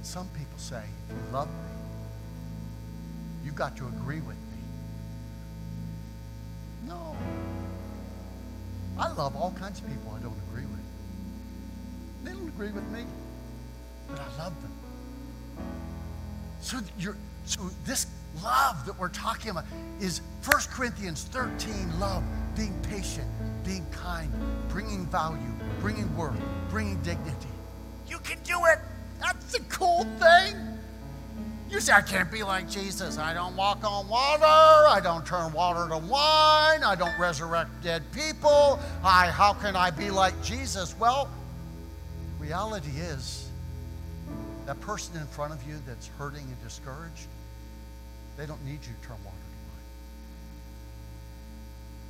Some 0.04 0.28
people 0.38 0.58
say, 0.58 0.84
if 1.10 1.16
you 1.16 1.34
love 1.34 1.48
me, 1.48 1.54
you've 3.46 3.56
got 3.56 3.78
to 3.78 3.88
agree 3.88 4.20
with 4.20 4.36
me. 4.36 4.43
No. 6.88 7.16
I 8.98 9.12
love 9.14 9.36
all 9.36 9.52
kinds 9.52 9.80
of 9.80 9.88
people 9.88 10.14
I 10.16 10.22
don't 10.22 10.38
agree 10.50 10.66
with. 10.66 10.80
They 12.24 12.32
don't 12.32 12.48
agree 12.48 12.72
with 12.72 12.88
me, 12.92 13.06
but 14.08 14.20
I 14.20 14.44
love 14.44 14.62
them. 14.62 14.72
So 16.62 16.80
you're 16.98 17.18
so 17.46 17.62
this 17.86 18.08
love 18.42 18.86
that 18.86 18.98
we're 18.98 19.10
talking 19.10 19.52
about 19.52 19.66
is 20.00 20.22
1 20.46 20.62
Corinthians 20.72 21.24
13 21.26 22.00
love, 22.00 22.24
being 22.56 22.74
patient, 22.84 23.28
being 23.66 23.86
kind, 23.92 24.32
bringing 24.70 25.06
value, 25.08 25.40
bringing 25.80 26.16
worth, 26.16 26.40
bringing 26.70 27.02
dignity. 27.02 27.48
You 28.08 28.20
can 28.20 28.38
do 28.44 28.66
it. 28.66 28.80
That's 29.20 29.56
a 29.56 29.62
cool 29.64 30.06
thing. 30.20 30.73
You 31.74 31.80
say, 31.80 31.92
I 31.92 32.02
can't 32.02 32.32
be 32.32 32.44
like 32.44 32.70
Jesus. 32.70 33.18
I 33.18 33.34
don't 33.34 33.56
walk 33.56 33.84
on 33.84 34.08
water. 34.08 34.44
I 34.46 35.00
don't 35.02 35.26
turn 35.26 35.52
water 35.54 35.90
to 35.90 35.98
wine. 35.98 36.84
I 36.84 36.94
don't 36.96 37.18
resurrect 37.18 37.72
dead 37.82 38.04
people. 38.12 38.80
I, 39.04 39.32
how 39.32 39.54
can 39.54 39.76
I 39.76 39.90
be 39.90 40.12
like 40.12 40.40
Jesus? 40.44 40.96
Well, 41.00 41.28
reality 42.38 42.92
is 42.92 43.50
that 44.68 44.80
person 44.82 45.20
in 45.20 45.26
front 45.26 45.52
of 45.52 45.68
you 45.68 45.74
that's 45.88 46.10
hurting 46.20 46.44
and 46.44 46.64
discouraged, 46.64 47.26
they 48.38 48.46
don't 48.46 48.64
need 48.64 48.74
you 48.84 48.94
to 49.02 49.08
turn 49.08 49.18
water 49.26 49.36
to 49.36 49.58
wine. 49.72 49.82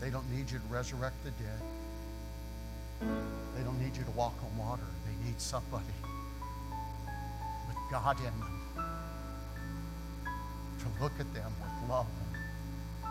They 0.01 0.09
don't 0.09 0.29
need 0.29 0.51
you 0.51 0.59
to 0.59 0.65
resurrect 0.69 1.15
the 1.23 1.31
dead. 1.31 3.09
They 3.55 3.63
don't 3.63 3.79
need 3.79 3.95
you 3.95 4.03
to 4.03 4.11
walk 4.11 4.35
on 4.43 4.57
water. 4.57 4.83
They 5.05 5.25
need 5.25 5.39
somebody 5.39 5.85
with 7.69 7.77
God 7.89 8.17
in 8.19 8.25
them 8.25 8.62
to 10.83 11.03
look 11.03 11.13
at 11.19 11.33
them 11.33 11.51
with 11.61 11.89
love 11.89 12.07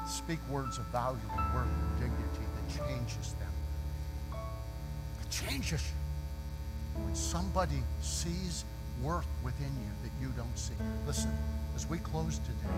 speak 0.06 0.38
words 0.50 0.78
of 0.78 0.84
value 0.86 1.18
and 1.36 1.54
worth 1.54 1.66
and 1.66 2.00
dignity 2.00 2.46
that 2.54 2.86
changes 2.86 3.34
them. 3.34 4.40
It 5.20 5.30
changes 5.30 5.82
you. 5.82 7.04
when 7.04 7.14
somebody 7.14 7.82
sees 8.00 8.64
worth 9.02 9.26
within 9.42 9.70
you 9.70 9.90
that 10.02 10.10
you 10.20 10.28
don't 10.36 10.58
see. 10.58 10.74
Listen, 11.06 11.30
as 11.74 11.88
we 11.88 11.98
close 11.98 12.38
today, 12.38 12.74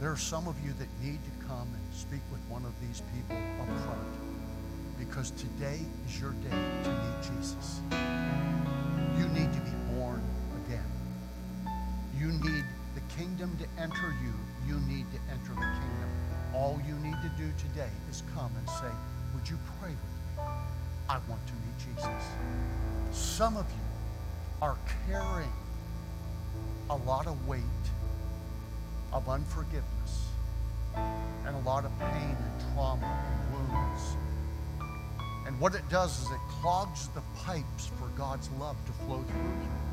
there 0.00 0.10
are 0.10 0.16
some 0.16 0.46
of 0.46 0.56
you 0.64 0.72
that 0.74 0.88
need 1.02 1.18
to 1.24 1.46
come 1.46 1.68
and 1.72 1.94
speak 1.94 2.20
with 2.30 2.40
one 2.48 2.64
of 2.64 2.72
these 2.80 3.02
people 3.14 3.36
up 3.60 3.68
front 3.84 4.08
because 4.98 5.30
today 5.32 5.80
is 6.06 6.20
your 6.20 6.32
day 6.32 6.50
to 6.84 6.90
meet 6.90 7.38
Jesus. 7.38 7.80
You 9.18 9.26
need 9.28 9.52
to 9.52 9.60
be 9.60 9.79
kingdom 13.20 13.54
to 13.58 13.82
enter 13.82 14.14
you. 14.24 14.32
You 14.66 14.80
need 14.88 15.04
to 15.12 15.18
enter 15.30 15.52
the 15.52 15.60
kingdom. 15.60 16.10
All 16.54 16.80
you 16.86 16.94
need 17.06 17.16
to 17.20 17.30
do 17.36 17.52
today 17.58 17.90
is 18.10 18.22
come 18.34 18.50
and 18.56 18.68
say, 18.68 18.90
Would 19.34 19.48
you 19.48 19.58
pray 19.78 19.90
with 19.90 20.38
me? 20.38 20.44
I 21.08 21.18
want 21.28 21.46
to 21.46 21.52
meet 21.52 21.96
Jesus. 21.96 22.24
Some 23.10 23.58
of 23.58 23.66
you 23.68 23.86
are 24.62 24.78
carrying 25.06 25.52
a 26.88 26.96
lot 26.96 27.26
of 27.26 27.46
weight 27.46 27.60
of 29.12 29.28
unforgiveness 29.28 30.28
and 30.96 31.54
a 31.54 31.60
lot 31.66 31.84
of 31.84 31.98
pain 31.98 32.36
and 32.36 32.74
trauma 32.74 33.04
and 33.04 33.52
wounds. 33.52 34.16
And 35.46 35.60
what 35.60 35.74
it 35.74 35.86
does 35.90 36.22
is 36.22 36.30
it 36.30 36.40
clogs 36.62 37.08
the 37.08 37.22
pipes 37.36 37.90
for 37.98 38.06
God's 38.16 38.48
love 38.58 38.76
to 38.86 38.92
flow 38.92 39.22
through 39.22 39.42
you. 39.42 39.89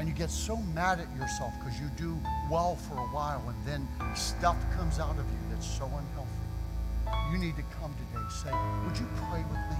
And 0.00 0.08
you 0.08 0.14
get 0.14 0.30
so 0.30 0.56
mad 0.74 0.98
at 0.98 1.14
yourself 1.14 1.52
because 1.58 1.78
you 1.78 1.88
do 1.94 2.18
well 2.50 2.74
for 2.74 2.94
a 2.94 3.06
while 3.12 3.44
and 3.46 3.66
then 3.66 3.86
stuff 4.16 4.56
comes 4.74 4.98
out 4.98 5.10
of 5.10 5.26
you 5.26 5.38
that's 5.50 5.66
so 5.66 5.84
unhealthy. 5.84 7.30
You 7.30 7.36
need 7.36 7.54
to 7.56 7.62
come 7.78 7.92
today 7.92 8.22
and 8.22 8.32
say, 8.32 8.50
Would 8.86 8.98
you 8.98 9.06
pray 9.28 9.42
with 9.42 9.58
me? 9.58 9.76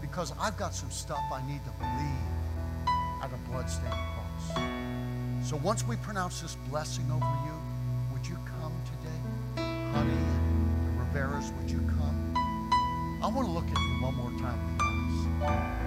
Because 0.00 0.32
I've 0.38 0.56
got 0.56 0.72
some 0.72 0.88
stuff 0.92 1.18
I 1.32 1.44
need 1.48 1.60
to 1.64 1.72
leave 1.82 3.24
at 3.24 3.32
a 3.32 3.50
bloodstained 3.50 3.90
cross. 3.90 4.62
So 5.50 5.56
once 5.56 5.84
we 5.84 5.96
pronounce 5.96 6.40
this 6.40 6.56
blessing 6.70 7.10
over 7.10 7.36
you, 7.44 8.12
would 8.12 8.24
you 8.24 8.38
come 8.46 8.72
today? 8.86 9.66
Honey 9.90 10.14
the 10.84 11.02
Rivera's, 11.02 11.50
would 11.58 11.68
you 11.68 11.80
come? 11.98 12.36
I 13.20 13.26
want 13.26 13.48
to 13.48 13.52
look 13.52 13.66
at 13.66 13.76
you 13.76 14.00
one 14.00 14.14
more 14.14 14.30
time 14.40 14.60
in 14.78 15.81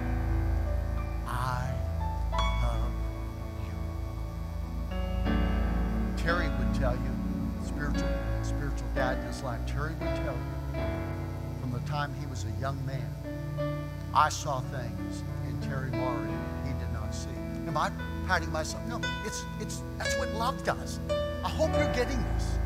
I 14.16 14.30
saw 14.30 14.60
things 14.60 15.24
in 15.46 15.60
Terry 15.60 15.90
Murray 15.90 16.30
he 16.64 16.72
did 16.72 16.90
not 16.94 17.14
see. 17.14 17.28
Am 17.66 17.76
I 17.76 17.90
patting 18.26 18.50
myself? 18.50 18.82
No, 18.86 18.98
it's 19.26 19.44
it's 19.60 19.82
that's 19.98 20.16
what 20.16 20.32
love 20.32 20.64
does. 20.64 21.00
I 21.44 21.50
hope 21.50 21.70
you're 21.74 21.92
getting 21.92 22.16
this. 22.32 22.58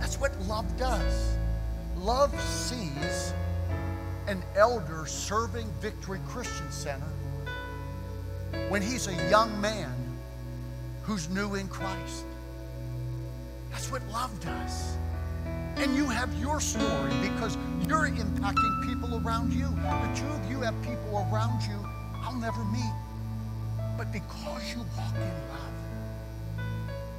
That's 0.00 0.18
what 0.18 0.36
love 0.48 0.66
does. 0.76 1.36
Love 1.96 2.38
sees 2.40 3.32
an 4.26 4.42
elder 4.56 5.06
serving 5.06 5.70
Victory 5.80 6.18
Christian 6.26 6.72
Center 6.72 7.12
when 8.68 8.82
he's 8.82 9.06
a 9.06 9.30
young 9.30 9.60
man 9.60 9.94
who's 11.04 11.28
new 11.28 11.54
in 11.54 11.68
Christ. 11.68 12.24
That's 13.70 13.92
what 13.92 14.02
love 14.08 14.32
does. 14.40 14.96
And 15.78 15.94
you 15.96 16.06
have 16.06 16.32
your 16.40 16.60
story 16.60 17.12
because 17.22 17.56
you're 17.86 18.08
impacting 18.08 18.86
people 18.86 19.22
around 19.24 19.52
you. 19.52 19.68
The 19.68 20.12
two 20.14 20.26
of 20.26 20.50
you 20.50 20.60
have 20.60 20.74
people 20.82 21.26
around 21.30 21.62
you 21.62 21.78
I'll 22.28 22.34
never 22.34 22.62
meet. 22.64 22.92
But 23.96 24.12
because 24.12 24.74
you 24.74 24.84
walk 24.96 25.14
in 25.14 25.32
love, 25.48 26.66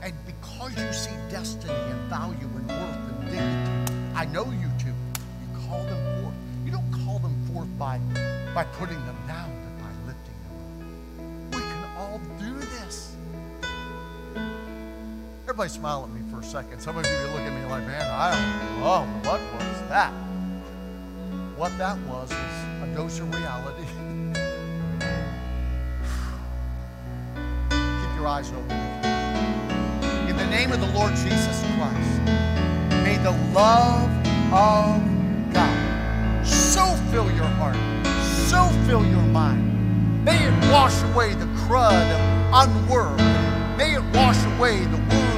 and 0.04 0.14
because 0.26 0.72
you 0.78 0.94
see 0.94 1.16
destiny 1.30 1.74
and 1.74 2.00
value 2.10 2.48
and 2.56 2.68
worth 2.68 3.10
and 3.10 3.32
dignity, 3.32 4.14
I 4.16 4.26
know 4.26 4.46
you 4.46 4.68
do. 4.78 4.86
You 4.86 5.68
call 5.68 5.84
them 5.84 6.22
forth. 6.22 6.36
You 6.64 6.72
don't 6.72 6.92
call 7.04 7.18
them 7.20 7.36
forth 7.52 7.68
by, 7.80 7.98
by 8.54 8.66
putting 8.66 9.04
them 9.06 9.18
down, 9.28 9.50
but 9.64 9.84
by 9.84 9.92
lifting 10.06 10.38
them 10.44 10.54
up. 10.60 11.56
We 11.56 11.62
can 11.62 11.98
all 11.98 12.22
do 12.40 12.60
this. 12.60 13.16
Everybody 15.44 15.70
smile 15.70 16.04
at 16.04 16.12
me 16.12 16.29
second. 16.50 16.82
Some 16.82 16.98
of 16.98 17.06
you 17.06 17.12
look 17.28 17.42
at 17.42 17.54
me 17.54 17.64
like, 17.70 17.86
man, 17.86 18.10
I 18.10 18.34
don't 18.34 18.80
know. 18.80 19.06
What 19.30 19.40
was 19.54 19.82
that? 19.88 20.12
What 21.56 21.78
that 21.78 21.96
was 22.08 22.32
is 22.32 22.38
a 22.82 22.88
dose 22.96 23.20
of 23.20 23.32
reality. 23.36 23.84
Keep 27.70 28.16
your 28.18 28.28
eyes 28.28 28.50
open. 28.50 28.72
In 30.28 30.36
the 30.38 30.48
name 30.48 30.72
of 30.72 30.82
the 30.82 30.88
Lord 30.88 31.12
Jesus 31.12 31.64
Christ, 31.78 32.22
may 33.04 33.20
the 33.22 33.38
love 33.54 34.10
of 34.52 35.04
God 35.54 36.44
so 36.44 36.96
fill 37.12 37.30
your 37.34 37.52
heart, 37.62 37.78
so 38.50 38.68
fill 38.88 39.06
your 39.06 39.22
mind. 39.22 40.26
May 40.26 40.48
it 40.48 40.72
wash 40.72 41.00
away 41.14 41.36
the 41.36 41.46
crud 41.62 41.94
of 41.94 42.20
unworth. 42.68 43.22
May 43.78 43.94
it 43.94 44.04
wash 44.16 44.44
away 44.58 44.86
the 44.86 44.98
the 44.98 45.29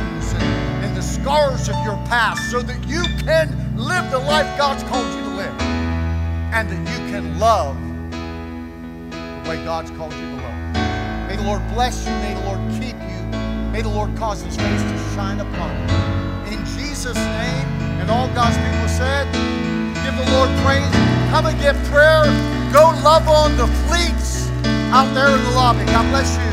scars 1.22 1.70
of 1.70 1.76
your 1.86 1.98
past 2.08 2.50
so 2.50 2.62
that 2.62 2.84
you 2.88 3.04
can 3.24 3.48
live 3.78 4.10
the 4.10 4.18
life 4.18 4.48
God's 4.58 4.82
called 4.84 5.06
you 5.14 5.22
to 5.22 5.30
live 5.30 5.62
and 6.52 6.68
that 6.68 6.80
you 6.80 6.98
can 7.12 7.38
love 7.38 7.78
the 9.12 9.50
way 9.50 9.64
God's 9.64 9.92
called 9.92 10.14
you 10.14 10.22
to 10.22 10.36
love. 10.42 11.28
May 11.28 11.36
the 11.36 11.44
Lord 11.44 11.62
bless 11.70 12.08
you. 12.08 12.12
May 12.26 12.34
the 12.34 12.42
Lord 12.42 12.60
keep 12.74 12.98
you. 12.98 13.22
May 13.72 13.82
the 13.84 13.90
Lord 13.90 14.18
cause 14.18 14.42
his 14.42 14.56
face 14.58 14.82
to 14.82 14.98
shine 15.14 15.40
upon 15.40 15.70
you. 15.78 16.58
In 16.58 16.66
Jesus' 16.66 17.16
name, 17.16 17.68
and 18.02 18.10
all 18.10 18.28
God's 18.34 18.58
people 18.58 18.90
said, 18.90 19.32
give 20.02 20.18
the 20.18 20.32
Lord 20.34 20.50
praise. 20.66 20.90
Come 21.30 21.46
and 21.46 21.60
get 21.62 21.76
prayer. 21.86 22.26
Go 22.74 22.98
love 23.06 23.28
on 23.28 23.56
the 23.58 23.68
fleets 23.86 24.50
out 24.90 25.14
there 25.14 25.30
in 25.30 25.44
the 25.44 25.52
lobby. 25.52 25.86
God 25.86 26.10
bless 26.10 26.36
you. 26.36 26.51